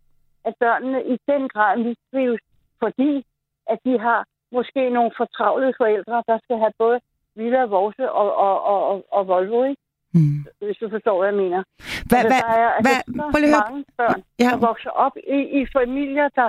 at 0.44 0.54
børnene 0.60 1.04
i 1.04 1.18
den 1.28 1.48
grad 1.48 1.76
mistrives, 1.76 2.40
fordi 2.78 3.26
at 3.66 3.78
de 3.84 3.98
har 3.98 4.24
måske 4.52 4.90
nogle 4.90 5.12
fortravlede 5.16 5.74
forældre, 5.76 6.22
der 6.26 6.38
skal 6.44 6.58
have 6.58 6.72
både 6.78 7.00
Villa, 7.34 7.62
Vorse 7.64 8.12
og, 8.12 8.34
og, 8.36 8.62
og, 8.62 8.86
og, 8.88 9.04
og 9.10 9.28
Volvo, 9.28 9.64
ikke? 9.64 9.82
Mm. 10.14 10.44
Hvis 10.66 10.76
du 10.76 10.88
forstår, 10.90 11.16
hvad 11.18 11.28
jeg 11.28 11.38
mener. 11.44 11.60
Hva, 12.08 12.16
altså, 12.16 12.42
der 12.46 12.52
er 12.62 12.68
altså, 12.76 13.12
hva, 13.14 13.22
så 13.32 13.60
mange 13.60 13.84
børn, 13.96 14.22
ja. 14.38 14.50
der 14.52 14.66
vokser 14.68 14.90
op 14.90 15.16
i, 15.16 15.40
i 15.60 15.66
familier, 15.78 16.28
der, 16.28 16.48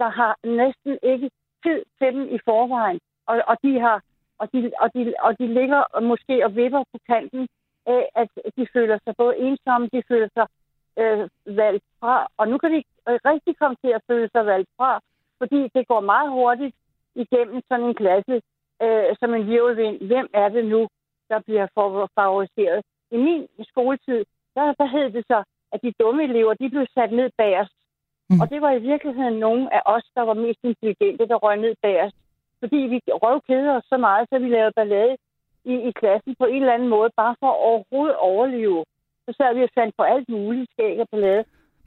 der 0.00 0.08
har 0.20 0.32
næsten 0.60 0.98
ikke 1.02 1.30
tid 1.64 1.80
til 1.98 2.08
dem 2.14 2.24
i 2.36 2.38
forvejen. 2.44 3.00
Og, 3.26 3.36
og, 3.50 3.56
de 3.64 3.80
har, 3.80 4.02
og, 4.38 4.46
de, 4.52 4.72
og, 4.82 4.88
de, 4.94 5.14
og 5.26 5.38
de 5.38 5.46
ligger 5.58 6.00
måske 6.00 6.44
og 6.44 6.56
vipper 6.56 6.82
på 6.92 6.98
kanten 7.06 7.48
af, 7.86 8.02
at 8.14 8.28
de 8.56 8.66
føler 8.72 8.98
sig 9.04 9.14
både 9.16 9.38
ensomme, 9.38 9.88
de 9.92 10.02
føler 10.08 10.28
sig 10.36 10.46
øh, 11.00 11.28
valgt 11.56 11.84
fra. 12.00 12.26
Og 12.36 12.48
nu 12.48 12.58
kan 12.58 12.70
de 12.74 12.82
rigtig 13.30 13.56
komme 13.58 13.76
til 13.84 13.90
at 13.98 14.02
føle 14.10 14.28
sig 14.34 14.46
valgt 14.46 14.70
fra, 14.76 15.00
fordi 15.38 15.60
det 15.74 15.88
går 15.88 16.00
meget 16.00 16.30
hurtigt 16.30 16.76
igennem 17.14 17.60
sådan 17.68 17.86
en 17.86 17.94
klasse 17.94 18.40
øh, 18.82 19.16
som 19.20 19.34
en 19.34 19.46
virvelvind. 19.46 19.96
Hvem 20.06 20.28
er 20.34 20.48
det 20.48 20.64
nu, 20.64 20.88
der 21.30 21.38
bliver 21.46 21.66
favoriseret? 22.18 22.84
I 23.10 23.16
min 23.16 23.48
skoletid, 23.70 24.24
der, 24.54 24.72
der 24.80 24.86
hed 24.94 25.10
det 25.10 25.24
så, 25.26 25.42
at 25.72 25.82
de 25.82 25.92
dumme 26.00 26.24
elever, 26.24 26.54
de 26.54 26.68
blev 26.70 26.86
sat 26.94 27.12
ned 27.12 27.30
bagerst. 27.38 27.76
Mm. 28.30 28.40
Og 28.40 28.50
det 28.50 28.60
var 28.62 28.72
i 28.72 28.84
virkeligheden 28.90 29.38
nogle 29.38 29.74
af 29.74 29.82
os, 29.84 30.06
der 30.14 30.22
var 30.22 30.34
mest 30.34 30.60
intelligente, 30.62 31.28
der 31.28 31.36
røg 31.44 31.56
ned 31.56 31.74
bagerst. 31.82 32.16
Fordi 32.60 32.76
vi 32.76 32.98
røvkede 33.24 33.70
os 33.76 33.84
så 33.92 33.96
meget, 33.96 34.28
så 34.30 34.38
vi 34.38 34.48
lavede 34.48 34.72
ballade 34.76 35.16
i, 35.64 35.74
i 35.88 35.90
klassen 36.00 36.34
på 36.38 36.44
en 36.44 36.62
eller 36.62 36.74
anden 36.74 36.88
måde, 36.88 37.10
bare 37.16 37.36
for 37.40 37.50
at 37.50 37.62
overhovedet 37.68 38.16
overleve. 38.16 38.84
Så 39.26 39.34
sad 39.36 39.54
vi 39.54 39.62
og 39.62 39.70
fandt 39.74 39.96
på 39.96 40.02
alt 40.02 40.28
muligt 40.28 40.70
skæg 40.72 41.00
og 41.00 41.08
ballade. 41.12 41.44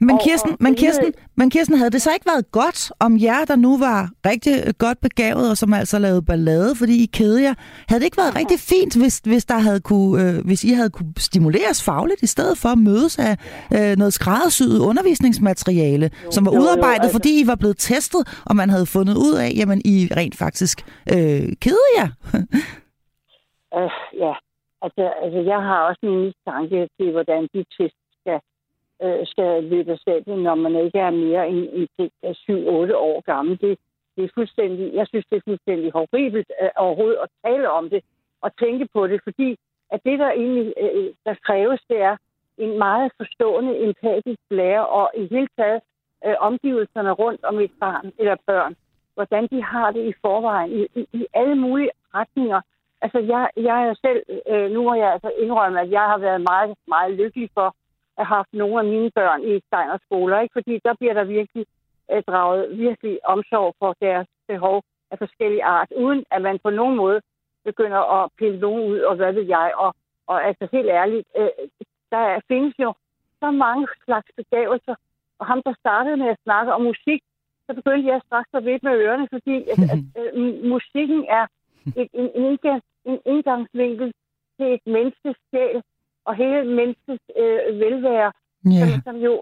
Men 0.08 0.18
Kirsten, 0.24 0.56
men, 0.60 0.74
Kirsten, 0.74 1.12
men 1.36 1.50
Kirsten, 1.50 1.76
havde 1.78 1.90
det 1.90 2.02
så 2.02 2.10
ikke 2.14 2.26
været 2.32 2.50
godt 2.52 2.92
om 3.00 3.12
jer, 3.26 3.44
der 3.44 3.56
nu 3.56 3.78
var 3.78 4.00
rigtig 4.30 4.54
godt 4.78 4.98
begavet, 5.00 5.50
og 5.50 5.56
som 5.56 5.72
altså 5.72 5.98
lavede 5.98 6.22
ballade, 6.22 6.70
fordi 6.80 6.94
I 7.04 7.06
kede 7.18 7.42
jer, 7.42 7.54
havde 7.88 8.00
det 8.00 8.04
ikke 8.04 8.22
været 8.22 8.36
rigtig 8.40 8.58
fint, 8.72 8.92
hvis, 9.00 9.18
hvis, 9.18 9.44
der 9.44 9.58
havde 9.58 9.80
kunne, 9.80 10.12
øh, 10.22 10.44
hvis 10.46 10.64
I 10.64 10.72
havde 10.78 10.90
kunne 10.90 11.12
stimuleres 11.18 11.84
fagligt, 11.84 12.22
i 12.22 12.26
stedet 12.26 12.58
for 12.62 12.68
at 12.68 12.78
mødes 12.78 13.18
af 13.28 13.34
øh, 13.76 13.96
noget 14.00 14.12
skræddersyet 14.12 14.78
undervisningsmateriale, 14.90 16.10
jo, 16.24 16.30
som 16.30 16.46
var 16.46 16.52
udarbejdet, 16.52 16.86
jo, 16.86 17.02
jo, 17.02 17.02
altså... 17.02 17.16
fordi 17.18 17.32
I 17.42 17.46
var 17.46 17.56
blevet 17.62 17.78
testet, 17.78 18.22
og 18.48 18.56
man 18.56 18.70
havde 18.70 18.86
fundet 18.96 19.16
ud 19.26 19.34
af, 19.44 19.50
jamen 19.60 19.78
I 19.84 19.96
rent 20.18 20.36
faktisk 20.44 20.76
øh, 21.14 21.46
kede 21.64 21.86
jer? 21.98 22.08
uh, 23.78 23.92
ja, 24.24 24.34
altså, 24.84 25.02
altså 25.24 25.40
jeg 25.52 25.60
har 25.68 25.78
også 25.88 26.02
en 26.02 26.18
mistanke 26.24 26.78
til, 26.96 27.08
hvordan 27.16 27.42
de 27.54 27.64
test 27.76 28.01
øh, 29.02 29.26
skal 29.26 29.64
løbe 29.64 29.98
af 30.06 30.22
når 30.26 30.54
man 30.54 30.76
ikke 30.76 30.98
er 30.98 31.10
mere 31.10 31.48
end, 31.48 31.88
end 31.98 32.08
7-8 32.90 32.96
år 32.96 33.20
gammel. 33.20 33.60
Det, 33.60 33.78
det 34.16 34.24
er 34.24 34.28
fuldstændig, 34.34 34.94
jeg 34.94 35.06
synes, 35.06 35.26
det 35.30 35.36
er 35.36 35.48
fuldstændig 35.50 35.92
horribelt 35.92 36.50
øh, 36.62 36.68
overhovedet 36.76 37.18
at 37.22 37.28
tale 37.44 37.70
om 37.70 37.90
det 37.90 38.02
og 38.40 38.56
tænke 38.56 38.88
på 38.94 39.06
det, 39.06 39.20
fordi 39.24 39.56
at 39.90 40.00
det, 40.04 40.18
der 40.18 40.30
egentlig 40.30 40.74
øh, 40.80 41.10
der 41.24 41.34
kræves, 41.46 41.80
det 41.88 42.00
er 42.00 42.16
en 42.58 42.78
meget 42.78 43.12
forstående, 43.16 43.78
empatisk 43.78 44.40
lærer, 44.50 44.80
og 44.80 45.10
i 45.16 45.28
hele 45.30 45.48
taget 45.58 45.80
øh, 46.26 46.34
omgivelserne 46.38 47.10
rundt 47.10 47.44
om 47.44 47.60
et 47.60 47.72
barn 47.80 48.12
eller 48.18 48.36
børn, 48.46 48.74
hvordan 49.14 49.46
de 49.46 49.62
har 49.62 49.90
det 49.90 50.04
i 50.08 50.14
forvejen, 50.20 50.72
i, 50.72 50.86
i, 51.00 51.06
i 51.12 51.26
alle 51.34 51.54
mulige 51.54 51.90
retninger. 52.14 52.60
Altså, 53.02 53.18
jeg, 53.18 53.50
jeg 53.56 53.88
er 53.88 53.94
selv, 53.94 54.22
øh, 54.48 54.70
nu 54.70 54.82
må 54.82 54.94
jeg 54.94 55.12
altså 55.12 55.30
indrømme, 55.38 55.80
at 55.80 55.90
jeg 55.90 56.00
har 56.00 56.18
været 56.18 56.40
meget, 56.40 56.76
meget 56.88 57.12
lykkelig 57.12 57.50
for 57.54 57.74
haft 58.18 58.52
nogle 58.52 58.78
af 58.78 58.84
mine 58.84 59.10
børn 59.10 59.42
i 59.42 59.60
Steiner 59.66 59.98
skoler, 60.06 60.40
ikke? 60.40 60.52
fordi 60.52 60.80
der 60.84 60.94
bliver 60.94 61.14
der 61.14 61.24
virkelig 61.24 61.66
øh, 62.12 62.22
draget 62.22 62.78
virkelig 62.78 63.18
omsorg 63.24 63.74
for 63.78 63.96
deres 64.00 64.28
behov 64.48 64.82
af 65.10 65.18
forskellige 65.18 65.64
art, 65.64 65.90
uden 65.96 66.24
at 66.30 66.42
man 66.42 66.58
på 66.58 66.70
nogen 66.70 66.96
måde 66.96 67.20
begynder 67.64 68.22
at 68.22 68.30
pille 68.38 68.60
nogen 68.60 68.82
ud, 68.92 68.98
og 68.98 69.16
hvad 69.16 69.32
ved 69.32 69.42
jeg. 69.42 69.72
Og, 69.76 69.94
og 70.26 70.46
altså 70.46 70.68
helt 70.72 70.88
ærligt, 70.88 71.26
øh, 71.38 71.48
der 72.10 72.40
findes 72.48 72.74
jo 72.78 72.94
så 73.40 73.50
mange 73.50 73.86
slags 74.04 74.28
begavelser, 74.36 74.94
og 75.38 75.46
ham, 75.46 75.62
der 75.62 75.74
startede 75.80 76.16
med 76.16 76.28
at 76.28 76.42
snakke 76.44 76.72
om 76.72 76.82
musik, 76.82 77.22
så 77.66 77.74
begyndte 77.74 78.08
jeg 78.08 78.20
straks 78.26 78.48
at 78.54 78.64
ved 78.64 78.78
med 78.82 78.92
ørerne, 79.04 79.28
fordi 79.32 79.56
at, 79.72 79.78
at, 79.92 79.98
at, 80.16 80.26
at 80.26 80.64
musikken 80.74 81.24
er 81.28 81.46
et, 82.00 82.08
en, 82.12 82.28
en, 82.34 82.58
en 83.04 83.18
indgangsvinkel 83.26 84.12
til 84.56 84.74
et 84.74 84.84
menneskes 84.86 85.36
sjæl 85.50 85.82
og 86.26 86.32
hele 86.42 86.64
menneskets 86.78 87.24
øh, 87.40 87.80
velvære, 87.82 88.32
yeah. 88.66 88.88
som, 88.88 88.88
som 89.06 89.16
jo 89.26 89.32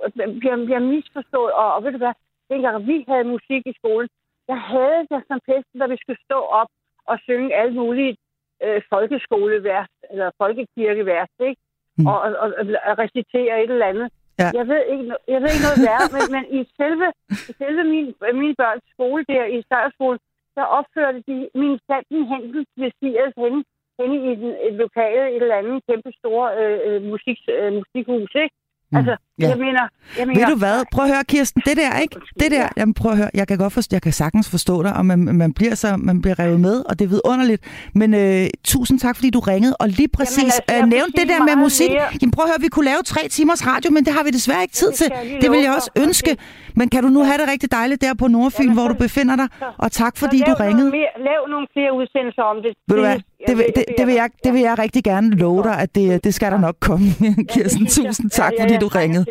bliver, 0.41 0.57
bliver 0.67 0.83
misforstået. 0.93 1.53
Og, 1.53 1.69
og 1.75 1.85
ved 1.85 1.93
du 1.93 1.99
hvad, 1.99 2.15
dengang 2.51 2.87
vi 2.87 2.97
havde 3.09 3.33
musik 3.37 3.63
i 3.67 3.75
skolen, 3.81 4.09
der 4.49 4.59
havde 4.73 5.03
jeg 5.11 5.23
som 5.29 5.41
festen, 5.51 5.81
da 5.81 5.87
vi 5.87 5.97
skulle 6.01 6.23
stå 6.29 6.39
op 6.61 6.71
og 7.11 7.17
synge 7.27 7.55
alle 7.61 7.75
mulige 7.75 8.17
øh, 8.65 8.83
folkeskolevers, 8.93 9.93
eller 10.11 10.31
folkekirkevers, 10.39 11.33
ikke? 11.49 11.61
Mm. 11.99 12.07
Og, 12.07 12.19
og, 12.21 12.31
og, 12.59 12.65
og 12.89 12.95
recitere 13.05 13.55
et 13.65 13.71
eller 13.71 13.87
andet. 13.93 14.09
Ja. 14.41 14.49
Jeg, 14.59 14.67
ved 14.73 14.83
ikke, 14.93 15.05
jeg 15.35 15.39
ved 15.43 15.51
ikke 15.55 15.67
noget 15.69 15.83
værre, 15.89 16.07
men, 16.15 16.25
men 16.35 16.45
i 16.59 16.61
selve, 16.79 17.07
i 17.51 17.53
selve 17.63 17.83
min, 17.95 18.07
min 18.43 18.55
børns 18.61 18.87
skole 18.95 19.23
der 19.33 19.45
i 19.57 19.59
Støjskole, 19.67 20.19
der 20.57 20.65
opførte 20.79 21.21
de 21.29 21.37
min 21.63 21.79
sanden 21.87 22.23
hændel 22.33 22.61
ved 22.81 22.91
Sirius 22.99 23.35
henne, 23.43 23.65
henne 24.01 24.33
i 24.33 24.35
den, 24.43 24.53
et 24.69 24.75
lokale, 24.85 25.25
et 25.37 25.43
eller 25.43 25.61
andet 25.61 25.87
kæmpe 25.89 26.11
store 26.21 26.47
øh, 26.61 26.79
øh 26.87 27.03
musik, 27.13 27.39
øh, 27.57 27.73
musikhus, 27.79 28.33
ikke? 28.45 28.57
Mm. 28.91 28.97
Altså, 28.99 29.15
ja. 29.41 29.49
jeg 29.49 29.59
mener... 29.59 29.81
Jeg 30.19 30.27
mener 30.27 30.41
Ved 30.41 30.55
du 30.55 30.59
hvad? 30.59 30.83
Prøv 30.93 31.05
at 31.05 31.11
høre, 31.11 31.25
Kirsten. 31.25 31.63
Det 31.67 31.77
der, 31.77 31.99
ikke? 31.99 32.17
Det 32.41 32.51
der, 32.51 32.69
jamen 32.77 32.95
prøv 32.95 33.13
at 33.13 33.17
høre. 33.19 33.31
Jeg 33.35 33.49
kan 33.49 33.59
godt 33.59 33.73
forstå, 33.73 33.95
jeg 33.95 34.03
kan 34.03 34.13
sagtens 34.13 34.51
forstå 34.51 34.83
dig, 34.83 34.97
og 34.97 35.07
man, 35.07 35.19
man, 35.19 35.53
bliver 35.53 35.75
så, 35.75 35.97
man 35.97 36.23
bliver 36.23 36.39
revet 36.39 36.61
med, 36.61 36.83
og 36.89 36.99
det 36.99 37.05
er 37.05 37.09
vidunderligt. 37.09 37.63
Men 37.95 38.15
øh, 38.15 38.47
tusind 38.65 38.99
tak, 38.99 39.17
fordi 39.17 39.31
du 39.31 39.41
ringede, 39.41 39.77
og 39.77 39.89
lige 39.89 40.09
præcis 40.09 40.39
jamen, 40.39 40.53
altså, 40.69 40.85
øh, 40.85 40.91
nævnte 40.91 41.21
det 41.21 41.29
der 41.29 41.45
med 41.45 41.57
musik. 41.57 41.91
Mere. 41.91 42.03
Jamen 42.23 42.31
prøv 42.31 42.45
at 42.45 42.51
høre, 42.51 42.61
vi 42.61 42.69
kunne 42.69 42.85
lave 42.85 43.03
tre 43.05 43.29
timers 43.29 43.67
radio, 43.67 43.91
men 43.91 44.05
det 44.05 44.13
har 44.13 44.23
vi 44.25 44.31
desværre 44.31 44.63
ikke 44.63 44.75
tid 44.75 44.93
til. 44.93 45.09
Det 45.43 45.51
vil 45.51 45.61
jeg 45.61 45.73
også 45.77 45.91
ønske. 45.97 46.37
Men 46.77 46.89
kan 46.89 47.03
du 47.03 47.09
nu 47.09 47.25
have 47.25 47.39
det 47.39 47.49
rigtig 47.49 47.73
dejligt 47.73 48.01
der 48.03 48.15
på 48.15 48.27
Nordfyn, 48.27 48.63
jamen, 48.63 48.77
hvor 48.79 48.89
du 48.89 48.95
befinder 48.95 49.37
dig? 49.37 49.49
Og 49.79 49.93
tak, 49.93 50.17
fordi 50.17 50.39
du 50.47 50.55
ringede. 50.61 50.91
Mere, 50.91 51.13
lav 51.19 51.41
nogle 51.49 51.67
flere 51.73 51.93
udsendelser 51.99 52.43
om 52.43 52.57
det. 52.65 52.73
Ved 52.89 52.97
du 52.97 53.03
hvad? 53.03 53.19
Det 53.47 53.59
vil, 53.59 53.67
det, 53.77 53.85
det, 53.99 54.07
vil 54.07 54.15
jeg, 54.15 54.31
det 54.45 54.53
vil 54.55 54.61
jeg 54.61 54.79
rigtig 54.79 55.05
gerne 55.05 55.31
love 55.31 55.63
dig, 55.63 55.79
at 55.79 55.95
det, 55.95 56.25
det 56.25 56.35
skal 56.35 56.53
der 56.53 56.59
nok 56.59 56.77
komme, 56.81 57.07
Kirsten. 57.53 57.87
Tusind 57.87 58.31
tak, 58.31 58.53
fordi 58.61 58.77
du 58.77 58.89
ringede. 58.89 59.25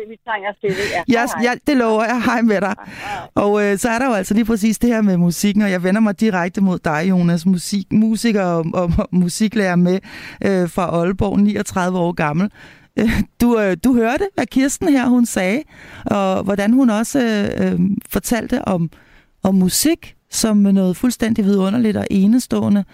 Ja, 1.14 1.22
ja, 1.42 1.52
det 1.66 1.76
lover 1.76 2.04
jeg. 2.04 2.22
Hej 2.24 2.42
med 2.42 2.60
dig. 2.60 2.74
Og 3.34 3.52
øh, 3.64 3.78
så 3.78 3.88
er 3.88 3.98
der 3.98 4.06
jo 4.06 4.12
altså 4.12 4.34
lige 4.34 4.44
præcis 4.44 4.78
det 4.78 4.90
her 4.90 5.02
med 5.02 5.16
musikken, 5.16 5.62
og 5.62 5.70
jeg 5.70 5.82
vender 5.82 6.00
mig 6.00 6.20
direkte 6.20 6.60
mod 6.60 6.78
dig, 6.78 7.06
Jonas, 7.10 7.46
musik, 7.46 7.92
musiker 7.92 8.44
og, 8.44 8.64
og, 8.74 8.92
og 8.98 9.08
musiklærer 9.12 9.76
med 9.76 9.98
øh, 10.44 10.68
fra 10.68 10.82
Aalborg, 10.82 11.40
39 11.40 11.98
år 11.98 12.12
gammel. 12.12 12.50
Øh, 12.98 13.22
du, 13.40 13.60
øh, 13.60 13.76
du 13.84 13.94
hørte, 13.94 14.28
hvad 14.34 14.46
Kirsten 14.46 14.88
her 14.88 15.06
hun 15.08 15.26
sagde, 15.26 15.62
og 16.06 16.42
hvordan 16.42 16.72
hun 16.72 16.90
også 16.90 17.18
øh, 17.20 17.72
øh, 17.72 17.80
fortalte 18.08 18.68
om, 18.68 18.90
om 19.42 19.54
musik 19.54 20.16
som 20.30 20.56
noget 20.56 20.96
fuldstændig 20.96 21.44
vidunderligt 21.44 21.96
og 21.96 22.06
enestående 22.10 22.84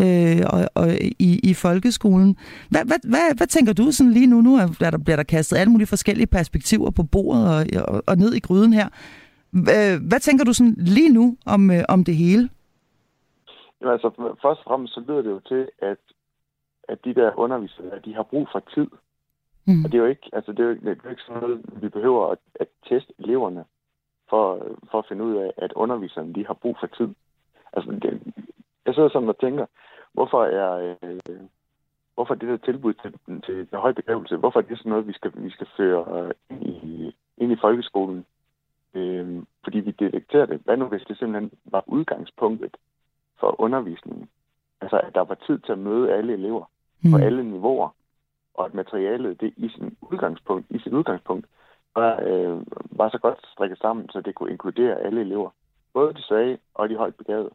øh, 0.00 0.42
og, 0.54 0.60
og 0.74 0.88
i, 1.28 1.40
i 1.50 1.54
folkeskolen. 1.54 2.36
Hvad, 2.70 2.84
hvad, 2.84 3.00
hvad, 3.10 3.36
hvad 3.36 3.46
tænker 3.46 3.72
du 3.72 3.90
sådan 3.90 4.12
lige 4.12 4.26
nu? 4.26 4.40
Nu 4.40 4.54
er 4.56 4.90
der, 4.90 4.98
bliver 4.98 5.16
der 5.16 5.22
kastet 5.22 5.56
alle 5.56 5.72
mulige 5.72 5.86
forskellige 5.86 6.26
perspektiver 6.26 6.90
på 6.90 7.02
bordet 7.02 7.44
og, 7.54 7.84
og, 7.88 8.02
og 8.06 8.16
ned 8.16 8.34
i 8.34 8.40
gryden 8.40 8.72
her. 8.72 8.88
Hvad, 9.50 9.98
hvad 10.08 10.20
tænker 10.20 10.44
du 10.44 10.52
sådan 10.52 10.74
lige 10.78 11.12
nu 11.12 11.36
om, 11.46 11.70
øh, 11.70 11.82
om 11.88 12.04
det 12.04 12.16
hele? 12.16 12.48
Jo, 13.82 13.90
altså, 13.90 14.08
først 14.42 14.60
og 14.60 14.64
fremmest 14.66 14.94
så 14.94 15.00
lyder 15.08 15.22
det 15.22 15.30
jo 15.30 15.40
til, 15.48 15.68
at, 15.78 15.98
at 16.88 16.98
de 17.04 17.14
der 17.14 17.38
undervisere, 17.38 18.00
de 18.04 18.14
har 18.14 18.22
brug 18.22 18.48
for 18.52 18.62
tid. 18.74 18.86
Mm. 19.66 19.84
Og 19.84 19.92
det 19.92 19.98
er 19.98 20.02
jo 20.02 20.10
ikke, 20.14 20.30
altså, 20.32 20.52
det 20.52 20.60
er 20.60 20.64
jo, 20.64 20.74
det 20.74 20.88
er 20.88 20.94
jo 21.04 21.10
ikke 21.10 21.22
sådan 21.26 21.42
noget, 21.42 21.60
vi 21.82 21.88
behøver 21.88 22.30
at, 22.32 22.38
at 22.54 22.68
teste 22.88 23.12
eleverne 23.18 23.64
for, 24.30 24.66
for 24.90 24.98
at 24.98 25.04
finde 25.08 25.24
ud 25.24 25.36
af, 25.36 25.50
at 25.56 25.72
underviserne 25.72 26.34
de 26.34 26.46
har 26.46 26.54
brug 26.54 26.76
for 26.80 26.86
tid. 26.86 27.08
Altså, 27.72 27.90
det, 28.02 28.34
jeg 28.86 28.94
sidder 28.94 29.08
sådan 29.08 29.28
og 29.28 29.38
tænker, 29.38 29.66
hvorfor 30.12 30.44
er, 30.44 30.96
øh, 31.02 31.40
hvorfor 32.14 32.34
er 32.34 32.38
det 32.38 32.48
der 32.48 32.56
tilbud 32.56 32.94
til, 32.94 33.12
til 33.46 33.56
den 33.70 33.78
høje 33.78 33.94
begrævelse, 33.94 34.36
hvorfor 34.36 34.60
er 34.60 34.64
det 34.64 34.78
sådan 34.78 34.90
noget, 34.90 35.06
vi 35.06 35.12
skal, 35.12 35.32
vi 35.34 35.50
skal 35.50 35.66
føre 35.76 36.04
øh, 36.22 36.30
ind, 36.50 36.62
i, 36.66 37.16
ind 37.36 37.52
i 37.52 37.56
folkeskolen? 37.60 38.26
Øh, 38.94 39.42
fordi 39.64 39.78
vi 39.80 39.90
detekterer 39.90 40.46
det. 40.46 40.60
Hvad 40.64 40.76
nu, 40.76 40.86
hvis 40.86 41.02
det 41.08 41.18
simpelthen 41.18 41.50
var 41.64 41.84
udgangspunktet 41.86 42.76
for 43.40 43.60
undervisningen? 43.60 44.28
Altså, 44.80 45.00
at 45.00 45.14
der 45.14 45.20
var 45.20 45.34
tid 45.34 45.58
til 45.58 45.72
at 45.72 45.78
møde 45.78 46.12
alle 46.12 46.32
elever 46.32 46.64
mm. 47.02 47.10
på 47.10 47.16
alle 47.16 47.42
niveauer, 47.44 47.88
og 48.54 48.64
at 48.64 48.74
materialet 48.74 49.40
det 49.40 49.54
i 49.56 49.68
sin 49.68 49.96
udgangspunkt, 50.00 50.66
i 50.70 50.78
sit 50.78 50.92
udgangspunkt 50.92 51.46
var, 51.94 52.20
øh, 52.22 52.60
var 52.90 53.08
så 53.08 53.18
godt 53.18 53.46
strikket 53.52 53.78
sammen, 53.78 54.08
så 54.08 54.20
det 54.20 54.34
kunne 54.34 54.50
inkludere 54.50 55.00
alle 55.00 55.20
elever. 55.20 55.50
Både 55.92 56.14
de 56.14 56.22
svage 56.22 56.58
og 56.74 56.88
de 56.88 56.96
højt 56.96 57.14
begavede. 57.14 57.50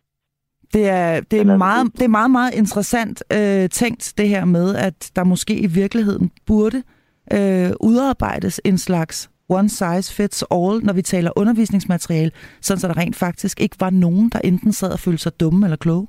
Det 0.74 0.90
er, 0.90 1.22
det 1.22 1.40
er, 1.42 1.58
meget, 1.58 1.94
det 1.94 2.02
er 2.02 2.08
meget, 2.08 2.32
meget 2.32 2.54
interessant 2.54 3.24
øh, 3.34 3.70
tænkt, 3.70 4.14
det 4.18 4.30
her 4.30 4.46
med, 4.46 4.76
at 4.76 5.12
der 5.16 5.24
måske 5.24 5.60
i 5.60 5.68
virkeligheden 5.68 6.32
burde 6.48 6.84
øh, 7.34 7.72
udarbejdes 7.80 8.62
en 8.66 8.78
slags 8.78 9.32
one 9.50 9.70
size 9.70 10.14
fits 10.16 10.44
all, 10.52 10.86
når 10.86 10.94
vi 10.94 11.02
taler 11.02 11.32
undervisningsmateriale, 11.36 12.32
sådan 12.62 12.80
så 12.80 12.88
der 12.88 12.98
rent 12.98 13.16
faktisk 13.16 13.62
ikke 13.62 13.76
var 13.80 13.90
nogen, 13.90 14.30
der 14.30 14.40
enten 14.44 14.74
sad 14.74 14.92
og 14.94 15.00
følte 15.00 15.24
sig 15.24 15.40
dumme 15.40 15.66
eller 15.66 15.78
kloge? 15.78 16.08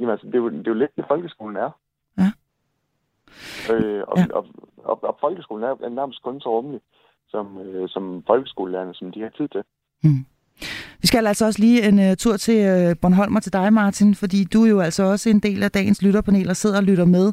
Jamen 0.00 0.12
altså, 0.12 0.26
det 0.26 0.34
er 0.34 0.38
jo, 0.38 0.50
det 0.50 0.66
er 0.66 0.70
jo 0.70 0.74
lidt 0.74 0.96
det, 0.96 1.04
folkeskolen 1.08 1.56
er. 1.56 1.70
Ja. 2.18 2.30
Øh, 3.72 4.02
og, 4.08 4.18
ja. 4.18 4.26
og, 4.34 4.46
og, 4.84 5.04
og 5.04 5.16
folkeskolen 5.20 5.64
er, 5.64 5.88
nærmest 5.88 6.22
kun 6.22 6.40
så 6.40 6.48
rummelig, 6.48 6.80
som, 7.28 7.58
øh, 7.58 7.88
som 7.88 8.22
folkeskolelærerne, 8.26 8.94
som 8.94 9.12
de 9.12 9.20
har 9.20 9.28
tid 9.28 9.48
til. 9.48 9.62
Mm. 10.04 10.24
Vi 11.00 11.06
skal 11.06 11.26
altså 11.26 11.44
også 11.44 11.60
lige 11.60 11.88
en 11.88 12.10
uh, 12.10 12.16
tur 12.16 12.36
til 12.36 12.88
uh, 12.88 12.96
Bornholm 13.00 13.36
og 13.36 13.42
til 13.42 13.52
dig, 13.52 13.72
Martin, 13.72 14.14
fordi 14.14 14.44
du 14.44 14.64
er 14.64 14.68
jo 14.68 14.80
altså 14.80 15.02
også 15.02 15.28
en 15.28 15.38
del 15.38 15.62
af 15.62 15.70
dagens 15.70 16.02
lytterpanel 16.02 16.50
og 16.50 16.56
sidder 16.56 16.76
og 16.76 16.82
lytter 16.82 17.04
med. 17.04 17.32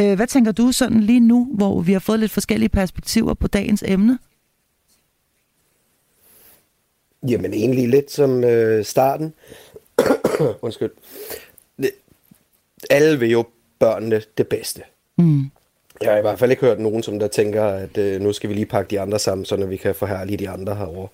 Uh, 0.00 0.12
hvad 0.12 0.26
tænker 0.26 0.52
du 0.52 0.72
sådan 0.72 1.00
lige 1.00 1.20
nu, 1.20 1.48
hvor 1.54 1.80
vi 1.80 1.92
har 1.92 2.00
fået 2.00 2.20
lidt 2.20 2.32
forskellige 2.32 2.68
perspektiver 2.68 3.34
på 3.34 3.48
dagens 3.48 3.84
emne? 3.86 4.18
Jamen 7.28 7.54
egentlig 7.54 7.88
lidt 7.88 8.10
som 8.10 8.44
uh, 8.44 8.84
starten. 8.84 9.34
Undskyld. 10.62 10.90
Alle 12.90 13.18
vil 13.18 13.30
jo 13.30 13.44
børnene 13.78 14.22
det 14.38 14.48
bedste. 14.48 14.82
Mm. 15.18 15.50
Jeg 16.00 16.10
har 16.10 16.18
i 16.18 16.20
hvert 16.20 16.38
fald 16.38 16.50
ikke 16.50 16.66
hørt 16.66 16.80
nogen, 16.80 17.02
som 17.02 17.18
der 17.18 17.28
tænker, 17.28 17.64
at 17.64 17.98
uh, 17.98 18.22
nu 18.22 18.32
skal 18.32 18.50
vi 18.50 18.54
lige 18.54 18.66
pakke 18.66 18.90
de 18.90 19.00
andre 19.00 19.18
sammen, 19.18 19.44
så 19.44 19.56
vi 19.56 19.76
kan 19.76 19.94
forhærlige 19.94 20.36
de 20.36 20.48
andre 20.48 20.74
herovre. 20.74 21.08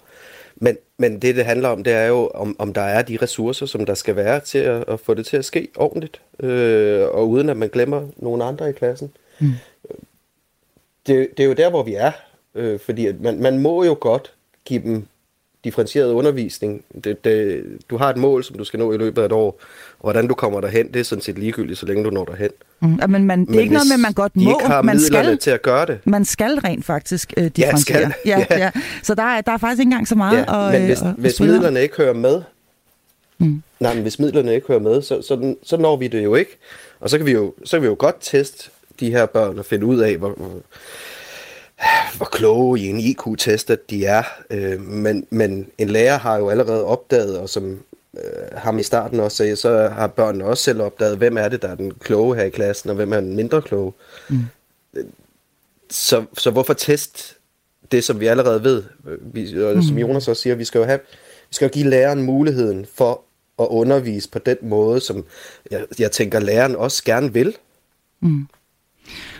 Men, 0.56 0.78
men 0.96 1.22
det, 1.22 1.36
det 1.36 1.44
handler 1.44 1.68
om, 1.68 1.84
det 1.84 1.92
er 1.92 2.06
jo, 2.06 2.30
om, 2.34 2.56
om 2.58 2.72
der 2.72 2.82
er 2.82 3.02
de 3.02 3.18
ressourcer, 3.22 3.66
som 3.66 3.86
der 3.86 3.94
skal 3.94 4.16
være 4.16 4.40
til 4.40 4.58
at, 4.58 4.84
at 4.88 5.00
få 5.00 5.14
det 5.14 5.26
til 5.26 5.36
at 5.36 5.44
ske 5.44 5.68
ordentligt, 5.76 6.20
øh, 6.40 7.06
og 7.08 7.28
uden 7.28 7.48
at 7.48 7.56
man 7.56 7.68
glemmer 7.68 8.08
nogen 8.16 8.42
andre 8.42 8.70
i 8.70 8.72
klassen. 8.72 9.12
Mm. 9.38 9.52
Det, 11.06 11.28
det 11.36 11.40
er 11.40 11.44
jo 11.44 11.52
der, 11.52 11.70
hvor 11.70 11.82
vi 11.82 11.94
er, 11.94 12.12
øh, 12.54 12.80
fordi 12.80 13.12
man, 13.20 13.40
man 13.40 13.58
må 13.58 13.84
jo 13.84 13.96
godt 14.00 14.32
give 14.64 14.82
dem 14.82 15.06
differentieret 15.66 16.12
undervisning. 16.12 16.82
Det, 17.04 17.24
det, 17.24 17.64
du 17.90 17.96
har 17.96 18.10
et 18.10 18.16
mål, 18.16 18.44
som 18.44 18.58
du 18.58 18.64
skal 18.64 18.78
nå 18.78 18.92
i 18.92 18.96
løbet 18.96 19.22
af 19.22 19.26
et 19.26 19.32
år. 19.32 19.60
Og 19.98 20.02
hvordan 20.02 20.28
du 20.28 20.34
kommer 20.34 20.60
derhen, 20.60 20.92
det 20.92 21.00
er 21.00 21.04
sådan 21.04 21.22
set 21.22 21.38
ligegyldigt, 21.38 21.78
så 21.78 21.86
længe 21.86 22.04
du 22.04 22.10
når 22.10 22.24
derhen. 22.24 22.50
Mm, 22.80 23.00
men, 23.08 23.24
man, 23.24 23.40
det 23.40 23.48
er 23.48 23.50
men 23.50 23.60
ikke 23.60 23.74
noget 23.74 23.88
med, 23.88 23.98
man 23.98 24.12
godt 24.12 24.36
må. 24.36 24.50
ikke 24.50 24.66
har 24.66 24.82
man 24.82 25.00
skal, 25.00 25.38
til 25.38 25.50
at 25.50 25.62
gøre 25.62 25.86
det. 25.86 25.98
Man 26.04 26.24
skal 26.24 26.58
rent 26.58 26.84
faktisk 26.84 27.34
uh, 27.36 27.46
differentiere. 27.46 28.00
Ja, 28.00 28.10
skal. 28.10 28.14
Ja, 28.26 28.46
ja. 28.58 28.58
Ja. 28.64 28.70
Så 29.02 29.14
der 29.14 29.22
er, 29.22 29.40
der 29.40 29.52
er 29.52 29.58
faktisk 29.58 29.80
ikke 29.80 29.88
engang 29.88 30.08
så 30.08 30.14
meget 30.14 30.36
ja, 30.36 30.66
at 30.66 30.72
Men 30.72 30.86
hvis, 30.86 31.02
at, 31.02 31.14
hvis 31.18 31.40
midlerne 31.40 31.82
ikke 31.82 31.96
hører 31.96 32.14
med, 32.14 32.42
mm. 33.38 33.62
nej, 33.80 33.94
men 33.94 34.02
hvis 34.02 34.18
midlerne 34.18 34.54
ikke 34.54 34.66
hører 34.66 34.80
med, 34.80 35.02
så, 35.02 35.22
så, 35.22 35.54
så 35.62 35.76
når 35.76 35.96
vi 35.96 36.08
det 36.08 36.24
jo 36.24 36.34
ikke. 36.34 36.58
Og 37.00 37.10
så 37.10 37.16
kan 37.16 37.26
vi 37.26 37.32
jo, 37.32 37.54
så 37.64 37.76
kan 37.76 37.82
vi 37.82 37.86
jo 37.86 37.96
godt 37.98 38.16
teste 38.20 38.70
de 39.00 39.10
her 39.10 39.26
børn 39.26 39.58
og 39.58 39.64
finde 39.64 39.86
ud 39.86 39.98
af, 39.98 40.16
hvor, 40.16 40.30
hvor 40.30 40.60
kloge 42.32 42.80
i 42.80 42.86
en 42.86 43.00
IQ-test, 43.00 43.70
at 43.70 43.90
de 43.90 44.04
er. 44.04 44.22
Øh, 44.50 44.80
men, 44.80 45.26
men 45.30 45.66
en 45.78 45.88
lærer 45.88 46.18
har 46.18 46.36
jo 46.36 46.48
allerede 46.48 46.84
opdaget, 46.84 47.38
og 47.38 47.48
som 47.48 47.80
øh, 48.16 48.58
ham 48.58 48.78
i 48.78 48.82
starten 48.82 49.20
også 49.20 49.36
sagde, 49.36 49.56
så 49.56 49.88
har 49.88 50.06
børnene 50.06 50.44
også 50.44 50.62
selv 50.62 50.82
opdaget, 50.82 51.18
hvem 51.18 51.36
er 51.36 51.48
det, 51.48 51.62
der 51.62 51.68
er 51.68 51.74
den 51.74 51.92
kloge 51.94 52.36
her 52.36 52.44
i 52.44 52.50
klassen, 52.50 52.90
og 52.90 52.96
hvem 52.96 53.12
er 53.12 53.20
den 53.20 53.36
mindre 53.36 53.62
kloge. 53.62 53.92
Mm. 54.28 54.38
Så, 55.90 56.24
så 56.38 56.50
hvorfor 56.50 56.72
test 56.72 57.36
det, 57.92 58.04
som 58.04 58.20
vi 58.20 58.26
allerede 58.26 58.64
ved? 58.64 58.82
Vi, 59.20 59.62
og 59.62 59.82
som 59.82 59.92
mm. 59.92 59.98
Jonas 59.98 60.28
også 60.28 60.42
siger, 60.42 60.54
vi 60.54 60.64
skal 60.64 60.78
jo 60.78 60.84
have, 60.84 60.98
vi 61.48 61.54
skal 61.54 61.66
jo 61.66 61.72
give 61.72 61.90
læreren 61.90 62.22
muligheden 62.22 62.86
for 62.94 63.22
at 63.58 63.66
undervise 63.66 64.30
på 64.30 64.38
den 64.38 64.56
måde, 64.62 65.00
som 65.00 65.24
jeg, 65.70 65.84
jeg 65.98 66.12
tænker, 66.12 66.40
læreren 66.40 66.76
også 66.76 67.04
gerne 67.04 67.32
vil. 67.32 67.56
Mm. 68.20 68.48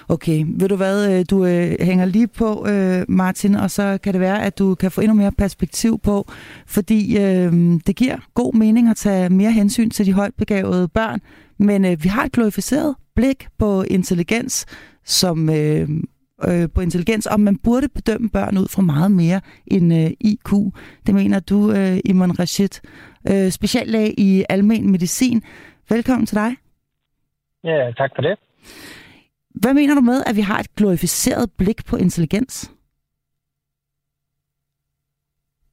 Okay, 0.09 0.45
ved 0.49 0.69
du 0.69 0.77
hvad, 0.77 1.19
øh, 1.19 1.25
du 1.31 1.45
øh, 1.45 1.77
hænger 1.81 2.05
lige 2.05 2.27
på, 2.29 2.67
øh, 2.69 3.05
Martin, 3.09 3.55
og 3.55 3.71
så 3.71 3.99
kan 4.03 4.13
det 4.13 4.21
være, 4.21 4.43
at 4.43 4.59
du 4.59 4.75
kan 4.75 4.91
få 4.91 5.01
endnu 5.01 5.15
mere 5.15 5.33
perspektiv 5.33 5.99
på, 5.99 6.25
fordi 6.67 7.19
øh, 7.19 7.53
det 7.87 7.97
giver 7.97 8.17
god 8.35 8.55
mening 8.55 8.89
at 8.89 8.97
tage 8.97 9.29
mere 9.31 9.53
hensyn 9.53 9.91
til 9.91 10.07
de 10.07 10.13
højt 10.13 10.35
begavede 10.35 10.89
børn, 10.89 11.21
men 11.59 11.85
øh, 11.85 12.05
vi 12.05 12.09
har 12.09 12.25
et 12.25 12.33
glorificeret 12.33 12.95
blik 13.17 13.47
på 13.59 13.83
intelligens, 13.83 14.67
som 15.05 15.51
øh, 15.51 15.89
øh, 16.49 16.69
på 16.75 16.81
intelligens, 16.81 17.27
og 17.27 17.41
man 17.41 17.57
burde 17.57 17.89
bedømme 17.89 18.31
børn 18.31 18.59
ud 18.59 18.69
fra 18.69 18.83
meget 18.83 19.11
mere 19.11 19.41
end 19.67 19.95
øh, 19.95 20.11
IQ. 20.21 20.51
Det 21.07 21.15
mener 21.15 21.41
du, 21.41 21.73
øh, 21.73 21.99
Iman 22.05 22.39
Rashid, 22.39 22.81
øh, 23.31 23.51
speciallæge 23.51 24.21
i 24.21 24.45
almen 24.49 24.91
medicin. 24.91 25.43
Velkommen 25.89 26.27
til 26.27 26.37
dig. 26.37 26.57
Ja, 27.65 27.93
tak 27.97 28.11
for 28.17 28.23
det. 28.23 28.39
Hvad 29.63 29.75
mener 29.75 29.95
du 29.95 30.01
med, 30.01 30.23
at 30.27 30.37
vi 30.37 30.41
har 30.41 30.59
et 30.59 30.75
glorificeret 30.77 31.51
blik 31.59 31.81
på 31.91 31.97
intelligens? 31.97 32.73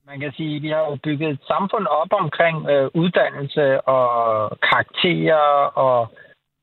Man 0.06 0.20
kan 0.20 0.32
sige, 0.38 0.56
at 0.56 0.62
vi 0.62 0.70
har 0.70 0.84
jo 0.90 0.98
bygget 1.04 1.30
et 1.30 1.40
samfund 1.48 1.86
op 1.88 2.12
omkring 2.12 2.70
øh, 2.70 2.90
uddannelse 2.94 3.82
og 3.82 4.06
karakterer 4.70 5.46
og 5.86 6.08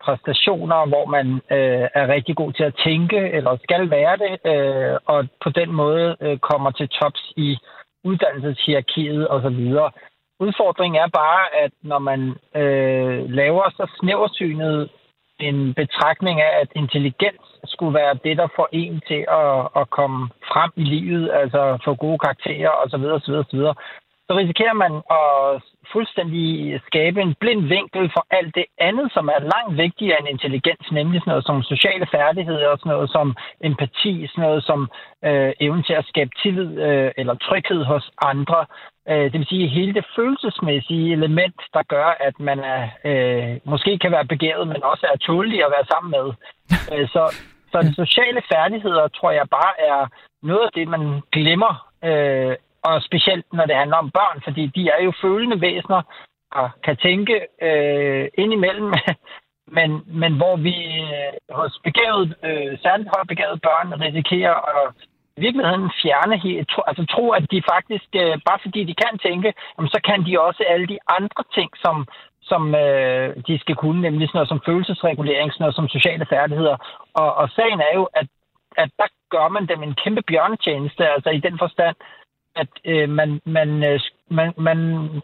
præstationer, 0.05 0.87
hvor 0.87 1.07
man 1.07 1.27
øh, 1.57 1.87
er 2.01 2.09
rigtig 2.09 2.37
god 2.37 2.53
til 2.53 2.65
at 2.65 2.79
tænke, 2.85 3.19
eller 3.37 3.57
skal 3.63 3.91
være 3.91 4.17
det, 4.25 4.35
øh, 4.53 4.99
og 5.05 5.29
på 5.45 5.51
den 5.51 5.73
måde 5.73 6.17
øh, 6.21 6.39
kommer 6.39 6.71
til 6.71 6.89
tops 6.89 7.33
i 7.37 7.59
uddannelseshierarkiet 8.05 9.31
osv. 9.31 9.61
Udfordringen 10.41 11.03
er 11.03 11.09
bare, 11.09 11.45
at 11.65 11.73
når 11.83 11.99
man 11.99 12.21
øh, 12.61 13.31
laver 13.31 13.71
så 13.71 13.85
snæversynet 14.01 14.91
en 15.41 15.75
betragtning 15.75 16.41
af, 16.41 16.53
at 16.63 16.69
intelligens 16.75 17.47
skulle 17.65 17.95
være 17.95 18.19
det, 18.25 18.37
der 18.37 18.49
får 18.57 18.69
en 18.73 19.01
til 19.09 19.25
at, 19.43 19.69
at 19.81 19.91
komme 19.91 20.29
frem 20.53 20.71
i 20.77 20.85
livet, 20.85 21.31
altså 21.33 21.79
få 21.85 21.95
gode 21.95 22.19
karakterer 22.19 22.71
osv., 22.83 23.05
osv., 23.05 23.35
osv., 23.43 23.61
så 24.31 24.37
risikerer 24.37 24.77
man 24.85 24.95
at 25.21 25.63
fuldstændig 25.93 26.47
skabe 26.87 27.21
en 27.23 27.35
blind 27.41 27.65
vinkel 27.75 28.11
for 28.15 28.25
alt 28.31 28.55
det 28.55 28.65
andet, 28.79 29.13
som 29.13 29.29
er 29.29 29.49
langt 29.55 29.77
vigtigere 29.85 30.19
end 30.19 30.29
intelligens, 30.29 30.87
nemlig 30.93 31.21
sådan 31.21 31.31
noget 31.31 31.47
som 31.47 31.63
sociale 31.63 32.07
færdigheder 32.15 32.69
og 32.69 32.79
sådan 32.79 32.93
noget 32.93 33.11
som 33.11 33.37
empati, 33.69 34.27
sådan 34.27 34.45
noget 34.49 34.65
som 34.65 34.81
øh, 35.25 35.53
evnen 35.61 35.85
til 35.85 35.93
at 35.93 36.09
skabe 36.13 36.31
tillid 36.43 36.71
øh, 36.87 37.11
eller 37.21 37.35
tryghed 37.35 37.85
hos 37.85 38.11
andre. 38.23 38.61
Øh, 39.11 39.25
det 39.31 39.39
vil 39.41 39.53
sige 39.53 39.69
hele 39.69 39.95
det 39.95 40.07
følelsesmæssige 40.17 41.13
element, 41.13 41.59
der 41.75 41.83
gør, 41.95 42.09
at 42.29 42.41
man 42.41 42.59
er, 42.75 42.83
øh, 43.09 43.57
måske 43.65 43.99
kan 43.99 44.13
være 44.13 44.31
begæret, 44.35 44.69
men 44.69 44.83
også 44.83 45.07
er 45.13 45.17
tålig 45.17 45.65
at 45.65 45.73
være 45.77 45.91
sammen 45.93 46.11
med. 46.17 46.27
Øh, 46.93 47.09
så, 47.09 47.23
så 47.73 47.77
de 47.83 47.95
sociale 47.95 48.43
færdigheder, 48.53 49.09
tror 49.09 49.31
jeg 49.31 49.47
bare 49.51 49.75
er 49.91 50.01
noget 50.43 50.65
af 50.69 50.73
det, 50.75 50.89
man 50.89 51.23
glemmer 51.33 51.73
øh, 52.05 52.57
og 52.83 53.03
specielt 53.03 53.47
når 53.53 53.67
det 53.67 53.77
handler 53.77 53.97
om 53.97 54.11
børn, 54.11 54.41
fordi 54.45 54.67
de 54.67 54.89
er 54.89 55.03
jo 55.05 55.13
følende 55.23 55.61
væsener 55.61 56.03
og 56.53 56.71
kan 56.85 56.97
tænke 56.97 57.35
øh, 57.63 58.29
indimellem, 58.39 58.93
men, 59.77 59.91
men 60.07 60.33
hvor 60.37 60.57
vi 60.57 60.77
øh, 61.01 61.33
hos 61.51 61.81
begavet, 61.85 62.37
øh, 62.45 62.79
særligt 62.83 63.13
højt 63.15 63.29
begavet 63.29 63.63
børn 63.63 64.01
risikerer 64.01 64.57
at 64.71 64.95
i 65.37 65.41
virkeligheden 65.41 65.91
fjerne 66.03 66.37
tro, 66.73 66.83
altså 66.91 67.05
tro, 67.15 67.25
at 67.39 67.45
de 67.53 67.69
faktisk, 67.73 68.09
øh, 68.23 68.35
bare 68.49 68.61
fordi 68.65 68.81
de 68.91 68.95
kan 69.03 69.19
tænke, 69.19 69.49
jamen, 69.75 69.91
så 69.95 70.01
kan 70.09 70.27
de 70.27 70.41
også 70.41 70.63
alle 70.73 70.87
de 70.87 70.99
andre 71.19 71.43
ting, 71.57 71.71
som, 71.85 71.97
som 72.51 72.63
øh, 72.75 73.29
de 73.47 73.59
skal 73.59 73.77
kunne, 73.83 74.01
nemlig 74.01 74.29
sådan 74.29 74.39
noget 74.39 74.53
som 74.53 74.65
følelsesregulering, 74.69 75.49
sådan 75.53 75.63
noget 75.65 75.79
som 75.79 75.89
sociale 75.89 76.27
færdigheder. 76.33 76.77
Og, 77.21 77.35
og 77.41 77.47
sagen 77.51 77.81
er 77.81 77.93
jo, 77.95 78.05
at, 78.21 78.27
at 78.77 78.91
der 78.99 79.09
gør 79.35 79.49
man 79.49 79.67
dem 79.67 79.83
en 79.83 79.95
kæmpe 80.03 80.23
bjørnetjeneste, 80.23 81.09
altså 81.15 81.31
i 81.31 81.41
den 81.47 81.59
forstand, 81.59 81.97
at 82.57 82.73
øh, 82.85 83.09
man, 83.09 83.41
man, 83.47 83.85
øh, 83.85 84.01
man, 84.31 84.53
man 84.59 84.79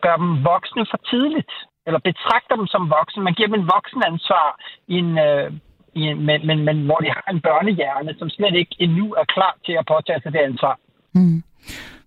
gør 0.04 0.16
dem 0.16 0.44
voksne 0.44 0.86
for 0.90 1.00
tidligt, 1.10 1.52
eller 1.86 1.98
betragter 1.98 2.56
dem 2.56 2.66
som 2.66 2.90
voksne. 2.90 3.22
Man 3.22 3.34
giver 3.34 3.48
dem 3.48 3.60
en 3.60 3.70
voksenansvar 3.74 4.48
i 4.88 4.94
en, 4.94 5.18
øh, 5.18 5.52
i 5.94 6.00
en, 6.00 6.26
men, 6.26 6.46
men, 6.46 6.58
men 6.64 6.84
hvor 6.86 6.98
de 7.04 7.08
har 7.16 7.26
en 7.30 7.40
børnehjerne, 7.40 8.14
som 8.18 8.28
slet 8.30 8.54
ikke 8.54 8.76
endnu 8.78 9.06
er 9.20 9.24
klar 9.24 9.54
til 9.66 9.72
at 9.72 9.86
påtage 9.86 10.20
sig 10.22 10.32
det 10.32 10.38
ansvar. 10.38 10.78
Mm. 11.14 11.42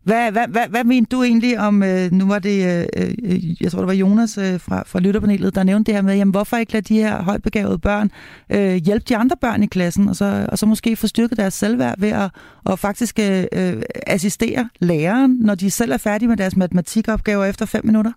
Hvad, 0.04 0.32
hvad, 0.32 0.48
hvad, 0.48 0.68
hvad 0.70 0.84
mente 0.84 1.16
du 1.16 1.24
egentlig 1.24 1.60
om, 1.60 1.84
øh, 1.84 2.12
nu 2.12 2.28
var 2.28 2.40
det, 2.40 2.88
øh, 2.98 3.10
øh, 3.24 3.62
jeg 3.62 3.72
tror 3.72 3.80
det 3.80 3.88
var 3.88 3.94
Jonas 3.94 4.38
øh, 4.38 4.60
fra, 4.60 4.84
fra 4.86 5.00
lytterpanelet, 5.00 5.56
der 5.56 5.64
nævnte 5.64 5.92
det 5.92 5.96
her 5.96 6.02
med, 6.02 6.16
jamen 6.16 6.32
hvorfor 6.32 6.58
ikke 6.58 6.74
lade 6.74 6.94
de 6.94 6.96
her 6.96 7.22
højbegavede 7.22 7.80
børn 7.80 8.12
øh, 8.50 8.76
hjælpe 8.76 9.06
de 9.10 9.18
andre 9.18 9.36
børn 9.42 9.64
i 9.64 9.68
klassen, 9.68 10.10
og 10.10 10.16
så, 10.16 10.48
og 10.52 10.58
så 10.58 10.66
måske 10.66 10.96
få 10.96 11.08
styrket 11.08 11.38
deres 11.38 11.54
selvværd 11.54 11.96
ved 12.00 12.10
at 12.10 12.32
og 12.64 12.80
faktisk 12.80 13.20
øh, 13.20 13.46
øh 13.54 13.82
assistere 14.08 14.70
læreren, 14.80 15.38
når 15.40 15.56
de 15.56 15.72
selv 15.72 15.92
er 15.92 15.98
færdige 15.98 16.30
med 16.30 16.38
deres 16.38 16.56
matematikopgaver 16.56 17.46
efter 17.46 17.66
fem 17.66 17.86
minutter? 17.86 18.12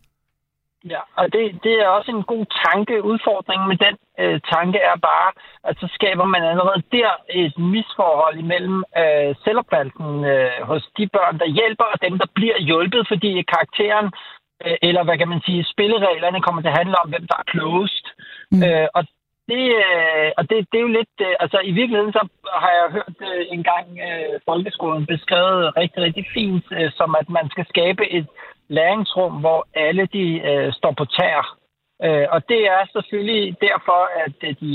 Ja, 0.90 1.00
og 1.16 1.32
det, 1.32 1.42
det 1.64 1.74
er 1.82 1.88
også 1.88 2.10
en 2.10 2.22
god 2.22 2.46
tanke. 2.64 3.04
Udfordringen 3.04 3.68
med 3.68 3.78
den 3.86 3.96
øh, 4.20 4.40
tanke 4.54 4.78
er 4.78 4.96
bare, 5.10 5.30
at 5.64 5.76
så 5.80 5.88
skaber 5.94 6.24
man 6.24 6.42
allerede 6.44 6.82
der 6.92 7.10
et 7.30 7.58
misforhold 7.58 8.38
imellem 8.38 8.84
øh, 9.02 9.34
selvopfattelsen 9.44 10.24
øh, 10.24 10.60
hos 10.70 10.82
de 10.98 11.08
børn, 11.16 11.38
der 11.38 11.54
hjælper, 11.58 11.84
og 11.84 12.02
dem, 12.02 12.18
der 12.18 12.26
bliver 12.34 12.58
hjulpet, 12.58 13.08
fordi 13.08 13.42
karakteren, 13.42 14.08
øh, 14.64 14.76
eller 14.82 15.02
hvad 15.04 15.18
kan 15.18 15.28
man 15.28 15.42
sige, 15.46 15.70
spillereglerne 15.72 16.42
kommer 16.42 16.60
til 16.62 16.72
at 16.72 16.78
handle 16.80 17.00
om, 17.02 17.08
hvem 17.10 17.26
der 17.26 17.36
er 17.38 17.50
klogest. 17.52 18.06
Mm. 18.50 18.62
Øh, 18.64 18.88
og 18.94 19.02
det, 19.50 19.64
øh, 19.84 20.30
og 20.38 20.42
det, 20.50 20.56
det 20.70 20.78
er 20.78 20.86
jo 20.88 20.96
lidt... 20.98 21.16
Øh, 21.20 21.34
altså, 21.40 21.58
i 21.64 21.72
virkeligheden 21.72 22.12
så 22.12 22.22
har 22.62 22.72
jeg 22.78 22.92
hørt 22.96 23.16
øh, 23.28 23.42
en 23.54 23.62
gang 23.70 23.86
øh, 24.06 24.40
folkeskolen 24.48 25.06
beskrevet 25.06 25.76
rigtig, 25.76 26.02
rigtig 26.02 26.24
fint, 26.34 26.64
øh, 26.78 26.90
som 26.98 27.16
at 27.20 27.28
man 27.28 27.46
skal 27.50 27.66
skabe 27.72 28.04
et 28.18 28.26
læringsrum, 28.78 29.32
hvor 29.44 29.60
alle 29.74 30.04
de 30.16 30.26
øh, 30.50 30.72
står 30.72 30.92
på 30.98 31.04
tær. 31.04 31.56
Øh, 32.04 32.26
og 32.34 32.48
det 32.48 32.60
er 32.74 32.82
selvfølgelig 32.92 33.56
derfor, 33.60 34.00
at 34.24 34.36
øh, 34.48 34.54
de 34.60 34.72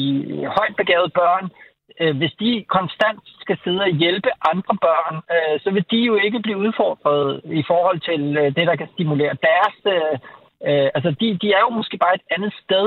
højt 0.58 0.76
begavede 0.82 1.18
børn, 1.22 1.46
øh, 2.02 2.18
hvis 2.18 2.34
de 2.40 2.66
konstant 2.78 3.24
skal 3.44 3.58
sidde 3.64 3.82
og 3.82 3.98
hjælpe 4.02 4.32
andre 4.52 4.76
børn, 4.88 5.16
øh, 5.34 5.56
så 5.64 5.70
vil 5.76 5.86
de 5.92 6.00
jo 6.10 6.16
ikke 6.16 6.40
blive 6.40 6.58
udfordret 6.66 7.42
i 7.62 7.64
forhold 7.68 8.00
til 8.10 8.38
øh, 8.38 8.56
det, 8.56 8.68
der 8.68 8.76
kan 8.76 8.90
stimulere 8.94 9.36
deres... 9.48 9.76
Øh, 9.96 10.16
øh, 10.68 10.90
altså, 10.96 11.10
de, 11.20 11.28
de 11.42 11.48
er 11.58 11.62
jo 11.66 11.70
måske 11.70 11.98
bare 11.98 12.16
et 12.16 12.28
andet 12.36 12.54
sted 12.64 12.86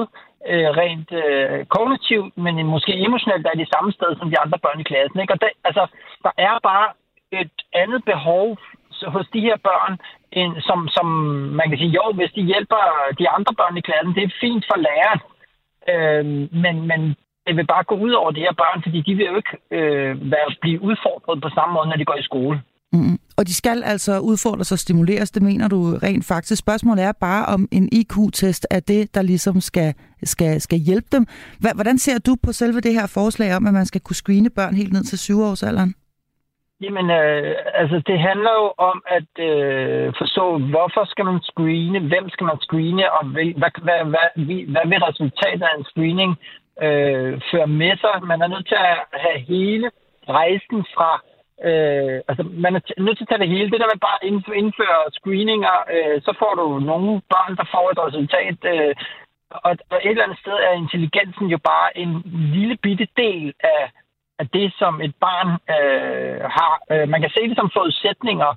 øh, 0.51 0.69
rent 0.81 1.13
øh, 1.23 1.67
kognitivt, 1.75 2.39
men 2.45 2.67
måske 2.67 2.93
emotionelt 3.07 3.47
er 3.47 3.63
de 3.63 3.73
samme 3.75 3.93
sted 3.93 4.11
som 4.17 4.31
de 4.31 4.41
andre 4.45 4.59
børn 4.59 4.81
i 4.81 4.89
klassen. 4.91 5.21
Ikke? 5.21 5.33
Og 5.35 5.41
det, 5.41 5.51
altså, 5.65 5.87
der 6.25 6.33
er 6.39 6.55
bare 6.63 6.89
et 7.33 7.57
andet 7.73 8.05
behov 8.05 8.59
hos 9.09 9.27
de 9.35 9.41
her 9.41 9.57
børn, 9.69 9.93
en, 10.33 10.51
som, 10.69 10.89
som 10.97 11.07
man 11.59 11.69
kan 11.69 11.79
sige, 11.79 11.97
jo, 11.99 12.05
hvis 12.15 12.33
de 12.37 12.43
hjælper 12.43 12.83
de 13.19 13.29
andre 13.37 13.53
børn 13.61 13.77
i 13.77 13.87
klassen, 13.89 14.15
det 14.15 14.23
er 14.25 14.39
fint 14.41 14.65
for 14.71 14.79
læreren, 14.87 15.21
øh, 15.93 16.25
men, 16.65 16.75
men 16.91 17.01
det 17.47 17.57
vil 17.57 17.67
bare 17.75 17.85
gå 17.91 17.97
ud 18.07 18.13
over 18.21 18.31
de 18.31 18.47
her 18.47 18.55
børn, 18.63 18.83
fordi 18.83 19.01
de 19.01 19.15
vil 19.15 19.27
jo 19.31 19.37
ikke 19.37 19.55
øh, 19.79 20.31
være, 20.33 20.49
blive 20.61 20.83
udfordret 20.83 21.43
på 21.43 21.49
samme 21.57 21.73
måde, 21.75 21.89
når 21.89 21.97
de 21.97 22.05
går 22.11 22.19
i 22.21 22.29
skole. 22.31 22.63
Mm. 22.93 23.19
Og 23.37 23.47
de 23.47 23.55
skal 23.55 23.83
altså 23.83 24.19
udfordres 24.19 24.73
og 24.73 24.79
stimuleres, 24.79 25.31
det 25.31 25.43
mener 25.43 25.69
du 25.69 25.99
rent 26.03 26.25
faktisk. 26.25 26.59
Spørgsmålet 26.59 27.05
er 27.05 27.13
bare, 27.13 27.47
om 27.47 27.69
en 27.73 27.89
IQ-test 27.93 28.67
er 28.71 28.81
det, 28.81 29.15
der 29.15 29.23
ligesom 29.23 29.61
skal, 29.61 29.95
skal, 30.23 30.61
skal 30.61 30.79
hjælpe 30.79 31.09
dem. 31.13 31.27
Hvordan 31.75 31.99
ser 31.99 32.19
du 32.19 32.37
på 32.43 32.53
selve 32.53 32.81
det 32.81 32.95
her 32.95 33.07
forslag 33.07 33.57
om, 33.57 33.67
at 33.67 33.75
man 33.75 33.87
skal 33.87 34.01
kunne 34.01 34.17
screene 34.17 34.51
børn 34.51 34.75
helt 34.75 34.93
ned 34.93 35.05
til 35.05 35.19
syvårsalderen? 35.19 35.95
Jamen, 36.81 37.11
øh, 37.11 37.57
altså 37.75 38.03
det 38.07 38.19
handler 38.19 38.53
jo 38.61 38.73
om 38.91 39.03
at 39.07 39.33
øh, 39.49 40.13
forstå, 40.19 40.59
hvorfor 40.59 41.05
skal 41.05 41.25
man 41.25 41.41
screene, 41.43 42.01
hvem 42.11 42.29
skal 42.29 42.47
man 42.47 42.61
screene, 42.61 43.13
og 43.13 43.27
hvad, 43.27 43.45
hvad, 43.61 43.73
hvad, 43.87 44.01
hvad, 44.13 44.29
hvad 44.73 44.87
vil 44.91 45.05
resultatet 45.09 45.63
af 45.63 45.75
en 45.79 45.85
screening 45.85 46.33
øh, 46.87 47.41
føre 47.51 47.67
med 47.67 47.97
sig. 48.03 48.15
Man 48.33 48.43
er 48.43 48.47
nødt 48.47 48.67
til 48.69 48.75
at 48.75 48.99
have 49.25 49.39
hele 49.53 49.91
rejsen 50.29 50.85
fra, 50.95 51.11
øh, 51.69 52.17
altså 52.29 52.43
man 52.65 52.73
er 52.77 52.81
nødt 53.07 53.17
til 53.17 53.25
at 53.25 53.29
tage 53.29 53.43
det 53.45 53.53
hele. 53.55 53.71
Det 53.71 53.81
der 53.81 53.93
med 53.93 54.07
bare 54.09 54.19
at 54.23 54.29
indføre 54.63 55.01
screeninger, 55.19 55.77
øh, 55.95 56.17
så 56.27 56.33
får 56.41 56.53
du 56.61 56.67
nogle 56.91 57.11
børn, 57.33 57.57
der 57.61 57.67
får 57.75 57.87
et 57.91 58.01
resultat, 58.07 58.59
øh, 58.73 58.95
og, 59.51 59.73
og 59.93 59.99
et 60.05 60.11
eller 60.11 60.25
andet 60.25 60.43
sted 60.45 60.57
er 60.69 60.73
intelligensen 60.85 61.47
jo 61.55 61.59
bare 61.73 61.99
en 61.99 62.23
lille 62.57 62.77
bitte 62.77 63.09
del 63.17 63.53
af 63.61 63.83
at 64.41 64.49
det, 64.53 64.67
som 64.81 65.01
et 65.07 65.15
barn 65.27 65.49
øh, 65.75 66.41
har, 66.57 66.73
øh, 66.93 67.09
man 67.09 67.21
kan 67.21 67.31
se 67.31 67.49
det 67.49 67.57
som 67.57 67.71
forudsætninger. 67.77 68.51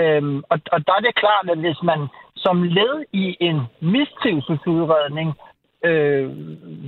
Øh, 0.00 0.22
og, 0.52 0.58
og 0.74 0.78
der 0.86 0.94
er 0.96 1.02
det 1.06 1.20
klart, 1.22 1.46
at 1.50 1.58
hvis 1.58 1.82
man 1.82 2.00
som 2.36 2.62
led 2.62 2.94
i 3.12 3.36
en 3.40 3.58
mistrivselsudredning 3.80 5.28
øh, 5.88 6.26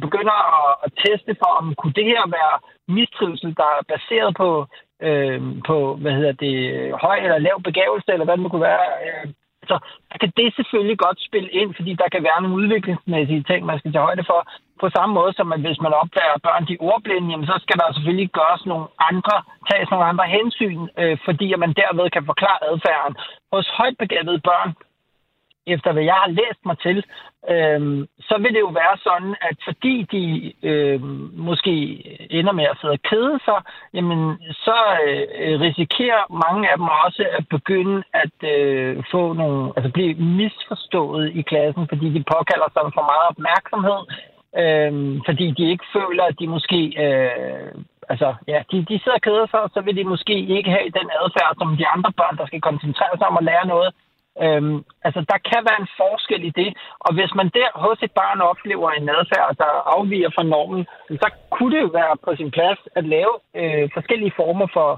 begynder 0.04 0.38
at, 0.58 0.70
at 0.84 0.90
teste 1.04 1.36
for, 1.40 1.50
om 1.60 1.74
kunne 1.74 1.98
det 2.00 2.04
her 2.04 2.24
være 2.38 2.54
mistrivsel, 2.98 3.56
der 3.60 3.68
er 3.76 3.82
baseret 3.94 4.36
på, 4.42 4.66
øh, 5.06 5.40
på 5.66 5.76
hvad 6.00 6.12
hedder 6.12 6.32
det, 6.32 6.54
høj 7.04 7.18
eller 7.18 7.38
lav 7.38 7.62
begævelse, 7.62 8.12
eller 8.12 8.24
hvad 8.24 8.36
det 8.36 8.50
kunne 8.50 8.70
være. 8.72 8.86
Øh, 9.06 9.26
så 9.70 9.76
der 10.10 10.18
kan 10.22 10.32
det 10.36 10.48
selvfølgelig 10.58 10.98
godt 11.06 11.18
spille 11.28 11.50
ind, 11.60 11.70
fordi 11.78 11.92
der 12.02 12.08
kan 12.14 12.22
være 12.28 12.42
nogle 12.42 12.56
udviklingsmæssige 12.60 13.42
ting, 13.50 13.60
man 13.66 13.78
skal 13.78 13.92
tage 13.92 14.06
højde 14.08 14.24
for. 14.30 14.40
På 14.82 14.88
samme 14.96 15.12
måde 15.18 15.32
som, 15.34 15.52
at 15.52 15.60
hvis 15.60 15.80
man 15.80 15.92
opdager 16.02 16.44
børn 16.46 16.66
de 16.70 16.76
ordblinde, 16.90 17.30
jamen, 17.30 17.46
så 17.46 17.56
skal 17.64 17.76
der 17.80 17.94
selvfølgelig 17.96 18.30
gøres 18.38 18.62
nogle 18.66 18.86
andre, 19.10 19.36
tages 19.70 19.90
nogle 19.90 20.06
andre 20.10 20.26
hensyn, 20.36 20.82
øh, 21.00 21.18
fordi 21.26 21.46
at 21.54 21.58
man 21.64 21.72
derved 21.80 22.10
kan 22.10 22.24
forklare 22.30 22.58
adfærden. 22.70 23.14
Hos 23.52 23.68
højt 23.78 23.96
begavede 24.02 24.40
børn, 24.50 24.70
efter 25.74 25.92
hvad 25.92 26.02
jeg 26.02 26.18
har 26.24 26.30
læst 26.40 26.60
mig 26.64 26.78
til, 26.78 26.98
øh, 27.52 27.80
så 28.28 28.34
vil 28.42 28.54
det 28.54 28.60
jo 28.66 28.72
være 28.82 28.96
sådan, 29.08 29.34
at 29.48 29.56
fordi 29.68 29.94
de 30.14 30.24
øh, 30.70 31.00
måske 31.48 31.72
ender 32.30 32.52
med 32.52 32.64
at 32.64 32.78
sidde 32.80 32.98
og 32.98 33.02
kede 33.10 33.38
sig, 33.44 33.60
jamen, 33.94 34.20
så 34.66 34.78
øh, 35.06 35.60
risikerer 35.60 36.22
mange 36.44 36.70
af 36.70 36.76
dem 36.76 36.88
også 37.06 37.22
at 37.38 37.44
begynde 37.48 38.02
at 38.22 38.36
øh, 38.54 39.04
få 39.10 39.32
nogle, 39.32 39.72
altså 39.76 39.90
blive 39.92 40.14
misforstået 40.14 41.26
i 41.40 41.42
klassen, 41.42 41.88
fordi 41.88 42.06
de 42.16 42.24
påkalder 42.34 42.68
sig 42.72 42.82
for 42.96 43.04
meget 43.12 43.26
opmærksomhed, 43.32 44.00
øh, 44.62 44.92
fordi 45.26 45.46
de 45.58 45.70
ikke 45.72 45.86
føler, 45.96 46.24
at 46.24 46.38
de 46.40 46.46
måske... 46.46 46.80
Øh, 47.04 47.72
altså, 48.12 48.28
ja, 48.52 48.58
de, 48.70 48.76
de 48.90 48.96
sidder 48.98 49.18
og 49.20 49.26
keder 49.28 49.46
sig, 49.50 49.60
og 49.60 49.70
så 49.74 49.80
vil 49.80 49.96
de 49.96 50.04
måske 50.04 50.36
ikke 50.56 50.70
have 50.70 50.90
den 50.98 51.08
adfærd, 51.22 51.52
som 51.58 51.76
de 51.76 51.86
andre 51.94 52.12
børn, 52.20 52.36
der 52.36 52.46
skal 52.46 52.60
koncentrere 52.60 53.14
sig 53.18 53.26
om 53.26 53.36
at 53.40 53.44
lære 53.50 53.66
noget, 53.66 53.90
Øhm, 54.44 54.84
altså, 55.06 55.20
der 55.32 55.38
kan 55.50 55.60
være 55.68 55.80
en 55.80 55.94
forskel 56.02 56.44
i 56.44 56.52
det, 56.60 56.70
og 57.00 57.14
hvis 57.14 57.32
man 57.34 57.48
der 57.58 57.68
hos 57.74 57.98
et 58.02 58.12
barn 58.20 58.40
oplever 58.40 58.90
en 58.90 59.08
adfærd, 59.08 59.56
der 59.62 59.72
afviger 59.96 60.30
fra 60.34 60.42
normen, 60.42 60.86
så 61.22 61.28
kunne 61.50 61.72
det 61.74 61.82
jo 61.82 61.90
være 62.00 62.14
på 62.24 62.36
sin 62.36 62.50
plads 62.50 62.80
at 62.98 63.04
lave 63.04 63.34
øh, 63.60 63.88
forskellige 63.96 64.36
former 64.36 64.66
for 64.72 64.90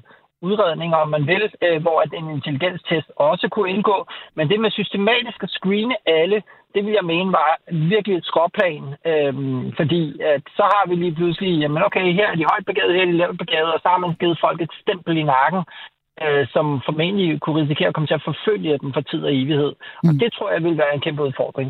udredninger, 0.42 0.96
om 0.96 1.08
man 1.08 1.26
vil, 1.26 1.44
øh, 1.64 1.82
hvor 1.82 2.00
at 2.00 2.12
en 2.12 2.30
intelligenstest 2.30 3.08
også 3.16 3.48
kunne 3.48 3.70
indgå. 3.70 4.06
Men 4.34 4.48
det 4.48 4.60
med 4.60 4.70
systematisk 4.70 5.42
at 5.42 5.50
screene 5.50 5.96
alle, 6.06 6.42
det 6.74 6.84
vil 6.84 6.92
jeg 6.92 7.04
mene 7.04 7.32
var 7.32 7.50
virkelig 7.72 8.16
et 8.16 8.24
skråplan, 8.24 8.84
øh, 9.10 9.34
fordi 9.76 10.20
at 10.20 10.42
så 10.56 10.62
har 10.62 10.84
vi 10.88 10.94
lige 10.94 11.14
pludselig, 11.14 11.60
jamen 11.60 11.82
okay, 11.82 12.12
her 12.12 12.28
er 12.30 12.34
de 12.34 12.50
højt 12.50 12.66
begavede, 12.66 12.94
her 12.94 13.02
er 13.02 13.12
de 13.12 13.16
lavt 13.22 13.38
begavede, 13.38 13.74
og 13.74 13.80
så 13.82 13.88
har 13.88 13.98
man 13.98 14.14
givet 14.20 14.38
folk 14.40 14.60
et 14.60 14.72
stempel 14.82 15.16
i 15.16 15.22
nakken, 15.22 15.62
øh, 16.24 16.46
som 16.54 16.66
formentlig 16.88 17.40
kunne 17.40 17.62
risikere 17.62 17.88
at 17.88 17.94
komme 17.94 18.06
til 18.06 18.18
at 18.20 18.26
forfølge 18.30 18.78
dem 18.82 18.90
for 18.96 19.02
tid 19.10 19.20
og 19.28 19.32
evighed. 19.40 19.72
Mm. 20.02 20.08
Og 20.08 20.14
det 20.22 20.28
tror 20.32 20.48
jeg 20.54 20.62
vil 20.66 20.76
være 20.82 20.94
en 20.94 21.00
kæmpe 21.00 21.22
udfordring. 21.28 21.68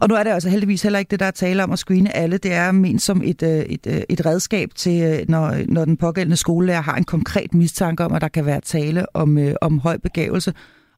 Og 0.00 0.08
nu 0.08 0.14
er 0.14 0.22
det 0.22 0.30
altså 0.30 0.48
heldigvis 0.48 0.82
heller 0.82 0.98
ikke 0.98 1.10
det, 1.10 1.20
der 1.20 1.26
er 1.26 1.40
tale 1.44 1.64
om 1.64 1.72
at 1.72 1.78
screene 1.78 2.16
alle. 2.16 2.38
Det 2.38 2.52
er 2.54 2.72
ment 2.72 3.02
som 3.02 3.22
et, 3.24 3.42
øh, 3.42 3.62
et, 3.74 3.84
øh, 3.94 4.02
et 4.14 4.26
redskab 4.26 4.68
til, 4.82 4.96
øh, 5.08 5.18
når, 5.28 5.44
når 5.68 5.84
den 5.84 5.96
pågældende 5.96 6.36
skolelærer 6.36 6.82
har 6.82 6.96
en 6.96 7.04
konkret 7.04 7.54
mistanke 7.54 8.04
om, 8.04 8.12
at 8.12 8.22
der 8.22 8.28
kan 8.28 8.46
være 8.46 8.60
tale 8.60 9.00
om, 9.14 9.38
om 9.60 9.78
høj 9.78 9.96
begavelse. 10.02 10.52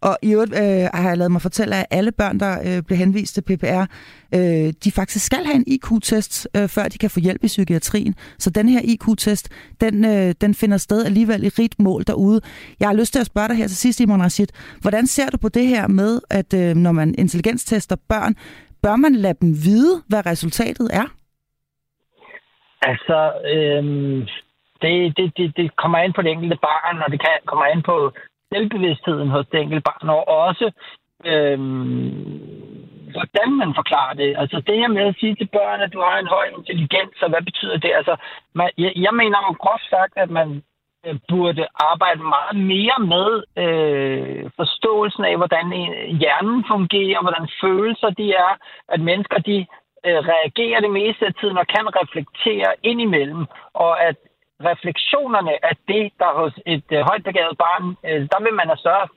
Og 0.08 0.16
i 0.22 0.32
øvrigt 0.34 0.52
øh, 0.52 0.84
har 0.94 1.08
jeg 1.08 1.18
lavet 1.18 1.32
mig 1.32 1.42
fortælle, 1.42 1.76
at 1.76 1.86
alle 1.90 2.12
børn, 2.12 2.40
der 2.40 2.52
øh, 2.66 2.82
bliver 2.86 2.98
henvist 2.98 3.34
til 3.34 3.42
PPR, 3.48 3.84
øh, 4.36 4.72
de 4.84 4.90
faktisk 5.00 5.26
skal 5.26 5.44
have 5.44 5.58
en 5.62 5.64
IQ-test, 5.66 6.48
øh, 6.56 6.68
før 6.68 6.84
de 6.92 6.98
kan 6.98 7.10
få 7.10 7.20
hjælp 7.20 7.44
i 7.44 7.46
psykiatrien. 7.46 8.14
Så 8.38 8.50
den 8.50 8.68
her 8.68 8.80
IQ-test, 8.84 9.44
den, 9.80 10.04
øh, 10.04 10.34
den 10.40 10.54
finder 10.54 10.76
sted 10.76 11.04
alligevel 11.04 11.44
i 11.44 11.48
rigt 11.48 11.78
mål 11.78 12.02
derude. 12.06 12.40
Jeg 12.80 12.88
har 12.88 12.94
lyst 12.94 13.12
til 13.12 13.20
at 13.20 13.26
spørge 13.26 13.48
dig 13.48 13.56
her 13.56 13.66
til 13.66 13.76
sidst, 13.76 13.98
Simon 13.98 14.22
Rashid. 14.22 14.50
Hvordan 14.80 15.06
ser 15.06 15.30
du 15.30 15.38
på 15.38 15.48
det 15.48 15.66
her 15.66 15.88
med, 15.88 16.20
at 16.30 16.54
øh, 16.54 16.76
når 16.76 16.92
man 16.92 17.14
intelligenstester 17.18 17.96
børn, 18.08 18.34
bør 18.82 18.96
man 18.96 19.14
lade 19.14 19.38
dem 19.40 19.48
vide, 19.66 20.02
hvad 20.08 20.26
resultatet 20.26 20.90
er? 20.92 21.06
Altså, 22.90 23.18
øh, 23.54 23.84
det, 24.82 25.16
det, 25.16 25.26
det, 25.36 25.56
det 25.56 25.76
kommer 25.76 25.98
an 25.98 26.12
på 26.16 26.22
det 26.22 26.30
enkelte 26.30 26.58
barn, 26.68 26.96
og 27.04 27.10
det 27.12 27.20
kan, 27.20 27.30
kommer 27.46 27.64
an 27.64 27.82
på 27.82 28.12
selvbevidstheden 28.54 29.28
hos 29.28 29.46
det 29.52 29.60
enkelte 29.60 29.88
barn, 29.90 30.08
og 30.08 30.28
også 30.28 30.66
øhm, 31.24 32.64
hvordan 33.14 33.50
man 33.62 33.70
forklarer 33.80 34.14
det. 34.22 34.30
Altså 34.42 34.56
det 34.66 34.76
her 34.80 34.88
med 34.88 35.04
at 35.10 35.16
sige 35.20 35.34
til 35.34 35.48
børn, 35.58 35.80
at 35.80 35.92
du 35.92 36.00
har 36.00 36.16
en 36.18 36.32
høj 36.36 36.46
intelligens, 36.58 37.22
og 37.24 37.28
hvad 37.28 37.42
betyder 37.48 37.76
det? 37.84 37.92
Altså, 38.00 38.14
man, 38.54 38.70
jeg, 38.78 38.92
jeg 38.96 39.14
mener 39.20 39.38
jo 39.46 39.52
groft 39.62 39.86
sagt, 39.90 40.14
at 40.24 40.30
man 40.30 40.48
øh, 41.06 41.16
burde 41.30 41.64
arbejde 41.92 42.22
meget 42.36 42.56
mere 42.72 42.98
med 43.14 43.28
øh, 43.64 44.50
forståelsen 44.60 45.24
af, 45.24 45.36
hvordan 45.36 45.66
hjernen 46.20 46.64
fungerer, 46.72 47.20
hvordan 47.26 47.48
følelser 47.62 48.10
de 48.20 48.26
er, 48.46 48.52
at 48.88 49.00
mennesker 49.00 49.38
de 49.50 49.56
øh, 50.06 50.20
reagerer 50.32 50.80
det 50.80 50.92
meste 51.00 51.26
af 51.26 51.34
tiden 51.34 51.58
og 51.58 51.66
kan 51.66 51.86
reflektere 52.00 52.70
indimellem, 52.82 53.44
og 53.74 53.92
at 54.08 54.16
refleksionerne 54.60 55.64
af 55.70 55.76
det, 55.88 56.12
der 56.18 56.30
hos 56.40 56.54
et 56.66 56.88
øh, 56.96 57.00
højt 57.08 57.24
begavet 57.24 57.58
barn, 57.58 57.96
øh, 58.08 58.20
der 58.32 58.40
vil 58.44 58.54
man 58.54 58.66
have 58.66 58.82
større 58.84 59.08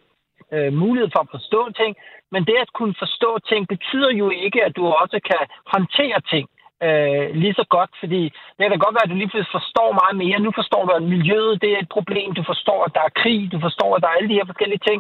øh, 0.54 0.74
mulighed 0.74 1.10
for 1.14 1.22
at 1.24 1.34
forstå 1.36 1.62
ting. 1.82 1.96
Men 2.32 2.46
det 2.46 2.58
at 2.62 2.74
kunne 2.74 2.96
forstå 3.00 3.40
ting 3.50 3.68
betyder 3.68 4.12
jo 4.12 4.30
ikke, 4.30 4.64
at 4.64 4.76
du 4.76 4.84
også 4.88 5.20
kan 5.30 5.42
håndtere 5.74 6.20
ting 6.34 6.46
øh, 6.86 7.26
lige 7.42 7.58
så 7.60 7.66
godt, 7.76 7.92
fordi 8.00 8.22
det 8.56 8.62
kan 8.64 8.72
da 8.72 8.86
godt 8.86 8.96
være, 8.96 9.08
at 9.08 9.14
du 9.14 9.20
lige 9.20 9.32
pludselig 9.32 9.58
forstår 9.60 9.90
meget 10.02 10.16
mere. 10.24 10.40
Nu 10.46 10.52
forstår 10.60 10.82
du, 10.86 10.92
at 10.92 11.10
miljøet 11.16 11.62
det 11.62 11.72
er 11.74 11.80
et 11.82 11.96
problem. 11.98 12.34
Du 12.34 12.44
forstår, 12.52 12.80
at 12.84 12.96
der 12.98 13.04
er 13.06 13.18
krig. 13.22 13.52
Du 13.52 13.60
forstår, 13.68 13.90
at 13.96 14.02
der 14.02 14.08
er 14.08 14.18
alle 14.18 14.30
de 14.30 14.40
her 14.40 14.50
forskellige 14.52 14.86
ting. 14.90 15.00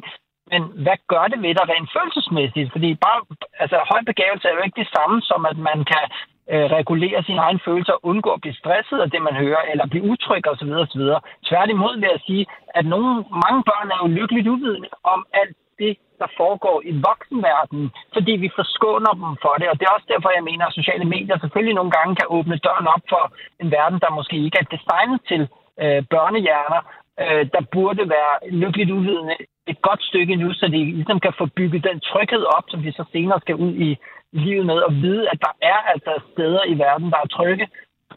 Men 0.51 0.61
hvad 0.85 0.97
gør 1.11 1.25
det 1.31 1.39
ved 1.41 1.53
dig 1.55 1.65
rent 1.69 1.89
følelsesmæssigt? 1.95 2.71
Fordi 2.71 2.89
bare, 3.05 3.19
altså, 3.63 3.77
høj 3.91 4.01
begavelse 4.11 4.47
er 4.47 4.53
jo 4.55 4.63
ikke 4.65 4.81
det 4.83 4.93
samme 4.95 5.21
som, 5.29 5.41
at 5.51 5.57
man 5.69 5.79
kan 5.91 6.03
øh, 6.53 6.65
regulere 6.79 7.23
sine 7.23 7.41
egne 7.47 7.59
følelser, 7.67 8.05
undgå 8.09 8.29
at 8.33 8.41
blive 8.41 8.59
stresset 8.61 8.99
af 9.03 9.11
det, 9.11 9.21
man 9.21 9.35
hører, 9.43 9.61
eller 9.71 9.87
blive 9.87 10.09
utryg 10.11 10.43
osv. 10.51 10.71
osv. 10.85 11.03
Tværtimod 11.49 11.93
vil 12.01 12.09
jeg 12.15 12.21
sige, 12.27 12.45
at 12.77 12.85
nogle, 12.85 13.11
mange 13.45 13.61
børn 13.69 13.91
er 13.93 13.99
jo 14.03 14.07
lykkeligt 14.19 14.47
uvidende 14.47 14.89
om 15.03 15.19
alt 15.33 15.55
det, 15.79 15.97
der 16.21 16.29
foregår 16.41 16.77
i 16.91 16.91
voksenverdenen, 17.07 17.87
fordi 18.15 18.33
vi 18.43 18.49
forskåner 18.55 19.13
dem 19.21 19.33
for 19.45 19.53
det. 19.59 19.67
Og 19.69 19.75
det 19.79 19.85
er 19.85 19.95
også 19.97 20.09
derfor, 20.13 20.29
jeg 20.37 20.43
mener, 20.49 20.65
at 20.65 20.77
sociale 20.79 21.05
medier 21.05 21.37
selvfølgelig 21.39 21.75
nogle 21.75 21.91
gange 21.97 22.15
kan 22.15 22.27
åbne 22.37 22.57
døren 22.65 22.87
op 22.95 23.03
for 23.13 23.23
en 23.61 23.71
verden, 23.71 23.99
der 24.03 24.17
måske 24.19 24.37
ikke 24.45 24.59
er 24.61 24.71
designet 24.75 25.19
til 25.31 25.41
øh, 25.83 26.01
børnehjerner, 26.13 26.81
øh, 27.23 27.43
der 27.53 27.61
burde 27.73 28.03
være 28.15 28.33
lykkeligt 28.61 28.91
uvidende 28.91 29.35
et 29.71 29.81
godt 29.87 30.01
stykke 30.09 30.35
nu, 30.35 30.53
så 30.53 30.65
de 30.67 30.81
ligesom 30.99 31.19
kan 31.19 31.33
få 31.37 31.45
bygget 31.59 31.83
den 31.89 31.99
tryghed 31.99 32.43
op, 32.57 32.65
som 32.69 32.81
de 32.83 32.91
så 32.91 33.03
senere 33.11 33.39
skal 33.41 33.55
ud 33.55 33.73
i 33.87 33.89
livet 34.45 34.65
med, 34.65 34.77
og 34.87 34.93
vide, 34.93 35.29
at 35.33 35.39
der 35.45 35.53
er 35.61 35.79
altså 35.93 36.13
steder 36.31 36.63
i 36.73 36.75
verden, 36.85 37.07
der 37.13 37.19
er 37.23 37.33
trygge. 37.37 37.67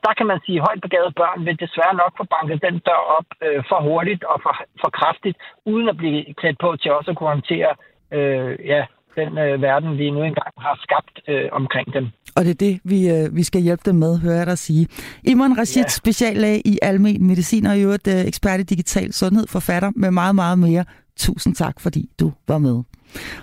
Der 0.07 0.13
kan 0.19 0.27
man 0.27 0.41
sige, 0.47 0.59
at 0.59 0.65
højt 0.67 0.81
begavede 0.87 1.19
børn 1.21 1.47
vil 1.47 1.61
desværre 1.65 1.95
nok 2.03 2.13
få 2.21 2.25
banket 2.35 2.63
den 2.67 2.77
dør 2.89 3.03
op 3.19 3.29
øh, 3.45 3.61
for 3.69 3.79
hurtigt 3.89 4.23
og 4.25 4.37
for, 4.45 4.55
for 4.83 4.91
kraftigt, 4.99 5.37
uden 5.73 5.89
at 5.89 5.97
blive 5.97 6.35
klædt 6.41 6.59
på 6.65 6.77
til 6.77 6.93
også 6.93 7.11
at 7.11 7.17
kunne 7.17 7.35
håndtere 7.37 7.71
øh, 8.17 8.53
ja, 8.73 8.83
den 9.19 9.39
øh, 9.39 9.63
verden, 9.63 9.99
vi 9.99 10.11
nu 10.11 10.23
engang 10.23 10.53
har 10.67 10.77
skabt 10.87 11.15
øh, 11.29 11.49
omkring 11.53 11.95
dem. 11.97 12.05
Og 12.37 12.45
det 12.45 12.51
er 12.51 12.61
det, 12.67 12.81
vi, 12.85 12.99
øh, 13.15 13.37
vi 13.37 13.43
skal 13.43 13.61
hjælpe 13.61 13.83
dem 13.87 13.95
med, 13.95 14.21
hører 14.25 14.37
jeg 14.37 14.47
dig 14.47 14.59
sige. 14.59 14.87
Imran 15.25 15.59
Rashid, 15.59 15.83
ja. 15.83 15.89
speciallæge 15.89 16.61
i 16.65 16.79
almen 16.83 17.27
medicin 17.27 17.67
og 17.67 17.77
i 17.79 17.83
øvrigt 17.83 18.09
øh, 18.09 18.21
ekspert 18.31 18.61
i 18.61 18.63
digital 18.63 19.13
sundhed, 19.13 19.47
forfatter 19.49 19.91
med 19.97 20.11
meget, 20.11 20.35
meget 20.35 20.59
mere. 20.59 20.85
Tusind 21.17 21.55
tak, 21.55 21.81
fordi 21.81 22.11
du 22.21 22.33
var 22.49 22.59
med. 22.59 22.83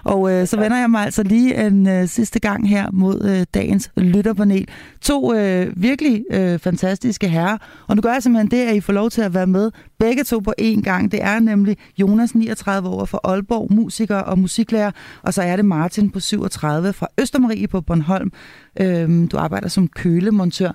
Og 0.03 0.31
øh, 0.31 0.47
så 0.47 0.57
vender 0.57 0.77
jeg 0.77 0.89
mig 0.89 1.03
altså 1.05 1.23
lige 1.23 1.67
en 1.67 1.87
øh, 1.87 2.07
sidste 2.07 2.39
gang 2.39 2.69
her 2.69 2.91
mod 2.93 3.25
øh, 3.25 3.45
dagens 3.53 3.91
lytterpanel. 3.97 4.67
To 5.01 5.33
øh, 5.33 5.81
virkelig 5.81 6.23
øh, 6.31 6.59
fantastiske 6.59 7.27
herrer. 7.27 7.57
Og 7.87 7.95
nu 7.95 8.01
gør 8.01 8.13
jeg 8.13 8.23
simpelthen 8.23 8.51
det, 8.51 8.67
at 8.67 8.75
I 8.75 8.81
får 8.81 8.93
lov 8.93 9.09
til 9.09 9.21
at 9.21 9.33
være 9.33 9.47
med 9.47 9.71
begge 9.99 10.23
to 10.23 10.39
på 10.39 10.53
én 10.61 10.81
gang. 10.81 11.11
Det 11.11 11.23
er 11.23 11.39
nemlig 11.39 11.77
Jonas, 11.97 12.35
39 12.35 12.89
år 12.89 13.05
fra 13.05 13.19
Aalborg, 13.23 13.73
musiker 13.73 14.17
og 14.17 14.39
musiklærer. 14.39 14.91
Og 15.21 15.33
så 15.33 15.41
er 15.41 15.55
det 15.55 15.65
Martin 15.65 16.09
på 16.09 16.19
37 16.19 16.93
fra 16.93 17.07
Østermarie 17.17 17.67
på 17.67 17.81
Bornholm. 17.81 18.31
Øh, 18.79 19.31
du 19.31 19.37
arbejder 19.37 19.67
som 19.67 19.87
kølemontør. 19.87 20.71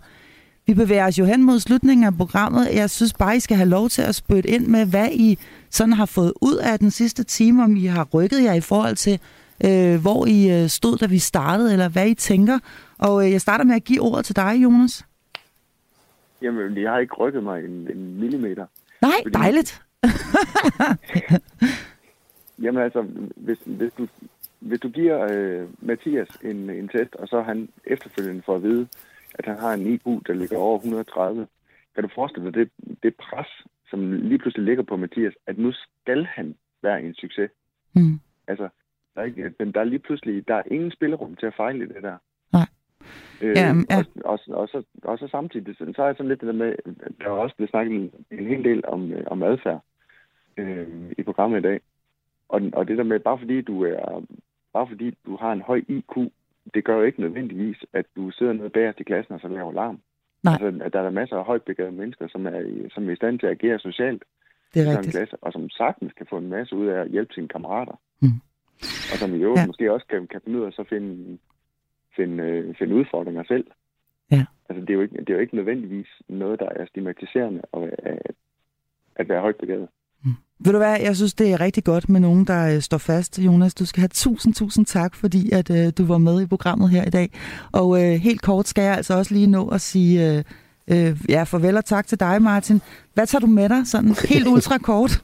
Vi 0.66 0.74
bevæger 0.74 1.06
os 1.06 1.18
jo 1.18 1.24
hen 1.24 1.42
mod 1.42 1.58
slutningen 1.58 2.06
af 2.06 2.16
programmet. 2.16 2.74
Jeg 2.74 2.90
synes 2.90 3.12
bare, 3.12 3.36
I 3.36 3.40
skal 3.40 3.56
have 3.56 3.68
lov 3.68 3.88
til 3.88 4.02
at 4.02 4.14
spytte 4.14 4.48
ind 4.48 4.66
med, 4.66 4.86
hvad 4.86 5.08
I 5.12 5.38
sådan 5.70 5.92
har 5.92 6.06
fået 6.06 6.32
ud 6.40 6.56
af 6.56 6.78
den 6.78 6.90
sidste 6.90 7.24
time, 7.24 7.64
om 7.64 7.76
I 7.76 7.86
har 7.86 8.08
rykket 8.14 8.42
jer 8.42 8.54
i 8.54 8.60
forhold 8.60 8.96
til, 8.96 9.20
øh, 9.64 10.00
hvor 10.00 10.26
I 10.26 10.62
øh, 10.62 10.68
stod, 10.68 10.98
da 10.98 11.06
vi 11.06 11.18
startede, 11.18 11.72
eller 11.72 11.88
hvad 11.88 12.08
I 12.08 12.14
tænker. 12.14 12.58
Og 12.98 13.24
øh, 13.24 13.32
jeg 13.32 13.40
starter 13.40 13.64
med 13.64 13.74
at 13.74 13.84
give 13.84 14.00
ordet 14.00 14.24
til 14.24 14.36
dig, 14.36 14.62
Jonas. 14.62 15.04
Jamen, 16.42 16.82
jeg 16.82 16.90
har 16.90 16.98
ikke 16.98 17.14
rykket 17.14 17.42
mig 17.42 17.64
en, 17.64 17.88
en 17.94 18.20
millimeter. 18.20 18.66
Nej, 19.00 19.10
fordi... 19.22 19.38
dejligt. 19.38 19.82
Jamen 22.62 22.82
altså, 22.82 23.02
hvis, 23.36 23.58
hvis, 23.66 23.92
du, 23.98 24.06
hvis 24.60 24.80
du 24.80 24.88
giver 24.88 25.26
øh, 25.30 25.68
Mathias 25.80 26.28
en, 26.42 26.70
en 26.70 26.88
test, 26.88 27.14
og 27.14 27.28
så 27.28 27.42
han 27.42 27.68
efterfølgende 27.86 28.42
får 28.46 28.56
at 28.56 28.62
vide, 28.62 28.88
at 29.34 29.44
han 29.44 29.58
har 29.58 29.72
en 29.74 29.86
IQ, 29.86 30.04
der 30.26 30.32
ligger 30.32 30.58
over 30.58 30.78
130, 30.78 31.46
kan 31.94 32.02
du 32.02 32.08
forestille 32.14 32.52
dig 32.52 32.54
det, 32.54 32.70
det 33.02 33.14
pres, 33.16 33.46
som 33.90 34.12
lige 34.12 34.38
pludselig 34.38 34.64
ligger 34.64 34.82
på 34.82 34.96
Mathias, 34.96 35.34
at 35.46 35.58
nu 35.58 35.72
skal 35.72 36.24
han 36.24 36.54
være 36.82 37.02
en 37.02 37.14
succes. 37.14 37.50
Mm. 37.94 38.20
Altså, 38.46 38.68
der 39.14 39.20
er, 39.20 39.24
ikke, 39.24 39.54
men 39.58 39.72
der 39.72 39.80
er 39.80 39.84
lige 39.84 39.98
pludselig, 39.98 40.48
der 40.48 40.54
er 40.54 40.62
ingen 40.70 40.90
spillerum 40.90 41.36
til 41.36 41.46
at 41.46 41.54
fejle 41.56 41.88
det 41.88 42.02
der. 42.02 42.16
Nej. 42.52 42.68
Øh, 43.42 43.56
ja, 43.56 43.74
ja. 43.90 43.98
Og, 43.98 44.04
og, 44.24 44.38
og, 44.48 44.68
så, 44.68 44.82
og 45.02 45.18
så 45.18 45.28
samtidig, 45.28 45.76
så, 45.76 46.02
er 46.02 46.06
jeg 46.06 46.16
sådan 46.16 46.28
lidt 46.28 46.40
det 46.40 46.46
der 46.46 46.52
med, 46.52 46.74
der 47.20 47.26
er 47.26 47.30
også 47.30 47.56
blevet 47.56 47.70
snakket 47.70 47.94
en, 47.94 48.10
en 48.30 48.46
hel 48.46 48.64
del 48.64 48.86
om, 48.86 49.12
øh, 49.12 49.24
om 49.26 49.42
adfærd 49.42 49.80
øh, 50.56 50.88
i 51.18 51.22
programmet 51.22 51.58
i 51.58 51.62
dag. 51.62 51.80
Og, 52.48 52.62
og 52.72 52.88
det 52.88 52.98
der 52.98 53.04
med, 53.04 53.20
bare 53.20 53.38
fordi 53.38 53.60
du 53.60 53.84
er, 53.84 54.22
bare 54.72 54.88
fordi 54.88 55.16
du 55.26 55.36
har 55.36 55.52
en 55.52 55.62
høj 55.62 55.82
IQ, 55.88 56.16
det 56.74 56.84
gør 56.84 56.96
jo 56.96 57.02
ikke 57.02 57.20
nødvendigvis, 57.20 57.76
at 57.92 58.06
du 58.16 58.30
sidder 58.30 58.52
nede 58.52 58.70
bag 58.70 58.94
i 59.00 59.02
klassen 59.02 59.34
og 59.34 59.40
så 59.40 59.48
laver 59.48 59.72
larm. 59.72 60.00
Nej. 60.42 60.52
Altså, 60.52 60.88
der 60.92 61.00
er 61.00 61.10
masser 61.10 61.36
af 61.36 61.44
højt 61.44 61.62
begavede 61.62 61.96
mennesker, 61.96 62.28
som 62.28 62.46
er, 62.46 62.88
som 62.94 63.08
er 63.08 63.12
i 63.12 63.16
stand 63.16 63.38
til 63.38 63.46
at 63.46 63.52
agere 63.52 63.78
socialt 63.78 64.22
det 64.74 64.82
er 64.82 64.90
rigtigt. 64.90 65.16
Klasse, 65.16 65.36
og 65.42 65.52
som 65.52 65.70
sagtens 65.70 66.12
kan 66.12 66.26
få 66.30 66.38
en 66.38 66.48
masse 66.48 66.76
ud 66.76 66.86
af 66.86 67.00
at 67.00 67.10
hjælpe 67.10 67.34
sine 67.34 67.48
kammerater. 67.48 68.00
Mm. 68.22 68.40
Og 69.12 69.16
som 69.18 69.34
i 69.34 69.38
øvrigt 69.38 69.60
ja. 69.60 69.66
måske 69.66 69.92
også 69.92 70.06
kan, 70.06 70.26
kan 70.26 70.40
finde 70.44 70.58
ud 70.58 70.64
af 70.64 70.68
at 70.68 70.74
så 70.74 70.84
finde, 70.88 71.38
finde, 72.16 72.44
øh, 72.44 72.74
finde 72.78 72.94
udfordringer 72.94 73.44
selv. 73.44 73.66
Ja. 74.30 74.44
Altså, 74.68 74.80
det 74.80 74.90
er, 74.90 74.94
jo 74.94 75.00
ikke, 75.00 75.18
det 75.18 75.30
er 75.30 75.34
jo 75.34 75.40
ikke 75.40 75.56
nødvendigvis 75.56 76.08
noget, 76.28 76.60
der 76.60 76.68
er 76.68 76.86
stigmatiserende 76.86 77.62
at, 77.74 77.82
at, 77.98 78.34
at 79.16 79.28
være 79.28 79.40
højt 79.40 79.56
begavet. 79.56 79.88
Ved 80.64 80.72
du 80.72 80.78
hvad, 80.78 81.00
jeg 81.00 81.16
synes, 81.16 81.34
det 81.34 81.52
er 81.52 81.60
rigtig 81.60 81.84
godt 81.84 82.08
med 82.08 82.20
nogen, 82.20 82.44
der 82.44 82.74
øh, 82.74 82.82
står 82.82 82.98
fast. 82.98 83.38
Jonas, 83.38 83.74
du 83.74 83.86
skal 83.86 84.00
have 84.00 84.08
tusind, 84.08 84.54
tusind 84.54 84.86
tak, 84.86 85.14
fordi 85.14 85.50
at 85.50 85.70
øh, 85.70 85.92
du 85.98 86.06
var 86.06 86.18
med 86.18 86.42
i 86.42 86.46
programmet 86.46 86.90
her 86.90 87.04
i 87.04 87.10
dag. 87.10 87.30
Og 87.72 88.02
øh, 88.02 88.20
helt 88.20 88.42
kort 88.42 88.68
skal 88.68 88.84
jeg 88.84 88.96
altså 88.96 89.14
også 89.14 89.34
lige 89.34 89.46
nå 89.46 89.68
at 89.68 89.80
sige 89.80 90.28
øh, 90.30 90.44
øh, 90.88 91.16
ja, 91.28 91.42
farvel 91.42 91.76
og 91.76 91.84
tak 91.84 92.06
til 92.06 92.20
dig, 92.20 92.42
Martin. 92.42 92.82
Hvad 93.14 93.26
tager 93.26 93.40
du 93.40 93.46
med 93.46 93.68
dig, 93.68 93.82
sådan 93.86 94.16
helt 94.28 94.48
ultra 94.48 94.78
kort? 94.78 95.10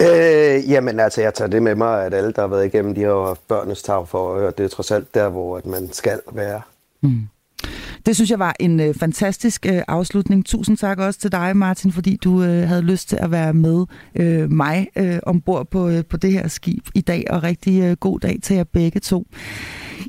Øh, 0.00 0.70
jamen 0.70 1.00
altså, 1.00 1.20
jeg 1.20 1.34
tager 1.34 1.48
det 1.48 1.62
med 1.62 1.74
mig, 1.74 2.06
at 2.06 2.14
alle, 2.14 2.32
der 2.32 2.40
har 2.40 2.48
været 2.48 2.66
igennem, 2.66 2.94
de 2.94 3.02
har 3.02 3.26
haft 3.26 3.48
børnenes 3.48 3.82
tag 3.82 4.08
for, 4.08 4.18
og 4.18 4.58
det 4.58 4.64
er 4.64 4.68
trods 4.68 4.90
alt 4.90 5.14
der, 5.14 5.28
hvor 5.28 5.58
at 5.58 5.66
man 5.66 5.92
skal 5.92 6.20
være. 6.32 6.60
Mm. 7.00 7.28
Det 8.06 8.14
synes 8.14 8.30
jeg 8.30 8.38
var 8.38 8.56
en 8.60 8.80
øh, 8.80 8.94
fantastisk 8.94 9.66
øh, 9.66 9.82
afslutning. 9.88 10.46
Tusind 10.46 10.76
tak 10.76 10.98
også 10.98 11.20
til 11.20 11.32
dig, 11.32 11.56
Martin, 11.56 11.92
fordi 11.92 12.16
du 12.16 12.42
øh, 12.42 12.68
havde 12.68 12.82
lyst 12.82 13.08
til 13.08 13.16
at 13.20 13.30
være 13.30 13.54
med 13.54 13.84
øh, 14.14 14.52
mig 14.52 14.86
øh, 14.96 15.18
ombord 15.22 15.70
på, 15.70 15.88
øh, 15.88 16.04
på 16.04 16.16
det 16.16 16.32
her 16.32 16.48
skib 16.48 16.88
i 16.94 17.00
dag, 17.00 17.24
og 17.30 17.42
rigtig 17.42 17.82
øh, 17.82 17.96
god 17.96 18.20
dag 18.20 18.38
til 18.42 18.56
jer 18.56 18.64
begge 18.64 19.00
to. 19.00 19.26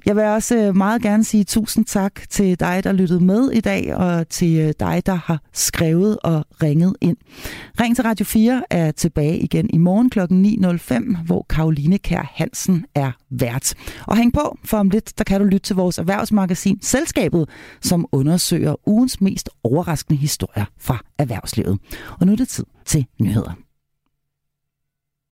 Jeg 0.07 0.15
vil 0.15 0.23
også 0.23 0.57
øh, 0.57 0.75
meget 0.75 1.01
gerne 1.01 1.23
sige 1.23 1.43
tusind 1.43 1.85
tak 1.85 2.29
til 2.29 2.59
dig, 2.59 2.83
der 2.83 2.91
lyttede 2.91 3.23
med 3.23 3.51
i 3.51 3.61
dag, 3.61 3.95
og 3.95 4.29
til 4.29 4.59
øh, 4.59 4.73
dig, 4.79 5.01
der 5.05 5.13
har 5.13 5.41
skrevet 5.53 6.17
og 6.23 6.45
ringet 6.63 6.95
ind. 7.01 7.17
Ring 7.81 7.95
til 7.95 8.03
Radio 8.03 8.25
4 8.25 8.63
er 8.69 8.91
tilbage 8.91 9.39
igen 9.39 9.69
i 9.73 9.77
morgen 9.77 10.09
kl. 10.09 10.19
9.05, 10.19 11.25
hvor 11.25 11.45
Karoline 11.49 11.97
Kær 11.97 12.31
Hansen 12.35 12.85
er 12.95 13.11
vært. 13.29 13.73
Og 14.05 14.17
hæng 14.17 14.33
på, 14.33 14.57
for 14.65 14.77
om 14.77 14.89
lidt, 14.89 15.17
der 15.17 15.23
kan 15.23 15.41
du 15.41 15.45
lytte 15.45 15.67
til 15.67 15.75
vores 15.75 15.97
erhvervsmagasin 15.97 16.79
Selskabet, 16.81 17.49
som 17.81 18.05
undersøger 18.11 18.75
ugens 18.89 19.21
mest 19.21 19.49
overraskende 19.63 20.19
historier 20.19 20.65
fra 20.79 20.99
erhvervslivet. 21.17 21.79
Og 22.19 22.25
nu 22.25 22.31
er 22.31 22.35
det 22.35 22.47
tid 22.47 22.65
til 22.85 23.05
nyheder. 23.21 23.66